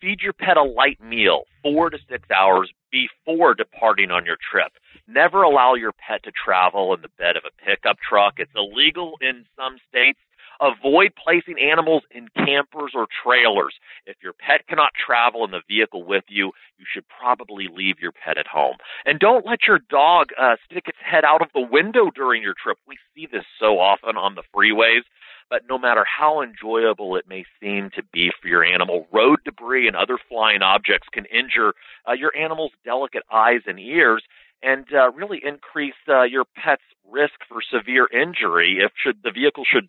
feed 0.00 0.22
your 0.22 0.32
pet 0.32 0.56
a 0.56 0.62
light 0.62 0.98
meal 1.04 1.42
four 1.62 1.90
to 1.90 1.98
six 2.08 2.26
hours 2.30 2.72
before 2.90 3.52
departing 3.52 4.10
on 4.10 4.24
your 4.24 4.38
trip. 4.50 4.72
Never 5.06 5.42
allow 5.42 5.74
your 5.74 5.92
pet 5.92 6.22
to 6.22 6.32
travel 6.32 6.94
in 6.94 7.02
the 7.02 7.10
bed 7.18 7.36
of 7.36 7.42
a 7.44 7.52
pickup 7.62 7.98
truck. 8.00 8.36
It's 8.38 8.50
illegal 8.56 9.18
in 9.20 9.44
some 9.54 9.76
states. 9.86 10.18
Avoid 10.60 11.12
placing 11.22 11.56
animals 11.60 12.02
in 12.10 12.28
campers 12.28 12.92
or 12.94 13.06
trailers. 13.22 13.74
If 14.06 14.16
your 14.22 14.32
pet 14.32 14.66
cannot 14.68 14.92
travel 14.94 15.44
in 15.44 15.50
the 15.50 15.62
vehicle 15.68 16.04
with 16.04 16.24
you, 16.28 16.52
you 16.78 16.86
should 16.92 17.04
probably 17.08 17.68
leave 17.72 18.00
your 18.00 18.12
pet 18.12 18.38
at 18.38 18.46
home. 18.46 18.76
And 19.04 19.18
don't 19.18 19.46
let 19.46 19.66
your 19.66 19.78
dog 19.78 20.28
uh, 20.40 20.56
stick 20.64 20.84
its 20.86 20.98
head 21.04 21.24
out 21.24 21.42
of 21.42 21.48
the 21.54 21.60
window 21.60 22.10
during 22.14 22.42
your 22.42 22.54
trip. 22.60 22.78
We 22.86 22.98
see 23.14 23.26
this 23.30 23.44
so 23.60 23.78
often 23.78 24.16
on 24.16 24.34
the 24.34 24.42
freeways. 24.54 25.02
But 25.48 25.62
no 25.68 25.78
matter 25.78 26.04
how 26.04 26.42
enjoyable 26.42 27.14
it 27.14 27.28
may 27.28 27.44
seem 27.60 27.90
to 27.94 28.02
be 28.12 28.32
for 28.42 28.48
your 28.48 28.64
animal, 28.64 29.06
road 29.12 29.38
debris 29.44 29.86
and 29.86 29.94
other 29.94 30.18
flying 30.28 30.62
objects 30.62 31.06
can 31.12 31.24
injure 31.26 31.74
uh, 32.08 32.14
your 32.14 32.36
animal's 32.36 32.72
delicate 32.84 33.22
eyes 33.32 33.60
and 33.66 33.78
ears 33.78 34.24
and 34.62 34.86
uh, 34.92 35.10
really 35.12 35.40
increase 35.44 35.94
uh, 36.08 36.22
your 36.22 36.44
pet's 36.56 36.82
risk 37.08 37.34
for 37.48 37.60
severe 37.62 38.08
injury 38.12 38.78
if 38.80 38.90
should 39.02 39.22
the 39.22 39.30
vehicle 39.30 39.64
should 39.64 39.88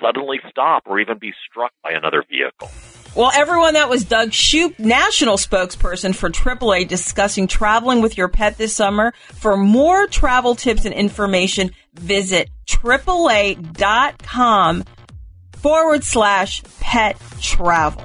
suddenly 0.00 0.38
stop 0.50 0.84
or 0.86 0.98
even 1.00 1.18
be 1.18 1.32
struck 1.48 1.72
by 1.82 1.90
another 1.92 2.24
vehicle. 2.28 2.70
Well, 3.14 3.32
everyone, 3.34 3.74
that 3.74 3.88
was 3.88 4.04
Doug 4.04 4.30
Shupe, 4.30 4.78
national 4.78 5.38
spokesperson 5.38 6.14
for 6.14 6.30
AAA, 6.30 6.86
discussing 6.86 7.46
traveling 7.46 8.00
with 8.00 8.16
your 8.16 8.28
pet 8.28 8.58
this 8.58 8.76
summer. 8.76 9.12
For 9.32 9.56
more 9.56 10.06
travel 10.06 10.54
tips 10.54 10.84
and 10.84 10.94
information, 10.94 11.72
visit 11.94 12.50
AAA.com 12.66 13.64
forward 15.54 16.04
slash 16.04 16.62
pet 16.80 17.20
travel. 17.40 18.04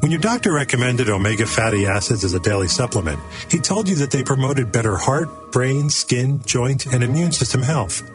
When 0.00 0.12
your 0.12 0.20
doctor 0.20 0.52
recommended 0.52 1.08
omega 1.08 1.44
fatty 1.44 1.86
acids 1.86 2.22
as 2.22 2.32
a 2.32 2.38
daily 2.38 2.68
supplement, 2.68 3.18
he 3.50 3.58
told 3.58 3.88
you 3.88 3.96
that 3.96 4.12
they 4.12 4.22
promoted 4.22 4.70
better 4.70 4.96
heart, 4.96 5.50
brain, 5.50 5.90
skin, 5.90 6.40
joint, 6.46 6.86
and 6.86 7.02
immune 7.02 7.32
system 7.32 7.62
health. 7.62 8.08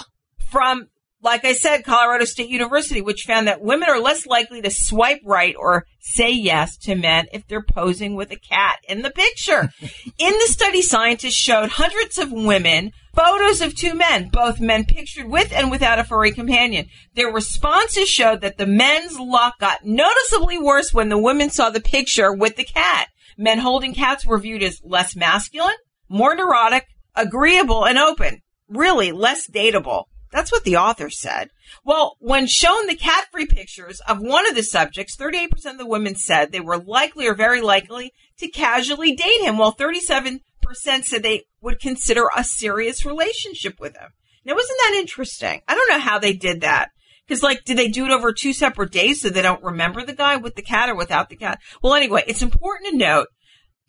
from, 0.49 0.87
like 1.23 1.45
I 1.45 1.53
said, 1.53 1.83
Colorado 1.83 2.25
State 2.25 2.49
University, 2.49 3.01
which 3.01 3.25
found 3.27 3.47
that 3.47 3.61
women 3.61 3.89
are 3.89 3.99
less 3.99 4.25
likely 4.25 4.61
to 4.61 4.71
swipe 4.71 5.21
right 5.23 5.55
or 5.57 5.85
say 5.99 6.31
yes 6.31 6.77
to 6.77 6.95
men 6.95 7.27
if 7.31 7.47
they're 7.47 7.63
posing 7.63 8.15
with 8.15 8.31
a 8.31 8.37
cat 8.37 8.79
in 8.87 9.01
the 9.01 9.11
picture. 9.11 9.71
in 10.17 10.33
the 10.33 10.47
study, 10.47 10.81
scientists 10.81 11.35
showed 11.35 11.69
hundreds 11.69 12.17
of 12.17 12.31
women 12.31 12.91
photos 13.13 13.61
of 13.61 13.75
two 13.75 13.93
men, 13.93 14.29
both 14.29 14.59
men 14.59 14.85
pictured 14.85 15.29
with 15.29 15.51
and 15.53 15.69
without 15.69 15.99
a 15.99 16.03
furry 16.03 16.31
companion. 16.31 16.87
Their 17.15 17.31
responses 17.31 18.09
showed 18.09 18.41
that 18.41 18.57
the 18.57 18.65
men's 18.65 19.19
luck 19.19 19.59
got 19.59 19.85
noticeably 19.85 20.57
worse 20.57 20.93
when 20.93 21.09
the 21.09 21.21
women 21.21 21.49
saw 21.49 21.69
the 21.69 21.81
picture 21.81 22.33
with 22.33 22.55
the 22.55 22.63
cat. 22.63 23.09
Men 23.37 23.59
holding 23.59 23.93
cats 23.93 24.25
were 24.25 24.39
viewed 24.39 24.63
as 24.63 24.81
less 24.83 25.15
masculine, 25.15 25.75
more 26.09 26.35
neurotic, 26.35 26.85
agreeable, 27.15 27.85
and 27.85 27.97
open. 27.97 28.41
Really 28.67 29.11
less 29.11 29.49
dateable. 29.49 30.05
That's 30.31 30.51
what 30.51 30.63
the 30.63 30.77
author 30.77 31.09
said. 31.09 31.49
Well, 31.83 32.15
when 32.19 32.47
shown 32.47 32.87
the 32.87 32.95
cat 32.95 33.27
free 33.31 33.45
pictures 33.45 33.99
of 34.07 34.19
one 34.21 34.47
of 34.47 34.55
the 34.55 34.63
subjects, 34.63 35.17
38% 35.17 35.49
of 35.65 35.77
the 35.77 35.85
women 35.85 36.15
said 36.15 36.51
they 36.51 36.59
were 36.59 36.77
likely 36.77 37.27
or 37.27 37.35
very 37.35 37.61
likely 37.61 38.13
to 38.37 38.47
casually 38.47 39.15
date 39.15 39.41
him, 39.41 39.57
while 39.57 39.75
37% 39.75 40.39
said 41.03 41.23
they 41.23 41.43
would 41.61 41.79
consider 41.79 42.27
a 42.35 42.43
serious 42.43 43.05
relationship 43.05 43.79
with 43.79 43.97
him. 43.97 44.09
Now, 44.45 44.55
isn't 44.57 44.77
that 44.79 44.97
interesting? 44.99 45.61
I 45.67 45.75
don't 45.75 45.89
know 45.89 45.99
how 45.99 46.17
they 46.17 46.33
did 46.33 46.61
that. 46.61 46.89
Because, 47.27 47.43
like, 47.43 47.63
did 47.63 47.77
they 47.77 47.87
do 47.87 48.05
it 48.05 48.11
over 48.11 48.33
two 48.33 48.51
separate 48.51 48.91
days 48.91 49.21
so 49.21 49.29
they 49.29 49.41
don't 49.41 49.63
remember 49.63 50.03
the 50.03 50.13
guy 50.13 50.35
with 50.35 50.55
the 50.55 50.61
cat 50.61 50.89
or 50.89 50.95
without 50.95 51.29
the 51.29 51.35
cat? 51.35 51.59
Well, 51.81 51.93
anyway, 51.93 52.23
it's 52.27 52.41
important 52.41 52.91
to 52.91 52.97
note 52.97 53.27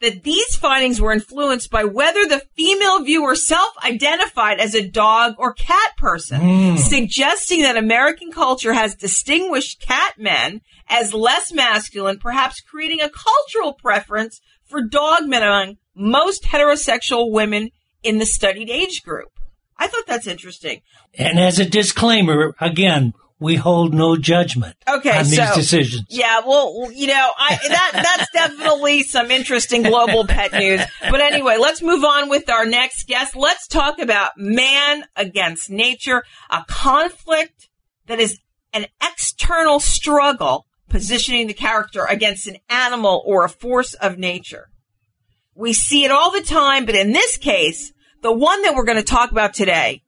that 0.02 0.24
these 0.24 0.56
findings 0.56 1.00
were 1.00 1.12
influenced 1.12 1.70
by 1.70 1.84
whether 1.84 2.26
the 2.26 2.42
female 2.56 3.02
viewer 3.02 3.34
self-identified 3.34 4.58
as 4.60 4.74
a 4.74 4.86
dog 4.86 5.34
or 5.38 5.54
cat 5.54 5.96
person, 5.96 6.40
Mm. 6.40 6.78
suggesting 6.78 7.62
that 7.62 7.76
American 7.76 8.30
culture 8.30 8.72
has 8.74 8.94
distinguished 8.94 9.80
cat 9.80 10.14
men 10.18 10.60
as 10.88 11.14
less 11.14 11.52
masculine, 11.52 12.18
perhaps 12.18 12.60
creating 12.60 13.00
a 13.00 13.08
cultural 13.08 13.72
preference 13.72 14.40
for 14.68 14.82
dog 14.82 15.26
men 15.26 15.42
among 15.42 15.76
most 15.94 16.42
heterosexual 16.44 17.30
women 17.30 17.70
in 18.02 18.18
the 18.18 18.26
studied 18.26 18.68
age 18.68 19.02
group. 19.04 19.28
I 19.78 19.86
thought 19.86 20.06
that's 20.06 20.26
interesting. 20.26 20.82
And 21.16 21.38
as 21.38 21.58
a 21.58 21.64
disclaimer, 21.64 22.54
again, 22.60 23.14
we 23.42 23.56
hold 23.56 23.92
no 23.92 24.16
judgment 24.16 24.76
Okay, 24.88 25.10
on 25.10 25.24
these 25.24 25.36
so 25.36 25.54
decisions. 25.54 26.04
yeah, 26.08 26.40
well, 26.46 26.90
you 26.92 27.08
know, 27.08 27.30
I 27.36 27.58
that 27.68 27.90
that's 27.92 28.30
definitely 28.32 29.02
some 29.02 29.30
interesting 29.30 29.82
global 29.82 30.26
pet 30.26 30.52
news. 30.52 30.80
But 31.00 31.20
anyway, 31.20 31.56
let's 31.58 31.82
move 31.82 32.04
on 32.04 32.28
with 32.28 32.48
our 32.48 32.64
next 32.64 33.08
guest. 33.08 33.34
Let's 33.36 33.66
talk 33.66 33.98
about 33.98 34.30
man 34.36 35.04
against 35.16 35.68
nature, 35.70 36.22
a 36.50 36.64
conflict 36.68 37.68
that 38.06 38.20
is 38.20 38.38
an 38.72 38.86
external 39.02 39.80
struggle 39.80 40.66
positioning 40.88 41.46
the 41.46 41.54
character 41.54 42.04
against 42.04 42.46
an 42.46 42.56
animal 42.68 43.22
or 43.26 43.44
a 43.44 43.48
force 43.48 43.94
of 43.94 44.18
nature. 44.18 44.68
We 45.54 45.72
see 45.72 46.04
it 46.04 46.10
all 46.10 46.30
the 46.30 46.42
time, 46.42 46.86
but 46.86 46.94
in 46.94 47.12
this 47.12 47.36
case, 47.36 47.92
the 48.22 48.32
one 48.32 48.62
that 48.62 48.74
we're 48.74 48.84
going 48.84 48.98
to 48.98 49.02
talk 49.02 49.30
about 49.32 49.52
today, 49.54 50.02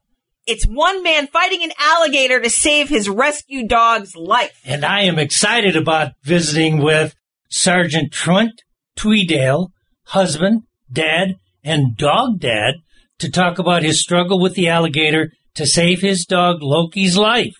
it's 0.46 0.64
one 0.64 1.02
man 1.02 1.26
fighting 1.26 1.62
an 1.62 1.72
alligator 1.78 2.40
to 2.40 2.50
save 2.50 2.88
his 2.88 3.08
rescue 3.08 3.66
dog's 3.66 4.14
life. 4.14 4.60
And 4.64 4.84
I 4.84 5.02
am 5.02 5.18
excited 5.18 5.76
about 5.76 6.12
visiting 6.22 6.78
with 6.78 7.14
Sergeant 7.50 8.12
Trent 8.12 8.62
Tweeddale, 8.96 9.68
husband, 10.06 10.62
dad, 10.92 11.36
and 11.62 11.96
dog 11.96 12.40
dad, 12.40 12.74
to 13.18 13.30
talk 13.30 13.58
about 13.58 13.82
his 13.82 14.02
struggle 14.02 14.40
with 14.40 14.54
the 14.54 14.68
alligator 14.68 15.32
to 15.54 15.66
save 15.66 16.00
his 16.00 16.24
dog 16.24 16.62
Loki's 16.62 17.16
life. 17.16 17.54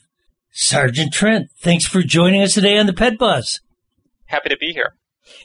Sergeant 0.52 1.12
Trent, 1.12 1.48
thanks 1.60 1.86
for 1.86 2.02
joining 2.02 2.42
us 2.42 2.54
today 2.54 2.78
on 2.78 2.86
the 2.86 2.92
Pet 2.92 3.18
Buzz. 3.18 3.60
Happy 4.26 4.48
to 4.48 4.56
be 4.56 4.72
here. 4.72 4.94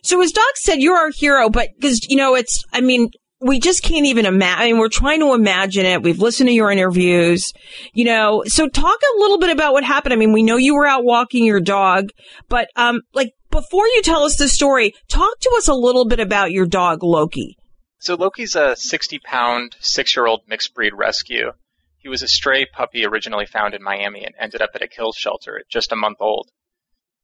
So 0.04 0.22
as 0.22 0.32
Doc 0.32 0.56
said, 0.56 0.82
you're 0.82 0.98
our 0.98 1.12
hero, 1.16 1.50
but 1.50 1.70
because, 1.76 2.06
you 2.10 2.18
know, 2.18 2.36
it's, 2.36 2.64
I 2.74 2.82
mean, 2.82 3.10
we 3.42 3.60
just 3.60 3.84
can't 3.84 4.06
even 4.06 4.26
imagine. 4.26 4.78
We're 4.78 4.90
trying 4.90 5.22
to 5.22 5.34
imagine 5.34 5.86
it. 5.86 6.04
We've 6.04 6.20
listened 6.20 6.50
to 6.50 6.54
your 6.54 6.72
interviews, 6.72 7.54
you 7.94 8.06
know, 8.06 8.44
so 8.46 8.68
talk 8.68 9.00
a 9.02 9.20
little 9.20 9.40
bit 9.40 9.50
about 9.50 9.74
what 9.74 9.84
happened. 9.84 10.14
I 10.14 10.18
mean, 10.18 10.34
we 10.34 10.44
know 10.44 10.58
you 10.58 10.76
were 10.76 10.86
out 10.86 11.04
walking 11.06 11.46
your 11.46 11.62
dog, 11.62 12.10
but, 12.50 12.70
um, 12.76 13.02
like 13.14 13.34
before 13.50 13.88
you 13.88 14.02
tell 14.02 14.24
us 14.24 14.36
the 14.36 14.50
story, 14.50 14.94
talk 15.08 15.40
to 15.40 15.56
us 15.58 15.68
a 15.68 15.74
little 15.74 16.06
bit 16.06 16.20
about 16.20 16.52
your 16.52 16.66
dog, 16.66 17.02
Loki. 17.02 17.58
So 18.00 18.16
Loki's 18.16 18.56
a 18.56 18.76
60 18.76 19.20
pound, 19.20 19.76
six 19.80 20.16
year 20.16 20.26
old 20.26 20.42
mixed 20.48 20.74
breed 20.74 20.94
rescue. 20.96 21.52
He 21.98 22.10
was 22.10 22.24
a 22.24 22.28
stray 22.28 22.66
puppy 22.66 23.06
originally 23.06 23.46
found 23.46 23.74
in 23.74 23.84
Miami 23.84 24.24
and 24.24 24.36
ended 24.40 24.62
up 24.62 24.70
at 24.74 24.82
a 24.82 24.88
kill 24.88 25.12
shelter 25.12 25.58
at 25.60 25.70
just 25.70 25.92
a 25.92 25.98
month 25.98 26.18
old. 26.22 26.50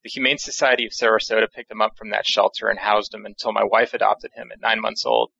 The 0.04 0.10
Humane 0.10 0.38
Society 0.38 0.86
of 0.86 0.92
Sarasota 0.92 1.48
picked 1.52 1.72
him 1.72 1.82
up 1.82 1.98
from 1.98 2.10
that 2.10 2.28
shelter 2.28 2.68
and 2.68 2.78
housed 2.78 3.14
him 3.14 3.26
until 3.26 3.54
my 3.54 3.64
wife 3.64 3.94
adopted 3.94 4.32
him 4.36 4.52
at 4.52 4.62
nine 4.62 4.82
months 4.82 5.06
old. 5.06 5.32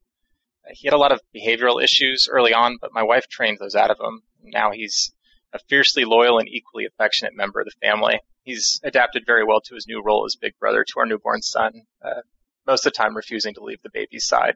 He 0.72 0.88
had 0.88 0.94
a 0.94 1.00
lot 1.00 1.12
of 1.12 1.22
behavioral 1.36 1.84
issues 1.84 2.28
early 2.32 2.54
on, 2.54 2.78
but 2.82 2.94
my 2.94 3.04
wife 3.04 3.28
trained 3.28 3.58
those 3.60 3.76
out 3.76 3.92
of 3.92 4.00
him. 4.00 4.22
Now 4.44 4.72
he's 4.72 5.14
a 5.54 5.60
fiercely 5.70 6.06
loyal 6.06 6.38
and 6.40 6.48
equally 6.48 6.86
affectionate 6.86 7.36
member 7.36 7.60
of 7.60 7.66
the 7.66 7.88
family. 7.88 8.20
He's 8.44 8.80
adapted 8.84 9.24
very 9.26 9.44
well 9.44 9.62
to 9.62 9.76
his 9.76 9.88
new 9.88 10.02
role 10.04 10.26
as 10.26 10.36
big 10.36 10.54
brother 10.60 10.84
to 10.84 11.00
our 11.00 11.06
newborn 11.06 11.42
son, 11.42 11.84
uh, 12.04 12.22
most 12.68 12.86
of 12.86 12.94
the 12.94 12.98
time 12.98 13.16
refusing 13.16 13.54
to 13.56 13.64
leave 13.64 13.82
the 13.84 13.90
baby's 13.92 14.26
side. 14.28 14.56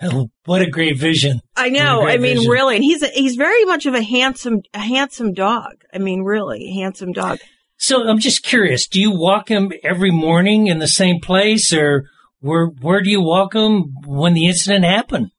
Oh, 0.00 0.30
what 0.46 0.62
a 0.62 0.70
great 0.70 0.98
vision. 0.98 1.40
I 1.54 1.68
know. 1.68 2.06
I 2.06 2.16
mean, 2.16 2.38
vision. 2.38 2.50
really, 2.50 2.76
and 2.76 2.84
he's 2.84 3.02
a, 3.02 3.08
he's 3.08 3.36
very 3.36 3.64
much 3.64 3.86
of 3.86 3.94
a 3.94 4.02
handsome, 4.02 4.62
a 4.74 4.80
handsome 4.80 5.32
dog. 5.32 5.84
I 5.92 5.98
mean, 5.98 6.22
really, 6.22 6.72
handsome 6.72 7.12
dog. 7.12 7.38
So 7.76 8.08
I'm 8.08 8.18
just 8.18 8.42
curious, 8.42 8.86
do 8.86 9.00
you 9.00 9.10
walk 9.10 9.48
him 9.48 9.72
every 9.84 10.10
morning 10.10 10.68
in 10.68 10.78
the 10.78 10.88
same 10.88 11.20
place 11.20 11.72
or 11.72 12.04
where, 12.42 12.66
where 12.66 13.00
do 13.00 13.08
you 13.08 13.22
walk 13.22 13.54
him 13.54 13.94
when 14.04 14.34
the 14.34 14.46
incident 14.46 14.84
happened? 14.84 15.30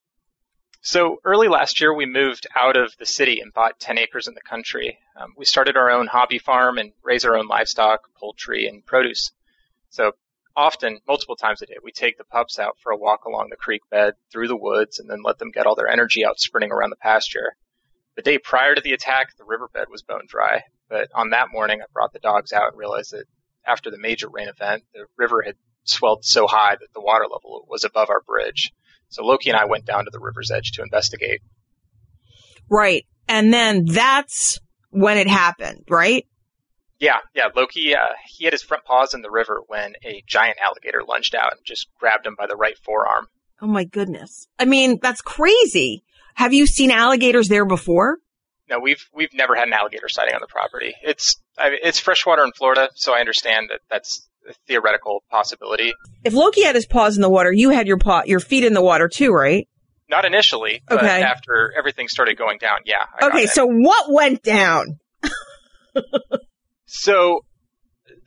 So 0.82 1.18
early 1.24 1.48
last 1.48 1.80
year, 1.80 1.94
we 1.94 2.06
moved 2.06 2.48
out 2.60 2.76
of 2.76 2.94
the 2.98 3.06
city 3.06 3.40
and 3.40 3.54
bought 3.54 3.80
10 3.80 3.98
acres 3.98 4.28
in 4.28 4.34
the 4.34 4.42
country. 4.42 4.98
Um, 5.16 5.34
we 5.38 5.46
started 5.46 5.78
our 5.78 5.92
own 5.92 6.08
hobby 6.08 6.40
farm 6.40 6.78
and 6.78 6.92
raise 7.04 7.24
our 7.24 7.38
own 7.38 7.48
livestock, 7.48 8.02
poultry, 8.20 8.68
and 8.68 8.86
produce. 8.86 9.32
So 9.90 10.14
often, 10.56 11.00
multiple 11.08 11.36
times 11.36 11.62
a 11.62 11.66
day, 11.66 11.78
we 11.84 11.92
take 11.92 12.18
the 12.18 12.26
pups 12.26 12.58
out 12.58 12.78
for 12.82 12.92
a 12.92 12.98
walk 12.98 13.26
along 13.26 13.50
the 13.50 13.56
creek 13.56 13.82
bed, 13.90 14.16
through 14.32 14.48
the 14.48 14.58
woods, 14.58 15.00
and 15.00 15.10
then 15.10 15.24
let 15.24 15.38
them 15.40 15.52
get 15.52 15.66
all 15.66 15.76
their 15.76 15.88
energy 15.88 16.26
out 16.26 16.40
sprinting 16.40 16.72
around 16.72 16.90
the 16.90 16.98
pasture. 16.98 17.56
The 18.16 18.22
day 18.22 18.38
prior 18.38 18.76
to 18.76 18.82
the 18.82 18.94
attack, 18.94 19.36
the 19.38 19.46
riverbed 19.46 19.88
was 19.90 20.04
bone 20.04 20.26
dry, 20.28 20.64
but 20.90 21.10
on 21.16 21.30
that 21.32 21.52
morning, 21.52 21.82
I 21.82 21.86
brought 21.94 22.14
the 22.14 22.20
dogs 22.20 22.54
out 22.54 22.72
and 22.72 22.78
realized 22.78 23.12
that 23.12 23.26
after 23.66 23.90
the 23.90 23.98
major 23.98 24.30
rain 24.30 24.50
event, 24.50 24.84
the 24.94 25.06
river 25.18 25.42
had 25.42 25.56
swelled 25.84 26.26
so 26.26 26.48
high 26.48 26.76
that 26.80 26.94
the 26.94 27.02
water 27.02 27.26
level 27.32 27.66
was 27.70 27.84
above 27.84 28.10
our 28.10 28.22
bridge. 28.22 28.72
So 29.10 29.24
Loki 29.24 29.50
and 29.50 29.58
I 29.58 29.66
went 29.66 29.86
down 29.86 30.06
to 30.06 30.12
the 30.12 30.20
river's 30.20 30.52
edge 30.52 30.72
to 30.74 30.82
investigate. 30.82 31.42
Right. 32.70 33.06
And 33.28 33.54
then 33.54 33.86
that's 33.86 34.60
when 34.90 35.18
it 35.18 35.28
happened, 35.28 35.86
right? 35.90 36.26
Yeah, 37.00 37.18
yeah. 37.36 37.48
Loki, 37.56 37.94
uh, 37.96 38.14
he 38.28 38.46
had 38.46 38.54
his 38.54 38.64
front 38.64 38.86
paws 38.86 39.14
in 39.14 39.22
the 39.22 39.32
river 39.32 39.62
when 39.68 39.94
a 40.06 40.24
giant 40.28 40.58
alligator 40.64 41.02
lunged 41.08 41.36
out 41.36 41.52
and 41.52 41.62
just 41.66 41.88
grabbed 42.00 42.26
him 42.26 42.36
by 42.38 42.48
the 42.48 42.56
right 42.56 42.78
forearm. 42.86 43.28
Oh 43.62 43.68
my 43.68 43.84
goodness. 43.84 44.48
I 44.58 44.66
mean, 44.66 45.00
that's 45.02 45.22
crazy. 45.22 46.04
Have 46.36 46.54
you 46.54 46.66
seen 46.66 46.92
alligators 46.92 47.50
there 47.50 47.66
before? 47.66 48.18
No, 48.70 48.80
we've 48.80 49.06
we've 49.14 49.34
never 49.34 49.56
had 49.56 49.68
an 49.68 49.74
alligator 49.74 50.08
sighting 50.08 50.34
on 50.34 50.42
the 50.42 50.48
property. 50.48 50.96
It's 51.04 51.36
I 51.58 51.70
mean, 51.70 51.80
it's 51.84 52.00
freshwater 52.00 52.44
in 52.44 52.52
Florida, 52.54 52.90
so 52.96 53.14
I 53.14 53.20
understand 53.20 53.68
that 53.70 53.82
that's 53.90 54.28
theoretical 54.68 55.24
possibility. 55.30 55.94
If 56.24 56.34
Loki 56.34 56.64
had 56.64 56.76
his 56.76 56.86
paws 56.86 57.16
in 57.16 57.22
the 57.22 57.30
water, 57.30 57.52
you 57.52 57.70
had 57.70 57.88
your 57.88 57.98
paw, 57.98 58.24
your 58.26 58.40
feet 58.40 58.64
in 58.64 58.74
the 58.74 58.82
water 58.82 59.08
too, 59.08 59.32
right? 59.32 59.68
Not 60.10 60.26
initially, 60.26 60.82
but 60.88 61.00
Okay. 61.00 61.24
after 61.24 61.74
everything 61.78 62.08
started 62.08 62.38
going 62.38 62.58
down, 62.60 62.80
yeah. 62.86 63.06
I 63.20 63.28
Okay, 63.28 63.46
so 63.46 63.66
what 63.66 64.12
went 64.12 64.44
down? 64.44 65.00
So 66.86 67.40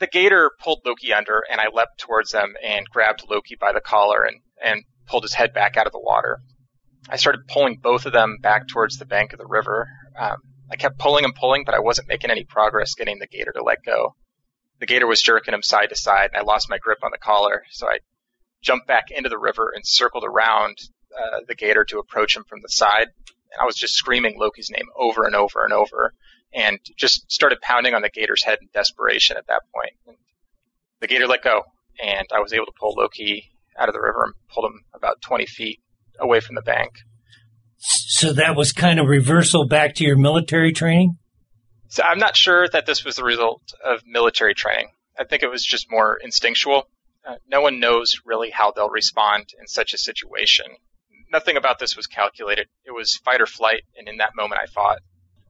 the 0.00 0.06
gator 0.08 0.50
pulled 0.60 0.80
Loki 0.84 1.12
under, 1.12 1.42
and 1.50 1.60
I 1.60 1.66
leapt 1.72 1.98
towards 2.00 2.32
them 2.32 2.54
and 2.64 2.84
grabbed 2.90 3.22
Loki 3.30 3.56
by 3.58 3.72
the 3.72 3.80
collar 3.80 4.22
and, 4.22 4.40
and 4.62 4.82
pulled 5.06 5.22
his 5.22 5.34
head 5.34 5.54
back 5.54 5.76
out 5.76 5.86
of 5.86 5.92
the 5.92 6.00
water. 6.00 6.40
I 7.08 7.16
started 7.16 7.42
pulling 7.46 7.78
both 7.80 8.06
of 8.06 8.12
them 8.12 8.38
back 8.42 8.66
towards 8.66 8.98
the 8.98 9.04
bank 9.04 9.32
of 9.32 9.38
the 9.38 9.46
river. 9.46 9.88
Um, 10.18 10.38
I 10.70 10.74
kept 10.74 10.98
pulling 10.98 11.24
and 11.24 11.34
pulling, 11.34 11.62
but 11.64 11.76
I 11.76 11.78
wasn't 11.78 12.08
making 12.08 12.32
any 12.32 12.42
progress 12.42 12.94
getting 12.94 13.20
the 13.20 13.28
gator 13.28 13.52
to 13.52 13.62
let 13.62 13.84
go. 13.86 14.16
The 14.78 14.86
gator 14.86 15.06
was 15.06 15.22
jerking 15.22 15.54
him 15.54 15.62
side 15.62 15.88
to 15.88 15.96
side, 15.96 16.30
and 16.32 16.36
I 16.36 16.44
lost 16.44 16.68
my 16.68 16.78
grip 16.78 16.98
on 17.02 17.10
the 17.10 17.18
collar, 17.18 17.62
so 17.70 17.86
I 17.86 17.98
jumped 18.62 18.86
back 18.86 19.10
into 19.10 19.28
the 19.28 19.38
river 19.38 19.72
and 19.74 19.86
circled 19.86 20.24
around 20.24 20.78
uh, 21.16 21.40
the 21.46 21.54
gator 21.54 21.84
to 21.84 21.98
approach 21.98 22.36
him 22.36 22.44
from 22.48 22.60
the 22.62 22.68
side. 22.68 23.06
And 23.52 23.60
I 23.60 23.64
was 23.64 23.76
just 23.76 23.94
screaming 23.94 24.36
Loki's 24.38 24.70
name 24.70 24.86
over 24.96 25.24
and 25.24 25.34
over 25.34 25.64
and 25.64 25.72
over, 25.72 26.12
and 26.52 26.78
just 26.96 27.30
started 27.30 27.60
pounding 27.60 27.94
on 27.94 28.02
the 28.02 28.10
gator's 28.10 28.44
head 28.44 28.58
in 28.60 28.68
desperation 28.74 29.36
at 29.36 29.46
that 29.46 29.62
point. 29.74 29.92
And 30.06 30.16
the 31.00 31.06
gator 31.06 31.26
let 31.26 31.42
go, 31.42 31.62
and 32.02 32.26
I 32.34 32.40
was 32.40 32.52
able 32.52 32.66
to 32.66 32.72
pull 32.78 32.94
Loki 32.96 33.50
out 33.78 33.88
of 33.88 33.94
the 33.94 34.00
river 34.00 34.24
and 34.24 34.34
pulled 34.52 34.66
him 34.66 34.80
about 34.94 35.20
20 35.22 35.46
feet 35.46 35.80
away 36.18 36.40
from 36.40 36.54
the 36.54 36.62
bank. 36.62 36.92
So 37.78 38.32
that 38.32 38.56
was 38.56 38.72
kind 38.72 38.98
of 38.98 39.06
reversal 39.06 39.66
back 39.66 39.94
to 39.96 40.04
your 40.04 40.16
military 40.16 40.72
training? 40.72 41.18
So 41.96 42.02
I'm 42.02 42.18
not 42.18 42.36
sure 42.36 42.68
that 42.68 42.84
this 42.84 43.06
was 43.06 43.16
the 43.16 43.24
result 43.24 43.72
of 43.82 44.02
military 44.04 44.52
training. 44.52 44.90
I 45.18 45.24
think 45.24 45.42
it 45.42 45.48
was 45.48 45.64
just 45.64 45.90
more 45.90 46.18
instinctual. 46.22 46.90
Uh, 47.26 47.36
no 47.48 47.62
one 47.62 47.80
knows 47.80 48.20
really 48.22 48.50
how 48.50 48.70
they'll 48.70 48.90
respond 48.90 49.46
in 49.58 49.66
such 49.66 49.94
a 49.94 49.98
situation. 49.98 50.66
Nothing 51.32 51.56
about 51.56 51.78
this 51.78 51.96
was 51.96 52.06
calculated. 52.06 52.68
It 52.84 52.90
was 52.90 53.16
fight 53.24 53.40
or 53.40 53.46
flight, 53.46 53.84
and 53.96 54.10
in 54.10 54.18
that 54.18 54.36
moment 54.36 54.60
I 54.62 54.66
fought. 54.66 54.98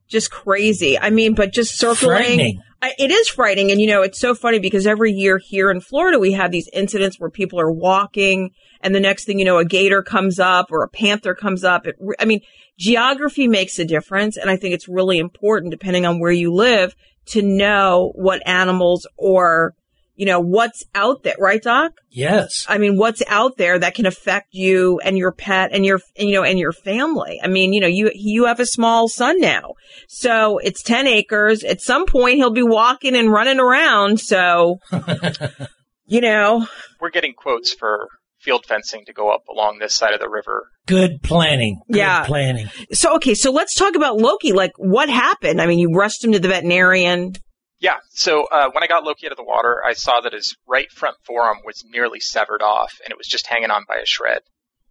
Just 0.09 0.31
crazy. 0.31 0.99
I 0.99 1.11
mean, 1.11 1.35
but 1.35 1.53
just 1.53 1.79
circling. 1.79 2.63
I, 2.83 2.93
it 2.99 3.11
is 3.11 3.29
frightening. 3.29 3.71
And, 3.71 3.81
you 3.81 3.87
know, 3.87 4.03
it's 4.03 4.21
so 4.21 4.35
funny 4.35 4.59
because 4.59 4.87
every 4.87 5.13
year 5.13 5.39
here 5.39 5.71
in 5.71 5.81
Florida, 5.81 6.19
we 6.19 6.33
have 6.33 6.53
these 6.53 6.69
incidents 6.73 7.19
where 7.19 7.31
people 7.31 7.59
are 7.59 7.73
walking 7.73 8.51
and 8.83 8.95
the 8.95 9.01
next 9.01 9.25
thing 9.25 9.39
you 9.39 9.45
know, 9.45 9.59
a 9.59 9.65
gator 9.65 10.03
comes 10.03 10.39
up 10.39 10.71
or 10.71 10.83
a 10.83 10.89
panther 10.89 11.35
comes 11.35 11.65
up. 11.65 11.87
It, 11.87 11.97
I 12.21 12.27
mean, 12.27 12.41
geography 12.79 13.49
makes 13.49 13.79
a 13.79 13.85
difference. 13.85 14.37
And 14.37 14.51
I 14.51 14.57
think 14.57 14.75
it's 14.75 14.89
really 14.89 15.19
important, 15.19 15.71
depending 15.71 16.05
on 16.07 16.21
where 16.21 16.31
you 16.31 16.53
live, 16.53 16.95
to 17.27 17.43
know 17.43 18.13
what 18.15 18.47
animals 18.47 19.07
or, 19.17 19.75
you 20.17 20.27
know, 20.27 20.41
what's 20.41 20.83
out 20.95 21.23
there, 21.23 21.37
right, 21.39 21.63
Doc? 21.63 21.93
Yes. 22.11 22.65
I 22.69 22.79
mean, 22.79 22.97
what's 22.97 23.23
out 23.29 23.59
there 23.59 23.79
that 23.79 23.95
can 23.95 24.07
affect 24.07 24.49
you 24.53 24.99
and 25.05 25.17
your 25.19 25.31
pet 25.33 25.71
and 25.73 25.85
your, 25.85 26.01
you 26.17 26.33
know, 26.33 26.43
and 26.43 26.59
your 26.59 26.73
family. 26.73 27.39
I 27.43 27.49
mean, 27.49 27.73
you 27.75 27.81
know, 27.81 27.87
you, 27.87 28.11
you 28.15 28.47
have 28.47 28.59
a 28.59 28.67
small 28.67 29.09
son 29.09 29.39
now. 29.41 29.75
So 30.09 30.59
it's 30.59 30.83
10 30.83 31.07
acres. 31.07 31.63
At 31.65 31.81
some 31.83 32.07
point 32.07 32.37
he'll 32.37 32.51
be 32.51 32.63
walking 32.63 33.15
and 33.15 33.31
running 33.31 33.61
around. 33.61 34.19
So, 34.21 34.79
you 36.07 36.21
know, 36.21 36.67
We're 37.01 37.11
getting 37.11 37.35
quotes 37.35 37.73
for 37.73 38.09
field 38.41 38.65
fencing 38.67 39.05
to 39.07 39.13
go 39.13 39.31
up 39.31 39.43
along 39.49 39.79
this 39.81 39.95
side 39.95 40.15
of 40.15 40.21
the 40.21 40.29
river. 40.31 40.69
Good 40.87 41.23
planning. 41.23 41.81
Good 41.91 41.99
Yeah. 41.99 42.25
planning. 42.25 42.69
so, 42.93 43.17
okay. 43.17 43.35
So 43.35 43.51
let's 43.51 43.75
talk 43.75 43.97
about 43.97 44.17
Loki. 44.19 44.53
Like 44.53 44.73
what 44.77 45.09
happened? 45.09 45.61
I 45.61 45.67
mean, 45.67 45.79
you 45.79 45.91
rushed 45.93 46.25
him 46.25 46.33
to 46.33 46.39
the 46.39 46.49
veterinarian. 46.49 47.33
Yeah. 47.79 47.97
So 48.11 48.45
uh, 48.45 48.71
when 48.73 48.83
I 48.83 48.87
got 48.87 49.05
Loki 49.05 49.27
out 49.27 49.33
of 49.33 49.37
the 49.37 49.45
water, 49.45 49.83
I 49.87 49.93
saw 49.93 50.21
that 50.23 50.33
his 50.33 50.57
right 50.67 50.91
front 50.91 51.17
forearm 51.25 51.59
was 51.65 51.85
nearly 51.87 52.21
severed 52.21 52.63
off, 52.63 52.99
and 53.05 53.11
it 53.11 53.19
was 53.19 53.27
just 53.27 53.47
hanging 53.47 53.71
on 53.71 53.85
by 53.87 53.97
a 53.97 54.07
shred. 54.07 54.41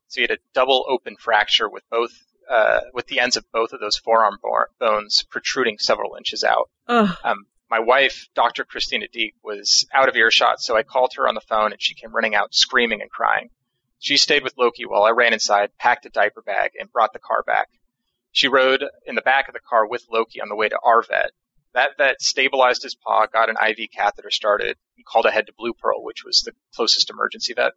So 0.07 0.21
he 0.21 0.27
had 0.29 0.31
a 0.31 0.41
double 0.53 0.85
open 0.87 1.15
fracture 1.19 1.69
with 1.69 1.83
both 1.89 2.11
uh, 2.49 2.81
with 2.93 3.07
the 3.07 3.19
ends 3.19 3.37
of 3.37 3.45
both 3.51 3.73
of 3.73 3.79
those 3.79 3.97
forearm 3.97 4.37
bones 4.79 5.23
protruding 5.31 5.77
several 5.79 6.15
inches 6.15 6.43
out. 6.43 6.69
Um, 7.23 7.45
my 7.71 7.79
wife, 7.79 8.27
Dr. 8.35 8.63
Christina 8.63 9.07
Deek, 9.11 9.33
was 9.43 9.87
out 9.91 10.07
of 10.07 10.15
earshot, 10.15 10.61
so 10.61 10.77
I 10.77 10.83
called 10.83 11.13
her 11.17 11.27
on 11.27 11.33
the 11.33 11.41
phone, 11.41 11.71
and 11.71 11.81
she 11.81 11.95
came 11.95 12.13
running 12.13 12.35
out 12.35 12.53
screaming 12.53 13.01
and 13.01 13.09
crying. 13.09 13.49
She 13.97 14.17
stayed 14.17 14.43
with 14.43 14.53
Loki 14.57 14.85
while 14.85 15.03
I 15.03 15.11
ran 15.11 15.33
inside, 15.33 15.75
packed 15.79 16.05
a 16.05 16.09
diaper 16.09 16.43
bag, 16.43 16.71
and 16.79 16.91
brought 16.91 17.13
the 17.13 17.19
car 17.19 17.41
back. 17.41 17.69
She 18.31 18.47
rode 18.47 18.83
in 19.07 19.15
the 19.15 19.21
back 19.21 19.47
of 19.47 19.55
the 19.55 19.59
car 19.59 19.87
with 19.87 20.05
Loki 20.11 20.39
on 20.41 20.49
the 20.49 20.55
way 20.55 20.69
to 20.69 20.77
our 20.83 21.01
vet. 21.01 21.31
That 21.75 21.97
vet 21.97 22.21
stabilized 22.21 22.83
his 22.83 22.95
paw, 22.95 23.25
got 23.25 23.49
an 23.49 23.57
IV 23.61 23.89
catheter 23.93 24.31
started, 24.31 24.77
and 24.95 25.05
called 25.05 25.25
ahead 25.25 25.47
to 25.47 25.53
Blue 25.57 25.73
Pearl, 25.73 26.01
which 26.03 26.23
was 26.23 26.39
the 26.39 26.53
closest 26.73 27.09
emergency 27.09 27.53
vet. 27.53 27.73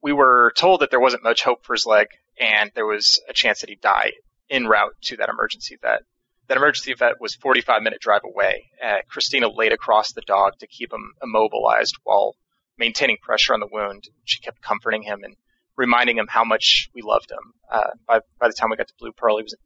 We 0.00 0.12
were 0.12 0.52
told 0.56 0.80
that 0.80 0.90
there 0.90 1.00
wasn't 1.00 1.24
much 1.24 1.42
hope 1.42 1.64
for 1.64 1.74
his 1.74 1.84
leg, 1.84 2.06
and 2.38 2.70
there 2.76 2.86
was 2.86 3.20
a 3.28 3.32
chance 3.32 3.60
that 3.60 3.70
he'd 3.70 3.80
die 3.80 4.12
en 4.48 4.68
route 4.68 4.94
to 5.06 5.16
that 5.16 5.28
emergency 5.28 5.76
vet. 5.82 6.02
That 6.46 6.58
emergency 6.58 6.94
vet 6.94 7.20
was 7.20 7.34
45 7.34 7.82
minute 7.82 8.00
drive 8.00 8.22
away. 8.24 8.70
Uh, 8.80 8.98
Christina 9.08 9.48
laid 9.48 9.72
across 9.72 10.12
the 10.12 10.22
dog 10.22 10.52
to 10.60 10.68
keep 10.68 10.92
him 10.92 11.14
immobilized 11.20 11.96
while 12.04 12.36
maintaining 12.78 13.16
pressure 13.20 13.52
on 13.52 13.58
the 13.58 13.66
wound. 13.66 14.04
She 14.22 14.38
kept 14.38 14.62
comforting 14.62 15.02
him 15.02 15.24
and 15.24 15.34
reminding 15.76 16.18
him 16.18 16.28
how 16.28 16.44
much 16.44 16.88
we 16.94 17.02
loved 17.02 17.32
him. 17.32 17.52
Uh, 17.68 17.90
by, 18.06 18.20
by 18.38 18.46
the 18.46 18.54
time 18.54 18.70
we 18.70 18.76
got 18.76 18.86
to 18.86 18.94
Blue 19.00 19.12
Pearl, 19.12 19.38
he 19.38 19.42
was 19.42 19.54
in 19.54 19.58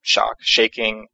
shock, 0.00 0.36
shaking, 0.40 1.08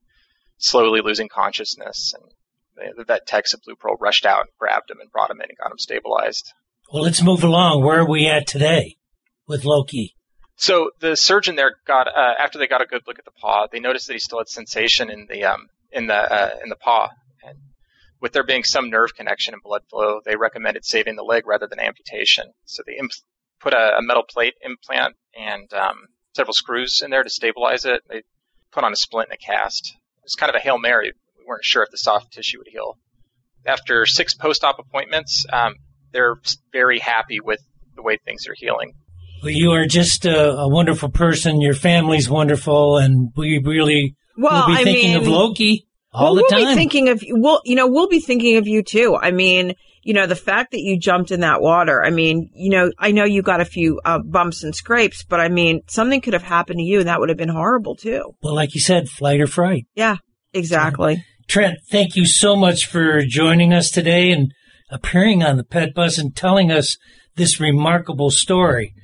slowly 0.59 1.01
losing 1.03 1.29
consciousness. 1.29 2.15
And 2.15 2.93
the 2.97 3.05
vet 3.05 3.27
techs 3.27 3.55
at 3.55 3.63
Blue 3.63 3.77
Pearl 3.77 3.97
rushed 4.01 4.27
out 4.27 4.43
and 4.43 4.51
grabbed 4.59 4.91
him 4.91 5.01
and 5.01 5.11
brought 5.11 5.31
him 5.31 5.41
in 5.41 5.49
and 5.49 5.59
got 5.59 5.71
him 5.71 5.79
stabilized. 5.79 6.53
Well, 6.93 7.03
let's 7.03 7.23
move 7.23 7.43
along. 7.43 7.83
Where 7.83 8.01
are 8.01 8.09
we 8.09 8.29
at 8.29 8.47
today 8.47 8.97
with 9.47 9.65
Loki? 9.65 10.15
So 10.57 10.91
the 11.01 11.17
surgeon 11.17 11.57
there 11.57 11.77
got 11.87 12.09
uh, 12.09 12.35
after 12.39 12.59
they 12.59 12.67
got 12.67 12.81
a 12.81 12.87
good 12.87 13.03
look 13.07 13.19
at 13.19 13.25
the 13.25 13.31
paw, 13.31 13.67
they 13.71 13.81
noticed 13.81 14.07
that 14.07 14.15
he 14.15 14.19
still 14.19 14.39
had 14.39 14.49
sensation 14.49 15.11
in 15.11 15.27
the 15.29 15.45
um, 15.45 15.69
in 15.93 16.07
the 16.07 16.15
uh, 16.15 16.51
in 16.63 16.71
the 16.71 16.77
paw, 16.77 17.11
and 17.43 17.59
with 18.21 18.33
there 18.33 18.45
being 18.45 18.65
some 18.65 18.89
nerve 18.89 19.15
connection 19.15 19.53
and 19.53 19.63
blood 19.63 19.83
flow, 19.91 20.21
they 20.25 20.37
recommended 20.37 20.85
saving 20.85 21.17
the 21.17 21.23
leg 21.23 21.47
rather 21.47 21.67
than 21.67 21.79
amputation. 21.79 22.47
So 22.65 22.83
they 22.87 22.97
imp- 22.97 23.13
put 23.61 23.75
a, 23.75 23.99
a, 23.99 24.03
metal 24.03 24.25
plate 24.29 24.55
implant 24.63 25.17
and 25.39 25.71
um, 25.75 26.07
several 26.35 26.55
screws 26.55 27.03
in 27.05 27.11
there 27.11 27.23
to 27.23 27.31
stabilize 27.31 27.85
it. 27.85 28.03
They 28.09 28.23
put 28.73 28.85
on 28.85 28.93
a 28.93 28.97
splint 28.97 29.29
and 29.31 29.39
a 29.41 29.45
cast. 29.45 29.95
It 30.27 30.31
was 30.31 30.35
kind 30.35 30.51
of 30.51 30.57
a 30.57 30.59
hail 30.59 30.77
mary. 30.77 31.13
We 31.39 31.45
weren't 31.47 31.65
sure 31.65 31.85
if 31.85 31.91
the 31.93 31.99
soft 31.99 32.33
tissue 32.33 32.59
would 32.59 32.67
heal. 32.67 32.99
After 33.65 34.07
six 34.07 34.35
post-op 34.35 34.81
appointments, 34.81 35.47
um, 35.53 35.77
they're 36.13 36.35
very 36.73 36.99
happy 36.99 37.39
with 37.39 37.61
the 37.95 38.03
way 38.03 38.19
things 38.25 38.49
are 38.49 38.55
healing. 38.57 38.95
Well, 39.41 39.53
you 39.53 39.71
are 39.71 39.87
just 39.87 40.27
a, 40.27 40.51
a 40.51 40.69
wonderful 40.69 41.11
person. 41.11 41.61
Your 41.61 41.75
family's 41.75 42.29
wonderful, 42.29 42.99
and 42.99 43.31
we 43.37 43.63
really 43.65 44.17
well, 44.37 44.67
will 44.67 44.75
be 44.75 44.81
I 44.81 44.85
thinking 44.85 45.13
mean, 45.13 45.21
of 45.21 45.29
Loki 45.29 45.87
all 46.13 46.35
well, 46.35 46.35
the 46.35 46.47
we'll 46.51 46.65
time. 46.65 46.75
be 46.75 46.75
thinking 46.75 47.09
of 47.11 47.23
we'll 47.29 47.61
you 47.65 47.77
know 47.77 47.87
we'll 47.87 48.09
be 48.09 48.19
thinking 48.19 48.57
of 48.57 48.67
you 48.67 48.83
too. 48.83 49.17
I 49.21 49.31
mean, 49.31 49.75
you 50.07 50.15
know, 50.15 50.29
the 50.29 50.37
fact 50.37 50.71
that 50.71 50.83
you 50.83 50.97
jumped 51.01 51.33
in 51.33 51.41
that 51.41 51.61
water. 51.61 52.01
I 52.01 52.11
mean, 52.11 52.49
you 52.55 52.71
know, 52.71 52.93
I 52.97 53.11
know 53.11 53.25
you 53.25 53.43
got 53.43 53.61
a 53.61 53.65
few 53.65 54.01
uh, 54.05 54.21
bumps 54.21 54.63
and 54.63 54.73
scrapes, 54.73 55.25
but 55.25 55.41
I 55.41 55.49
mean, 55.49 55.81
something 55.89 56.21
could 56.21 56.33
have 56.33 56.45
happened 56.45 56.79
to 56.79 56.85
you, 56.85 57.01
and 57.01 57.09
that 57.09 57.19
would 57.19 57.29
have 57.29 57.37
been 57.37 57.49
horrible 57.49 57.97
too. 57.97 58.23
well, 58.41 58.55
like 58.55 58.77
you 58.77 58.81
said, 58.81 59.09
flight 59.09 59.41
or 59.41 59.49
fright. 59.49 59.87
Yeah, 59.97 60.19
exactly. 60.55 61.25
Trent, 61.49 61.79
thank 61.91 62.15
you 62.15 62.25
so 62.25 62.55
much 62.55 62.87
for 62.87 63.23
joining 63.27 63.73
us 63.73 63.91
today 63.91 64.31
and 64.31 64.53
appearing 64.93 65.43
on 65.43 65.57
the 65.57 65.65
Pet 65.65 65.93
Buzz 65.93 66.19
and 66.19 66.37
telling 66.37 66.71
us 66.71 66.97
this 67.35 67.59
remarkable 67.59 68.31
story. 68.31 68.95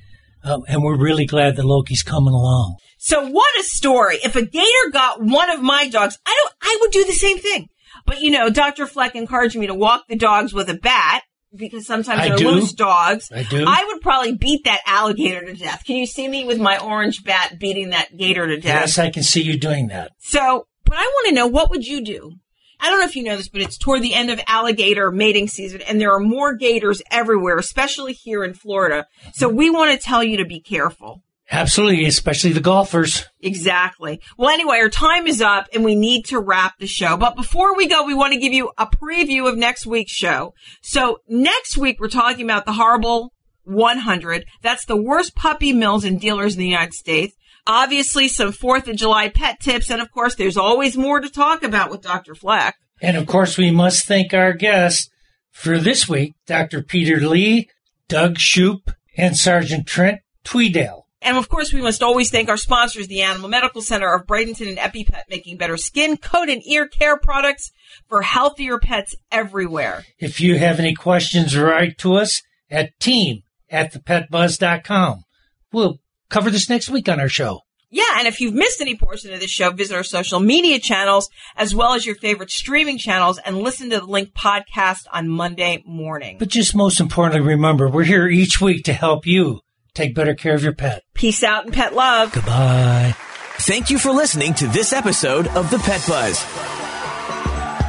Uh, 0.41 0.59
and 0.69 0.83
we're 0.83 0.97
really 0.97 1.25
glad 1.25 1.57
that 1.57 1.65
Loki's 1.65 2.03
coming 2.03 2.33
along. 2.33 2.77
So 2.97 3.27
what 3.27 3.59
a 3.59 3.63
story! 3.63 4.19
If 4.23 4.37
a 4.37 4.45
gator 4.45 4.89
got 4.93 5.21
one 5.21 5.49
of 5.49 5.61
my 5.61 5.89
dogs, 5.89 6.17
I 6.25 6.33
don't. 6.41 6.53
I 6.61 6.77
would 6.79 6.91
do 6.91 7.03
the 7.03 7.11
same 7.11 7.39
thing. 7.39 7.67
But 8.05 8.21
you 8.21 8.31
know, 8.31 8.49
Dr. 8.49 8.85
Fleck 8.85 9.15
encouraged 9.15 9.55
me 9.55 9.67
to 9.67 9.73
walk 9.73 10.07
the 10.07 10.15
dogs 10.15 10.53
with 10.53 10.69
a 10.69 10.73
bat 10.73 11.23
because 11.55 11.85
sometimes 11.85 12.19
I 12.19 12.29
they're 12.29 12.37
do. 12.37 12.49
loose 12.51 12.73
dogs. 12.73 13.31
I 13.31 13.43
do. 13.43 13.63
I 13.67 13.85
would 13.87 14.01
probably 14.01 14.35
beat 14.35 14.65
that 14.65 14.81
alligator 14.85 15.45
to 15.45 15.53
death. 15.53 15.83
Can 15.85 15.97
you 15.97 16.05
see 16.05 16.27
me 16.27 16.45
with 16.45 16.59
my 16.59 16.77
orange 16.77 17.23
bat 17.23 17.57
beating 17.59 17.91
that 17.91 18.17
gator 18.17 18.47
to 18.47 18.55
death? 18.57 18.81
Yes, 18.81 18.99
I 18.99 19.09
can 19.09 19.23
see 19.23 19.41
you 19.41 19.57
doing 19.57 19.87
that. 19.87 20.11
So, 20.19 20.67
but 20.85 20.95
I 20.97 21.03
want 21.03 21.29
to 21.29 21.35
know 21.35 21.47
what 21.47 21.69
would 21.69 21.85
you 21.85 22.03
do? 22.03 22.33
I 22.79 22.89
don't 22.89 22.99
know 22.99 23.05
if 23.05 23.15
you 23.15 23.23
know 23.23 23.37
this, 23.37 23.47
but 23.47 23.61
it's 23.61 23.77
toward 23.77 24.01
the 24.01 24.13
end 24.13 24.29
of 24.29 24.41
alligator 24.45 25.09
mating 25.09 25.47
season 25.47 25.81
and 25.81 26.01
there 26.01 26.11
are 26.11 26.19
more 26.19 26.53
gators 26.53 27.01
everywhere, 27.09 27.57
especially 27.57 28.11
here 28.11 28.43
in 28.43 28.53
Florida. 28.53 29.07
So 29.33 29.47
we 29.47 29.69
want 29.69 29.91
to 29.91 30.05
tell 30.05 30.21
you 30.21 30.37
to 30.37 30.45
be 30.45 30.59
careful. 30.59 31.22
Absolutely, 31.51 32.05
especially 32.05 32.53
the 32.53 32.59
golfers. 32.59 33.25
Exactly. 33.41 34.21
Well, 34.37 34.49
anyway, 34.49 34.77
our 34.77 34.89
time 34.89 35.27
is 35.27 35.41
up 35.41 35.67
and 35.73 35.83
we 35.83 35.95
need 35.95 36.25
to 36.25 36.39
wrap 36.39 36.79
the 36.79 36.87
show. 36.87 37.17
But 37.17 37.35
before 37.35 37.75
we 37.75 37.87
go, 37.87 38.05
we 38.05 38.13
want 38.13 38.33
to 38.33 38.39
give 38.39 38.53
you 38.53 38.71
a 38.77 38.87
preview 38.87 39.47
of 39.47 39.57
next 39.57 39.85
week's 39.85 40.13
show. 40.13 40.53
So 40.81 41.19
next 41.27 41.77
week, 41.77 41.99
we're 41.99 42.07
talking 42.07 42.45
about 42.45 42.65
the 42.65 42.73
horrible 42.73 43.33
100. 43.65 44.45
That's 44.61 44.85
the 44.85 44.97
worst 44.97 45.35
puppy 45.35 45.73
mills 45.73 46.05
and 46.05 46.19
dealers 46.19 46.53
in 46.53 46.59
the 46.59 46.67
United 46.69 46.93
States. 46.93 47.35
Obviously, 47.67 48.27
some 48.27 48.51
4th 48.51 48.87
of 48.87 48.95
July 48.95 49.29
pet 49.29 49.59
tips. 49.59 49.89
And 49.89 50.01
of 50.01 50.11
course, 50.11 50.35
there's 50.35 50.57
always 50.57 50.97
more 50.97 51.19
to 51.19 51.29
talk 51.29 51.63
about 51.63 51.91
with 51.91 52.01
Dr. 52.01 52.35
Fleck. 52.35 52.75
And 53.01 53.17
of 53.17 53.27
course, 53.27 53.57
we 53.57 53.69
must 53.69 54.05
thank 54.07 54.33
our 54.33 54.53
guests 54.53 55.09
for 55.51 55.77
this 55.77 56.09
week, 56.09 56.33
Dr. 56.47 56.81
Peter 56.81 57.17
Li, 57.17 57.69
Doug 58.07 58.37
Shupe, 58.37 58.93
and 59.17 59.37
Sergeant 59.37 59.87
Trent 59.87 60.21
Tweeddale. 60.43 61.02
And 61.23 61.37
of 61.37 61.47
course, 61.47 61.71
we 61.71 61.81
must 61.81 62.03
always 62.03 62.29
thank 62.29 62.49
our 62.49 62.57
sponsors, 62.57 63.07
the 63.07 63.21
Animal 63.21 63.49
Medical 63.49 63.81
Center 63.81 64.13
of 64.13 64.27
Bradenton 64.27 64.67
and 64.67 64.77
EpiPet, 64.77 65.23
making 65.29 65.57
better 65.57 65.77
skin, 65.77 66.17
coat, 66.17 66.49
and 66.49 66.61
ear 66.67 66.87
care 66.87 67.17
products 67.17 67.71
for 68.07 68.21
healthier 68.21 68.77
pets 68.77 69.15
everywhere. 69.31 70.03
If 70.19 70.41
you 70.41 70.57
have 70.57 70.79
any 70.79 70.93
questions, 70.93 71.57
write 71.57 71.97
to 71.99 72.15
us 72.15 72.41
at 72.69 72.99
team 72.99 73.43
at 73.69 73.93
thepetbuzz.com. 73.93 75.23
We'll 75.71 75.99
cover 76.29 76.49
this 76.49 76.69
next 76.69 76.89
week 76.89 77.07
on 77.07 77.19
our 77.19 77.29
show. 77.29 77.61
Yeah, 77.89 78.03
and 78.17 78.27
if 78.27 78.41
you've 78.41 78.55
missed 78.55 78.81
any 78.81 78.95
portion 78.95 79.31
of 79.33 79.39
this 79.39 79.51
show, 79.51 79.69
visit 79.69 79.95
our 79.95 80.03
social 80.03 80.39
media 80.39 80.79
channels 80.79 81.29
as 81.55 81.75
well 81.75 81.93
as 81.93 82.07
your 82.07 82.15
favorite 82.15 82.49
streaming 82.49 82.97
channels 82.97 83.37
and 83.37 83.59
listen 83.59 83.91
to 83.91 83.99
the 83.99 84.05
Link 84.05 84.33
podcast 84.33 85.05
on 85.11 85.29
Monday 85.29 85.83
morning. 85.85 86.37
But 86.39 86.49
just 86.49 86.75
most 86.75 86.99
importantly, 86.99 87.47
remember, 87.47 87.87
we're 87.87 88.03
here 88.03 88.27
each 88.27 88.59
week 88.59 88.85
to 88.85 88.93
help 88.93 89.27
you 89.27 89.61
take 89.93 90.15
better 90.15 90.33
care 90.35 90.55
of 90.55 90.63
your 90.63 90.73
pet. 90.73 91.03
Peace 91.13 91.43
out 91.43 91.65
and 91.65 91.73
pet 91.73 91.93
love. 91.93 92.31
Goodbye. 92.33 93.15
Thank 93.59 93.89
you 93.89 93.99
for 93.99 94.11
listening 94.11 94.53
to 94.55 94.67
this 94.67 94.91
episode 94.93 95.47
of 95.49 95.69
The 95.69 95.79
Pet 95.79 96.03
Buzz. 96.07 96.43